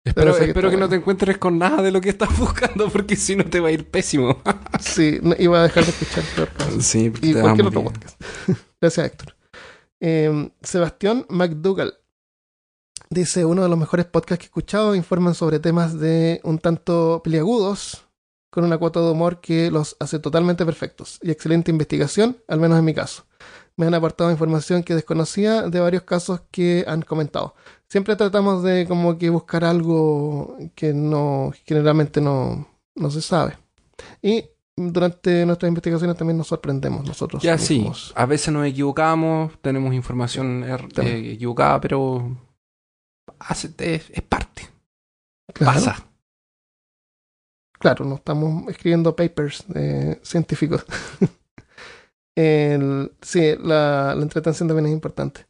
Espero, 0.03 0.37
que 0.37 0.45
espero 0.45 0.67
está 0.69 0.77
que 0.77 0.79
no 0.79 0.89
te 0.89 0.95
encuentres 0.95 1.37
con 1.37 1.57
nada 1.57 1.81
de 1.81 1.91
lo 1.91 1.99
que 1.99 2.09
estás 2.09 2.37
buscando, 2.39 2.89
porque 2.89 3.15
si 3.15 3.35
no 3.35 3.45
te 3.45 3.59
va 3.59 3.67
a 3.67 3.71
ir 3.71 3.89
pésimo. 3.89 4.41
Sí, 4.79 5.19
no, 5.21 5.35
iba 5.37 5.59
a 5.59 5.63
dejar 5.63 5.83
de 5.83 5.91
escuchar 5.91 6.23
peor 6.35 6.49
caso. 6.49 6.81
sí, 6.81 7.11
Y 7.21 7.33
te 7.33 7.35
va 7.35 7.41
cualquier 7.41 7.67
otro 7.67 7.83
podcast. 7.83 8.21
Gracias, 8.81 9.05
Héctor. 9.05 9.35
Eh, 9.99 10.49
Sebastián 10.61 11.25
McDougall 11.29 11.93
dice: 13.09 13.43
Uno 13.43 13.63
de 13.63 13.69
los 13.69 13.77
mejores 13.77 14.05
podcasts 14.05 14.39
que 14.39 14.45
he 14.45 14.49
escuchado 14.49 14.95
informan 14.95 15.35
sobre 15.35 15.59
temas 15.59 15.99
de 15.99 16.39
un 16.43 16.59
tanto 16.59 17.21
peliagudos, 17.23 18.07
con 18.49 18.63
una 18.63 18.77
cuota 18.77 19.01
de 19.01 19.11
humor 19.11 19.41
que 19.41 19.69
los 19.71 19.97
hace 19.99 20.19
totalmente 20.19 20.65
perfectos 20.65 21.19
y 21.21 21.31
excelente 21.31 21.69
investigación, 21.69 22.37
al 22.47 22.59
menos 22.59 22.79
en 22.79 22.85
mi 22.85 22.93
caso. 22.93 23.26
Me 23.77 23.85
han 23.85 23.93
aportado 23.93 24.31
información 24.31 24.81
que 24.83 24.95
desconocía 24.95 25.63
de 25.69 25.79
varios 25.79 26.03
casos 26.03 26.41
que 26.51 26.83
han 26.87 27.01
comentado. 27.03 27.55
siempre 27.89 28.15
tratamos 28.15 28.63
de 28.63 28.85
como 28.87 29.17
que 29.17 29.29
buscar 29.29 29.63
algo 29.63 30.57
que 30.75 30.93
no 30.93 31.51
generalmente 31.65 32.19
no, 32.19 32.67
no 32.95 33.09
se 33.11 33.21
sabe. 33.21 33.57
Y 34.21 34.45
durante 34.75 35.45
nuestras 35.45 35.69
investigaciones 35.69 36.17
también 36.17 36.37
nos 36.37 36.47
sorprendemos 36.47 37.05
nosotros. 37.05 37.41
Ya 37.43 37.57
sí, 37.57 37.87
a 38.15 38.25
veces 38.25 38.51
nos 38.53 38.65
equivocamos, 38.65 39.53
tenemos 39.61 39.93
información 39.93 40.63
er- 40.63 40.99
eh, 41.03 41.33
equivocada, 41.33 41.79
pero 41.79 42.35
hace- 43.39 43.73
es, 43.77 44.09
es 44.09 44.21
parte, 44.23 44.63
Claro, 45.53 45.73
pasa. 45.73 46.03
Claro, 47.79 48.05
no 48.05 48.15
estamos 48.15 48.67
escribiendo 48.69 49.15
papers 49.15 49.63
eh, 49.75 50.19
científicos. 50.23 50.83
El- 52.37 53.11
sí, 53.21 53.53
la, 53.63 54.13
la 54.15 54.21
entretención 54.21 54.67
también 54.67 54.85
es 54.87 54.93
importante. 54.93 55.47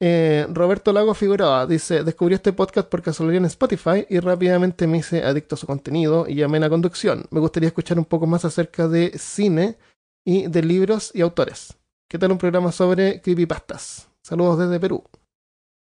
Eh, 0.00 0.46
Roberto 0.52 0.92
Lago 0.92 1.14
Figueroa 1.14 1.66
dice: 1.66 2.04
Descubrí 2.04 2.34
este 2.34 2.52
podcast 2.52 2.88
por 2.88 3.02
casualidad 3.02 3.38
en 3.38 3.44
Spotify 3.46 4.06
y 4.08 4.18
rápidamente 4.20 4.86
me 4.86 4.98
hice 4.98 5.24
adicto 5.24 5.54
a 5.54 5.58
su 5.58 5.66
contenido 5.66 6.26
y 6.28 6.42
amena 6.42 6.68
conducción. 6.68 7.24
Me 7.30 7.40
gustaría 7.40 7.68
escuchar 7.68 7.98
un 7.98 8.04
poco 8.04 8.26
más 8.26 8.44
acerca 8.44 8.86
de 8.86 9.12
cine 9.18 9.76
y 10.24 10.46
de 10.46 10.62
libros 10.62 11.10
y 11.14 11.20
autores. 11.20 11.74
¿Qué 12.08 12.18
tal 12.18 12.32
un 12.32 12.38
programa 12.38 12.70
sobre 12.70 13.20
creepypastas? 13.20 14.08
Saludos 14.22 14.58
desde 14.58 14.78
Perú. 14.78 15.02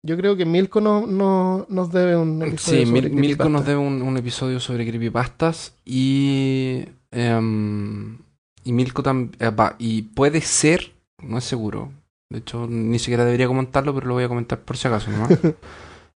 Yo 0.04 0.16
creo 0.16 0.36
que 0.36 0.44
Milko 0.44 0.80
no, 0.80 1.06
no- 1.06 1.66
nos 1.68 1.90
debe 1.90 2.16
un 2.16 2.42
episodio 2.42 2.80
Sí, 2.80 2.86
sobre 2.86 3.08
Milko 3.10 3.48
nos 3.48 3.64
debe 3.66 3.80
un, 3.80 4.02
un 4.02 4.16
episodio 4.16 4.60
sobre 4.60 4.86
creepypastas 4.86 5.74
y. 5.84 6.84
em, 7.12 8.18
y 8.68 8.72
Milko 8.72 9.02
también. 9.02 9.32
y 9.78 10.02
puede 10.02 10.40
ser, 10.40 10.92
no 11.22 11.38
es 11.38 11.44
seguro. 11.44 11.92
De 12.30 12.40
hecho, 12.40 12.66
ni 12.68 12.98
siquiera 12.98 13.24
debería 13.24 13.46
comentarlo, 13.46 13.94
pero 13.94 14.06
lo 14.06 14.14
voy 14.14 14.24
a 14.24 14.28
comentar 14.28 14.60
por 14.60 14.76
si 14.76 14.86
acaso 14.88 15.10
nomás. 15.10 15.30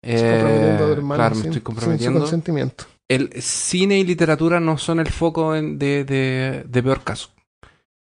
Tu 0.01 0.09
hermano 0.09 1.14
claro, 1.14 1.34
me 1.34 1.40
sin- 1.42 1.51
estoy 1.51 1.53
sin 1.53 1.53
su 1.61 1.62
comprometiendo. 1.64 2.20
consentimiento. 2.20 2.84
El 3.09 3.32
cine 3.42 3.99
y 3.99 4.05
literatura 4.05 4.61
no 4.61 4.78
son 4.78 5.01
el 5.01 5.09
foco 5.09 5.57
en- 5.57 5.78
de, 5.78 6.05
de, 6.05 6.64
de 6.68 6.82
peor 6.82 7.03
caso. 7.03 7.30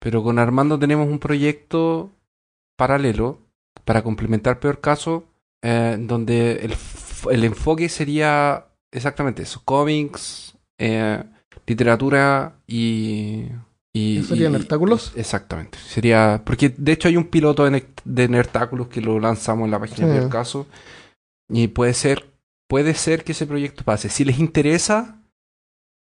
Pero 0.01 0.23
con 0.23 0.39
Armando 0.39 0.79
tenemos 0.79 1.09
un 1.09 1.19
proyecto 1.19 2.11
paralelo 2.79 3.39
para 3.85 4.03
complementar 4.03 4.61
peor 4.61 4.81
caso, 4.81 5.25
eh, 5.63 5.97
donde 6.01 6.53
el, 6.65 6.75
el 7.31 7.45
enfoque 7.45 7.89
sería 7.89 8.67
exactamente 8.93 9.43
eso: 9.43 9.61
cómics, 9.65 10.55
eh, 10.79 11.23
literatura 11.67 12.55
y. 12.67 13.47
y 13.95 14.19
¿Eso 14.19 14.29
serían 14.29 14.53
y- 14.53 14.59
Nertáculos? 14.59 15.13
Exactamente. 15.17 15.79
Sería. 15.79 16.43
Porque 16.45 16.71
de 16.77 16.93
hecho 16.93 17.09
hay 17.09 17.17
un 17.17 17.29
piloto 17.29 17.65
de, 17.69 18.29
Nertáculos 18.29 18.89
que 18.89 19.01
lo 19.01 19.19
lanzamos 19.21 19.67
en 19.67 19.71
la 19.71 19.79
página 19.81 20.09
Sí. 20.13 20.19
peor 20.19 20.31
caso. 20.31 20.67
Y 21.51 21.69
puede 21.69 21.95
ser 21.95 22.31
puede 22.69 22.95
ser 22.95 23.23
que 23.23 23.33
ese 23.33 23.47
proyecto 23.47 23.85
pase. 23.85 24.09
Si 24.09 24.25
les 24.25 24.39
interesa 24.39 25.21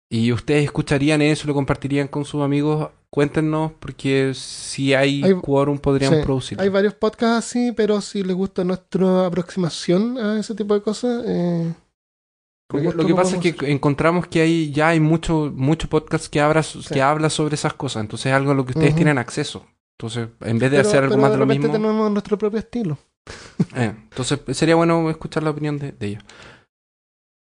y 0.09 0.30
ustedes 0.32 0.62
escucharían 0.64 1.20
eso 1.20 1.49
lo 1.49 1.55
compartirían 1.55 2.07
con 2.07 2.24
sus 2.24 2.43
amigos, 2.43 2.91
cuéntenos 3.11 3.72
porque 3.80 4.32
si 4.34 4.95
hay, 4.95 5.24
Hay- 5.24 5.34
quórum 5.34 5.78
podríamos 5.78 6.20
sí, 6.20 6.24
producir. 6.24 6.61
Hay 6.61 6.68
varios 6.68 6.95
podcasts 6.95 7.49
así, 7.49 7.72
pero 7.72 8.01
si 8.01 8.22
les 8.22 8.36
gusta 8.36 8.62
nuestra 8.62 9.26
aproximación 9.26 10.16
a 10.18 10.38
ese 10.38 10.55
tipo 10.55 10.74
de 10.74 10.82
cosas, 10.82 11.24
eh, 11.26 11.72
Lo, 12.73 13.07
que 13.07 13.14
pasa 13.14 13.37
es 13.37 13.55
que 13.55 13.71
encontramos 13.71 14.27
que 14.27 14.41
hay 14.41 14.71
ya 14.71 14.89
hay 14.89 15.01
mucho 15.01 15.53
mucho 15.55 15.89
podcast 15.89 16.27
que 16.27 16.41
habla, 16.41 16.64
que 16.93 17.03
habla 17.03 17.31
sobre 17.31 17.55
esas 17.55 17.75
cosas, 17.75 18.03
entonces 18.03 18.27
es 18.27 18.33
algo 18.33 18.53
a 18.53 18.55
lo 18.55 18.64
que 18.64 18.73
ustedes 18.73 18.95
tienen 18.95 19.18
acceso. 19.18 19.66
Entonces, 19.99 20.29
en 20.41 20.59
vez 20.59 20.71
de 20.71 20.79
pero, 20.79 20.89
hacer 20.89 21.03
algo 21.05 21.16
pero 21.16 21.23
más 21.23 21.31
de 21.31 21.37
de 21.37 21.41
lo 21.41 21.47
mismo, 21.47 21.71
tenemos 21.71 22.11
nuestro 22.11 22.39
propio 22.39 22.59
estilo. 22.59 22.97
eh, 23.77 23.93
entonces 24.11 24.41
sería 24.57 24.75
bueno 24.75 25.11
escuchar 25.11 25.43
la 25.43 25.51
opinión 25.51 25.79
de, 25.79 25.93
de 25.93 26.07
ellos. 26.07 26.25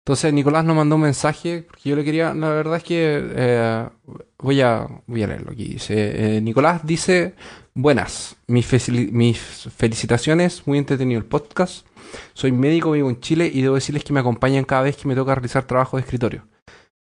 Entonces 0.07 0.31
Nicolás 0.31 0.63
nos 0.63 0.73
mandó 0.73 0.95
un 0.95 1.01
mensaje, 1.01 1.65
porque 1.67 1.89
yo 1.89 1.97
le 1.97 2.05
quería, 2.05 2.33
la 2.33 2.47
verdad 2.47 2.77
es 2.77 2.83
que 2.83 3.21
eh, 3.29 3.89
voy, 4.37 4.61
a, 4.61 4.87
voy 5.05 5.21
a 5.21 5.27
leerlo 5.27 5.51
aquí. 5.51 5.65
Dice, 5.65 6.37
eh, 6.37 6.39
Nicolás 6.39 6.87
dice, 6.87 7.35
buenas, 7.73 8.37
mis, 8.47 8.65
mis 9.11 9.37
felicitaciones, 9.75 10.65
muy 10.65 10.77
entretenido 10.77 11.19
el 11.19 11.25
podcast. 11.25 11.85
Soy 12.33 12.51
médico, 12.51 12.91
vivo 12.91 13.09
en 13.09 13.19
Chile 13.19 13.49
y 13.53 13.61
debo 13.61 13.75
decirles 13.75 14.03
que 14.03 14.13
me 14.13 14.19
acompañan 14.19 14.63
cada 14.63 14.83
vez 14.83 14.95
que 14.97 15.07
me 15.07 15.15
toca 15.15 15.35
realizar 15.35 15.65
trabajo 15.65 15.97
de 15.97 16.01
escritorio. 16.01 16.47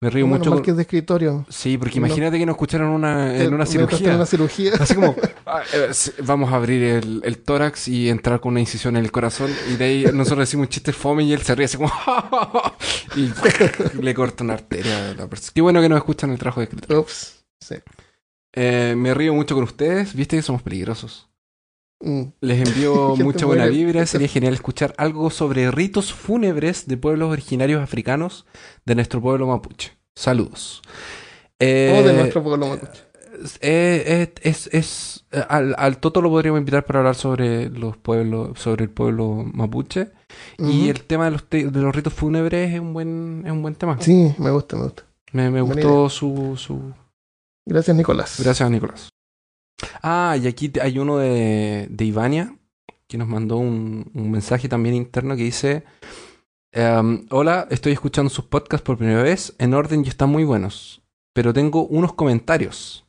Me 0.01 0.09
río 0.09 0.25
Menos 0.27 0.39
mucho. 0.39 0.51
con- 0.51 0.61
que 0.61 0.71
es 0.71 0.75
de 0.77 0.81
escritorio. 0.83 1.45
Sí, 1.49 1.77
porque 1.77 1.99
no- 1.99 2.05
imagínate 2.05 2.37
que 2.37 2.45
nos 2.45 2.55
escucharon 2.55 2.89
una, 2.89 3.35
en 3.41 3.53
una 3.53 3.63
Eh, 3.63 3.67
está 3.67 3.79
cirugía. 3.87 4.09
En 4.09 4.15
una 4.17 4.25
cirugía. 4.25 4.71
Así 4.79 4.93
como, 4.93 5.15
ah, 5.45 5.61
eh, 5.73 5.89
vamos 6.23 6.51
a 6.51 6.57
abrir 6.57 6.83
el, 6.83 7.21
el 7.23 7.37
tórax 7.39 7.87
y 7.87 8.09
entrar 8.09 8.41
con 8.41 8.51
una 8.51 8.59
incisión 8.59 8.97
en 8.97 9.05
el 9.05 9.11
corazón. 9.11 9.49
Y 9.71 9.77
de 9.77 9.85
ahí 9.85 10.05
nosotros 10.13 10.39
decimos 10.47 10.65
un 10.65 10.69
chiste 10.69 10.91
fome 10.91 11.23
y 11.23 11.33
él 11.33 11.41
se 11.41 11.55
ríe 11.55 11.65
así 11.65 11.77
como, 11.77 11.89
y 13.15 13.31
le 14.01 14.13
corta 14.13 14.43
una 14.43 14.55
arteria 14.55 15.11
a 15.11 15.13
la 15.13 15.27
persona. 15.27 15.51
Qué 15.55 15.61
bueno 15.61 15.81
que 15.81 15.89
nos 15.89 15.97
escuchan 15.97 16.29
el 16.31 16.37
trabajo 16.39 16.59
de 16.59 16.65
escritor. 16.65 16.97
Ups. 16.97 17.45
Sí. 17.61 17.75
Eh, 18.53 18.95
me 18.97 19.13
río 19.13 19.33
mucho 19.33 19.55
con 19.55 19.63
ustedes. 19.63 20.13
Viste 20.13 20.35
que 20.35 20.41
somos 20.41 20.61
peligrosos. 20.61 21.29
Mm. 22.01 22.23
Les 22.41 22.67
envío 22.67 23.15
mucha 23.23 23.45
buena 23.45 23.65
vibra. 23.65 24.05
Sería 24.05 24.27
genial 24.27 24.53
escuchar 24.53 24.93
algo 24.97 25.29
sobre 25.29 25.71
ritos 25.71 26.13
fúnebres 26.13 26.87
de 26.87 26.97
pueblos 26.97 27.31
originarios 27.31 27.81
africanos 27.81 28.45
de 28.85 28.95
nuestro 28.95 29.21
pueblo 29.21 29.47
mapuche. 29.47 29.93
Saludos. 30.15 30.81
Eh, 31.59 31.97
o 31.99 32.07
de 32.07 32.13
nuestro 32.13 32.43
pueblo 32.43 32.67
mapuche. 32.67 33.01
eh, 33.61 34.03
eh, 34.07 34.33
es, 34.43 34.67
es, 34.73 35.25
al, 35.49 35.75
al 35.77 35.97
Toto 35.99 36.21
lo 36.21 36.29
podríamos 36.29 36.59
invitar 36.59 36.85
para 36.85 36.99
hablar 36.99 37.15
sobre 37.15 37.69
los 37.69 37.97
pueblos, 37.97 38.59
sobre 38.59 38.83
el 38.85 38.89
pueblo 38.89 39.43
mapuche. 39.53 40.09
Y 40.59 40.89
el 40.89 41.01
tema 41.03 41.25
de 41.25 41.31
los, 41.31 41.43
te- 41.49 41.69
de 41.69 41.79
los 41.81 41.95
ritos 41.95 42.13
fúnebres 42.13 42.73
es 42.73 42.79
un 42.79 42.93
buen, 42.93 43.43
es 43.45 43.51
un 43.51 43.61
buen 43.61 43.75
tema. 43.75 43.97
Sí, 44.01 44.33
me 44.37 44.51
gusta, 44.51 44.75
me 44.75 44.83
gusta. 44.83 45.03
Me, 45.31 45.49
me 45.49 45.61
gustó 45.61 46.09
su, 46.09 46.55
su. 46.57 46.93
Gracias, 47.65 47.95
Nicolás. 47.97 48.39
Gracias, 48.41 48.69
Nicolás. 48.69 49.09
Ah, 50.01 50.37
y 50.41 50.47
aquí 50.47 50.71
hay 50.81 50.99
uno 50.99 51.17
de, 51.17 51.87
de 51.89 52.05
Ivania 52.05 52.55
que 53.07 53.17
nos 53.17 53.27
mandó 53.27 53.57
un, 53.57 54.11
un 54.13 54.31
mensaje 54.31 54.67
también 54.69 54.95
interno 54.95 55.35
que 55.35 55.43
dice: 55.43 55.83
em, 56.71 57.25
Hola, 57.29 57.67
estoy 57.69 57.93
escuchando 57.93 58.29
sus 58.29 58.45
podcasts 58.45 58.83
por 58.85 58.97
primera 58.97 59.23
vez, 59.23 59.53
en 59.57 59.73
orden 59.73 60.03
y 60.05 60.09
están 60.09 60.29
muy 60.29 60.43
buenos, 60.43 61.01
pero 61.33 61.53
tengo 61.53 61.85
unos 61.85 62.13
comentarios. 62.13 63.05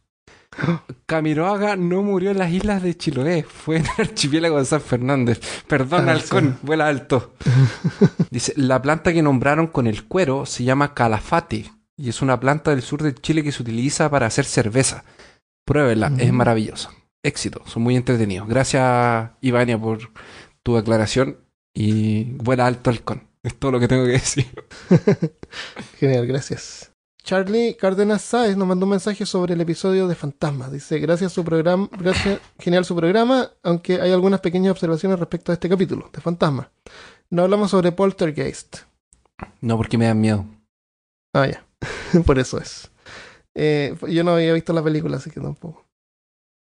Camiroaga 1.06 1.76
no 1.76 2.02
murió 2.02 2.30
en 2.30 2.38
las 2.38 2.50
islas 2.50 2.82
de 2.82 2.96
Chiloé, 2.96 3.42
fue 3.42 3.76
en 3.76 3.84
el 3.84 4.06
archipiélago 4.08 4.58
de 4.58 4.64
San 4.64 4.80
Fernández. 4.80 5.40
Perdón, 5.66 6.08
Ah, 6.08 6.12
halcón, 6.12 6.58
vuela 6.62 6.88
alto. 6.88 7.34
Dice, 8.30 8.52
la 8.56 8.80
planta 8.82 9.12
que 9.12 9.22
nombraron 9.22 9.66
con 9.66 9.86
el 9.86 10.04
cuero 10.04 10.46
se 10.46 10.64
llama 10.64 10.94
calafate 10.94 11.70
y 11.96 12.08
es 12.08 12.22
una 12.22 12.38
planta 12.38 12.70
del 12.70 12.82
sur 12.82 13.02
de 13.02 13.14
Chile 13.14 13.42
que 13.42 13.52
se 13.52 13.62
utiliza 13.62 14.10
para 14.10 14.26
hacer 14.26 14.44
cerveza. 14.44 15.04
Pruébela, 15.66 16.12
es 16.16 16.32
maravillosa. 16.32 16.90
Éxito, 17.24 17.60
son 17.66 17.82
muy 17.82 17.96
entretenidos. 17.96 18.48
Gracias, 18.48 19.30
Ivania, 19.40 19.78
por 19.78 19.98
tu 20.62 20.76
aclaración 20.76 21.38
y 21.74 22.24
vuela 22.34 22.66
alto 22.66 22.90
halcón. 22.90 23.28
Es 23.42 23.58
todo 23.58 23.72
lo 23.72 23.80
que 23.80 23.88
tengo 23.88 24.04
que 24.04 24.12
decir. 24.12 24.46
Genial, 25.98 26.26
gracias. 26.26 26.92
Charlie 27.24 27.76
Cárdenas 27.76 28.22
Sáez 28.22 28.56
nos 28.56 28.68
mandó 28.68 28.86
un 28.86 28.90
mensaje 28.90 29.26
sobre 29.26 29.54
el 29.54 29.60
episodio 29.60 30.06
de 30.06 30.14
Fantasmas. 30.14 30.70
Dice, 30.70 31.00
gracias 31.00 31.32
su 31.32 31.44
programa, 31.44 31.88
gracias, 31.98 32.40
genial 32.60 32.84
su 32.84 32.94
programa, 32.94 33.50
aunque 33.64 34.00
hay 34.00 34.12
algunas 34.12 34.38
pequeñas 34.38 34.70
observaciones 34.70 35.18
respecto 35.18 35.50
a 35.50 35.54
este 35.54 35.68
capítulo 35.68 36.08
de 36.12 36.20
Fantasmas. 36.20 36.68
No 37.28 37.42
hablamos 37.42 37.72
sobre 37.72 37.90
Poltergeist. 37.90 38.76
No, 39.60 39.76
porque 39.76 39.98
me 39.98 40.06
dan 40.06 40.20
miedo. 40.20 40.46
Ah, 41.34 41.48
ya. 41.48 41.66
Por 42.24 42.38
eso 42.38 42.60
es. 42.60 42.92
Eh, 43.58 43.96
yo 44.08 44.22
no 44.22 44.32
había 44.32 44.52
visto 44.52 44.74
la 44.74 44.84
película, 44.84 45.16
así 45.16 45.30
que 45.30 45.40
tampoco. 45.40 45.86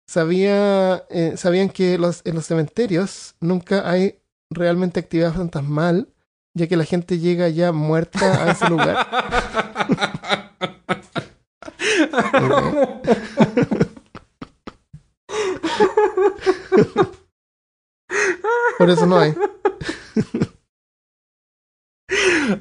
Sabía, 0.07 1.03
eh, 1.09 1.33
¿Sabían 1.37 1.69
que 1.69 1.97
los, 1.97 2.21
en 2.23 2.35
los 2.35 2.45
cementerios 2.45 3.33
nunca 3.39 3.89
hay 3.89 4.19
realmente 4.51 4.99
actividad 4.99 5.33
fantasmal, 5.33 6.07
ya 6.53 6.67
que 6.67 6.77
la 6.77 6.85
gente 6.85 7.17
llega 7.17 7.49
ya 7.49 7.71
muerta 7.71 8.43
a 8.43 8.51
ese 8.51 8.69
lugar? 8.69 9.07
Por 18.77 18.91
eso 18.91 19.07
no 19.07 19.17
hay. 19.17 19.33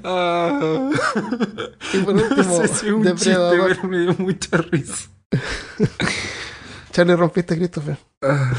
Ah. 0.05 0.91
Y 1.93 1.99
por 1.99 2.15
último, 2.15 2.43
no 2.43 2.67
sé 2.67 2.69
si 2.69 2.87
es 2.87 2.93
un 2.93 3.03
chiste, 3.05 3.31
Depredador. 3.31 3.69
pero 3.77 3.89
me 3.89 3.99
dio 4.01 4.15
mucha 4.19 4.57
risa. 4.59 5.11
Charlie 6.93 7.17
rompiste, 7.17 7.57
Christopher. 7.57 7.99
Ah. 8.23 8.53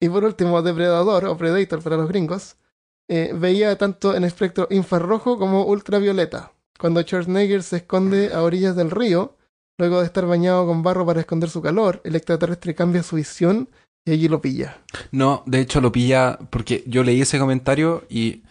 Y 0.00 0.08
por 0.08 0.24
último, 0.24 0.60
Depredador 0.62 1.24
o 1.26 1.36
Predator 1.36 1.82
para 1.82 1.96
los 1.96 2.08
gringos, 2.08 2.56
eh, 3.08 3.32
veía 3.34 3.76
tanto 3.78 4.14
en 4.14 4.24
espectro 4.24 4.66
infrarrojo 4.70 5.38
como 5.38 5.64
ultravioleta. 5.64 6.52
Cuando 6.78 7.00
Schwarzenegger 7.02 7.62
se 7.62 7.78
esconde 7.78 8.32
a 8.34 8.42
orillas 8.42 8.76
del 8.76 8.90
río, 8.90 9.36
luego 9.78 10.00
de 10.00 10.06
estar 10.06 10.26
bañado 10.26 10.66
con 10.66 10.82
barro 10.82 11.06
para 11.06 11.20
esconder 11.20 11.48
su 11.48 11.62
calor, 11.62 12.00
el 12.04 12.16
extraterrestre 12.16 12.74
cambia 12.74 13.02
su 13.02 13.16
visión 13.16 13.70
y 14.04 14.12
allí 14.12 14.28
lo 14.28 14.40
pilla. 14.42 14.78
No, 15.10 15.42
de 15.46 15.60
hecho 15.60 15.80
lo 15.80 15.92
pilla 15.92 16.38
porque 16.50 16.84
yo 16.86 17.02
leí 17.02 17.22
ese 17.22 17.38
comentario 17.38 18.04
y 18.08 18.42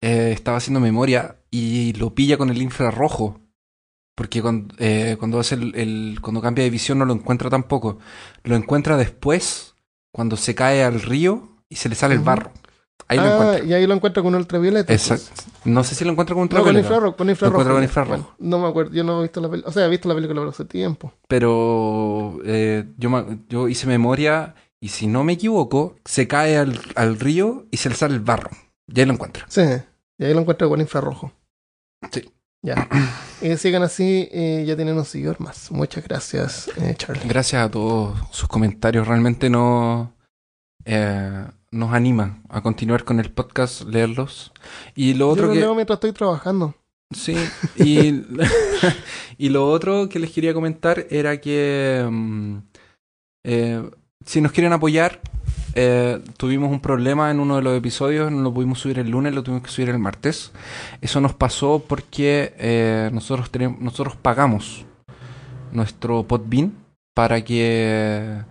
eh, 0.00 0.30
estaba 0.32 0.58
haciendo 0.58 0.80
memoria 0.80 1.36
y 1.50 1.92
lo 1.94 2.14
pilla 2.14 2.36
con 2.38 2.50
el 2.50 2.60
infrarrojo. 2.62 3.40
Porque 4.14 4.42
cuando, 4.42 4.74
eh, 4.78 5.16
cuando 5.18 5.38
hace 5.38 5.54
el, 5.54 5.74
el- 5.76 6.18
cuando 6.20 6.40
cambia 6.40 6.64
de 6.64 6.70
visión 6.70 6.98
no 6.98 7.04
lo 7.04 7.12
encuentra 7.14 7.50
tampoco. 7.50 7.98
Lo 8.42 8.56
encuentra 8.56 8.96
después, 8.96 9.74
cuando 10.12 10.36
se 10.36 10.54
cae 10.54 10.82
al 10.82 11.00
río 11.00 11.48
y 11.68 11.76
se 11.76 11.88
le 11.88 11.94
sale 11.94 12.14
el 12.14 12.20
barro. 12.20 12.50
Ahí 13.06 13.16
lo 13.18 13.24
ah, 13.24 13.32
encuentra. 13.34 13.64
y 13.64 13.72
ahí 13.74 13.86
lo 13.86 13.94
encuentra 13.94 14.22
con 14.22 14.34
ultravioleta. 14.34 14.92
Exacto. 14.92 15.30
No 15.64 15.84
sé 15.84 15.94
si 15.94 16.04
lo 16.04 16.10
encuentra 16.10 16.34
con 16.34 16.42
un 16.42 16.48
No, 16.48 16.50
con 16.50 16.58
ultravioleta, 16.76 16.88
infrarrojo, 16.88 17.16
con 17.16 17.30
infrarrojo. 17.30 17.64
con 17.74 17.82
infrarrojo. 17.82 18.34
No 18.40 18.58
me 18.58 18.66
acuerdo, 18.68 18.92
yo 18.92 19.04
no 19.04 19.20
he 19.20 19.22
visto 19.22 19.40
la 19.40 19.48
película, 19.48 19.70
o 19.70 19.72
sea, 19.72 19.86
he 19.86 19.88
visto 19.88 20.08
la 20.08 20.14
película 20.16 20.46
hace 20.48 20.64
tiempo. 20.64 21.12
pero 21.28 22.38
eh, 22.44 22.86
yo, 22.98 23.10
yo 23.48 23.68
hice 23.68 23.86
memoria 23.86 24.56
y 24.80 24.88
si 24.88 25.06
no 25.06 25.22
me 25.24 25.34
equivoco, 25.34 25.96
se 26.04 26.26
cae 26.26 26.56
al, 26.58 26.78
al 26.96 27.18
río 27.20 27.66
y 27.70 27.76
se 27.78 27.88
le 27.88 27.94
sale 27.94 28.14
el 28.14 28.20
barro. 28.20 28.50
Y 28.92 29.00
ahí 29.00 29.06
lo 29.06 29.12
encuentra. 29.12 29.46
Sí, 29.48 29.62
y 30.18 30.24
ahí 30.24 30.34
lo 30.34 30.40
encuentra 30.40 30.68
con 30.68 30.80
infrarrojo. 30.80 31.32
Sí. 32.10 32.30
Ya. 32.62 32.88
Y 33.40 33.56
sigan 33.56 33.82
así, 33.82 34.28
eh, 34.32 34.64
ya 34.66 34.74
tienen 34.76 34.96
un 34.96 35.04
seguidor 35.04 35.40
más. 35.40 35.70
Muchas 35.70 36.04
gracias, 36.04 36.68
eh, 36.76 36.94
Charlie. 36.96 37.28
Gracias 37.28 37.62
a 37.62 37.70
todos 37.70 38.18
sus 38.30 38.48
comentarios. 38.48 39.06
Realmente 39.06 39.48
no, 39.48 40.12
eh, 40.84 41.46
nos 41.70 41.92
anima 41.92 42.42
a 42.48 42.62
continuar 42.62 43.04
con 43.04 43.20
el 43.20 43.30
podcast, 43.30 43.82
leerlos. 43.82 44.52
Y 44.94 45.14
lo 45.14 45.26
Yo 45.26 45.28
otro 45.28 45.46
lo 45.46 45.52
que... 45.52 45.60
leo 45.60 45.74
mientras 45.74 45.96
estoy 45.96 46.12
trabajando. 46.12 46.74
Sí, 47.10 47.36
y, 47.76 48.22
y 49.38 49.48
lo 49.48 49.70
otro 49.70 50.08
que 50.08 50.18
les 50.18 50.30
quería 50.30 50.52
comentar 50.52 51.06
era 51.08 51.40
que 51.40 52.06
mm, 52.10 52.58
eh, 53.44 53.90
si 54.26 54.40
nos 54.40 54.52
quieren 54.52 54.72
apoyar, 54.74 55.20
eh, 55.80 56.20
tuvimos 56.36 56.70
un 56.70 56.80
problema 56.80 57.30
en 57.30 57.40
uno 57.40 57.56
de 57.56 57.62
los 57.62 57.76
episodios, 57.76 58.32
no 58.32 58.42
lo 58.42 58.52
pudimos 58.52 58.80
subir 58.80 58.98
el 58.98 59.10
lunes, 59.10 59.34
lo 59.34 59.42
tuvimos 59.42 59.62
que 59.62 59.70
subir 59.70 59.88
el 59.90 59.98
martes. 59.98 60.52
Eso 61.00 61.20
nos 61.20 61.34
pasó 61.34 61.84
porque 61.86 62.54
eh, 62.58 63.10
nosotros, 63.12 63.50
nosotros 63.78 64.16
pagamos 64.16 64.84
nuestro 65.72 66.24
Podbean 66.24 66.72
para 67.14 67.44
que 67.44 68.42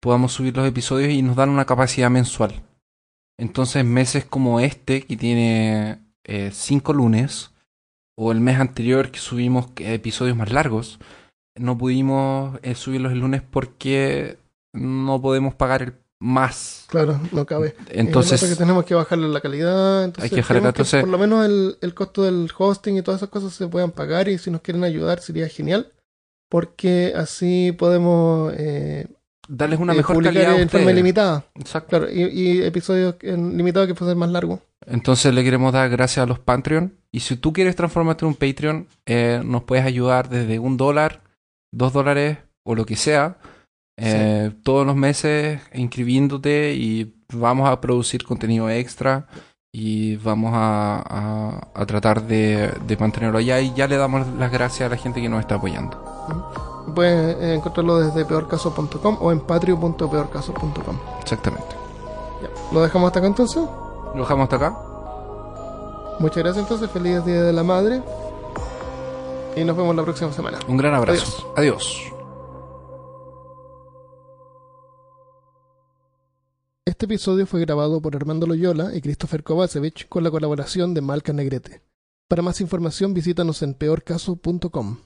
podamos 0.00 0.32
subir 0.32 0.56
los 0.56 0.66
episodios 0.66 1.10
y 1.10 1.22
nos 1.22 1.36
dan 1.36 1.48
una 1.48 1.64
capacidad 1.64 2.10
mensual. 2.10 2.62
Entonces 3.38 3.84
meses 3.84 4.24
como 4.24 4.60
este, 4.60 5.02
que 5.02 5.16
tiene 5.16 5.98
eh, 6.24 6.50
cinco 6.52 6.92
lunes, 6.92 7.54
o 8.16 8.32
el 8.32 8.40
mes 8.40 8.58
anterior 8.58 9.10
que 9.10 9.18
subimos 9.18 9.66
eh, 9.76 9.94
episodios 9.94 10.36
más 10.36 10.52
largos, 10.52 10.98
no 11.56 11.76
pudimos 11.78 12.58
eh, 12.62 12.74
subirlos 12.74 13.12
el 13.12 13.20
lunes 13.20 13.42
porque 13.42 14.38
no 14.72 15.20
podemos 15.20 15.54
pagar 15.54 15.82
el 15.82 15.94
más. 16.24 16.86
Claro, 16.88 17.20
no 17.32 17.44
cabe. 17.44 17.76
Entonces, 17.90 18.42
que 18.42 18.56
tenemos 18.56 18.84
que 18.86 18.94
bajarle 18.94 19.28
la 19.28 19.40
calidad. 19.40 20.04
Entonces, 20.04 20.24
Hay 20.24 20.34
que 20.34 20.40
bajarle 20.42 20.68
entonces- 20.68 21.00
por 21.02 21.10
lo 21.10 21.18
menos 21.18 21.44
el, 21.44 21.76
el 21.82 21.92
costo 21.94 22.22
del 22.22 22.50
hosting 22.56 22.96
y 22.96 23.02
todas 23.02 23.18
esas 23.20 23.28
cosas 23.28 23.52
se 23.52 23.68
puedan 23.68 23.90
pagar 23.90 24.28
y 24.28 24.38
si 24.38 24.50
nos 24.50 24.62
quieren 24.62 24.84
ayudar 24.84 25.20
sería 25.20 25.48
genial. 25.48 25.92
Porque 26.48 27.12
así 27.16 27.72
podemos 27.72 28.52
eh, 28.56 29.06
darles 29.48 29.80
una 29.80 29.92
eh, 29.92 29.96
mejor 29.96 30.22
calidad 30.22 30.58
en 30.60 30.68
forma 30.68 30.92
ilimitada. 30.92 31.44
Exacto. 31.56 31.90
Claro, 31.90 32.10
y, 32.10 32.22
y 32.22 32.62
episodios 32.62 33.16
limitados 33.22 33.88
que 33.88 33.94
fuesen 33.94 34.18
más 34.18 34.30
largos. 34.30 34.60
Entonces 34.86 35.34
le 35.34 35.42
queremos 35.44 35.72
dar 35.72 35.88
gracias 35.90 36.22
a 36.22 36.26
los 36.26 36.38
Patreon. 36.38 36.94
Y 37.10 37.20
si 37.20 37.36
tú 37.36 37.52
quieres 37.52 37.76
transformarte 37.76 38.24
en 38.24 38.28
un 38.28 38.34
Patreon, 38.34 38.86
eh, 39.06 39.42
nos 39.44 39.64
puedes 39.64 39.84
ayudar 39.84 40.28
desde 40.28 40.58
un 40.58 40.76
dólar, 40.76 41.22
dos 41.72 41.92
dólares 41.92 42.38
o 42.62 42.74
lo 42.74 42.86
que 42.86 42.96
sea. 42.96 43.36
Eh, 43.96 44.52
Todos 44.62 44.86
los 44.86 44.96
meses 44.96 45.60
inscribiéndote 45.72 46.74
y 46.74 47.14
vamos 47.32 47.68
a 47.68 47.80
producir 47.80 48.24
contenido 48.24 48.68
extra 48.70 49.26
y 49.72 50.16
vamos 50.16 50.52
a, 50.54 51.02
a- 51.04 51.68
a 51.74 51.86
tratar 51.86 52.22
de, 52.22 52.72
de 52.86 52.96
mantenerlo 52.96 53.38
allá 53.38 53.60
y 53.60 53.72
ya 53.74 53.86
le 53.88 53.96
damos 53.96 54.26
las 54.38 54.50
gracias 54.52 54.86
a 54.86 54.90
la 54.90 54.96
gente 54.96 55.20
que 55.20 55.28
nos 55.28 55.40
está 55.40 55.56
apoyando. 55.56 55.98
Pueden 56.94 57.42
eh, 57.42 57.54
encontrarlo 57.54 57.98
desde 57.98 58.24
peorcaso.com 58.24 59.18
o 59.20 59.32
en 59.32 59.40
patrio.peorcaso.com. 59.40 60.96
Exactamente. 61.20 61.74
Ya. 62.42 62.48
¿Lo 62.72 62.82
dejamos 62.82 63.08
hasta 63.08 63.18
acá 63.20 63.28
entonces? 63.28 63.62
Lo 64.14 64.20
dejamos 64.20 64.44
hasta 64.44 64.56
acá. 64.56 64.78
Muchas 66.20 66.38
gracias 66.38 66.62
entonces, 66.62 66.88
feliz 66.90 67.24
Día 67.24 67.42
de 67.42 67.52
la 67.52 67.64
Madre. 67.64 68.00
Y 69.56 69.64
nos 69.64 69.76
vemos 69.76 69.96
la 69.96 70.02
próxima 70.04 70.32
semana. 70.32 70.58
Un 70.68 70.76
gran 70.76 70.94
abrazo. 70.94 71.52
Adiós. 71.56 72.13
Este 76.86 77.06
episodio 77.06 77.46
fue 77.46 77.62
grabado 77.62 78.02
por 78.02 78.14
Armando 78.14 78.46
Loyola 78.46 78.94
y 78.94 79.00
Christopher 79.00 79.42
Kovacevic 79.42 80.06
con 80.06 80.22
la 80.22 80.30
colaboración 80.30 80.92
de 80.92 81.00
Malca 81.00 81.32
Negrete. 81.32 81.80
Para 82.28 82.42
más 82.42 82.60
información 82.60 83.14
visítanos 83.14 83.62
en 83.62 83.72
peorcaso.com. 83.72 84.98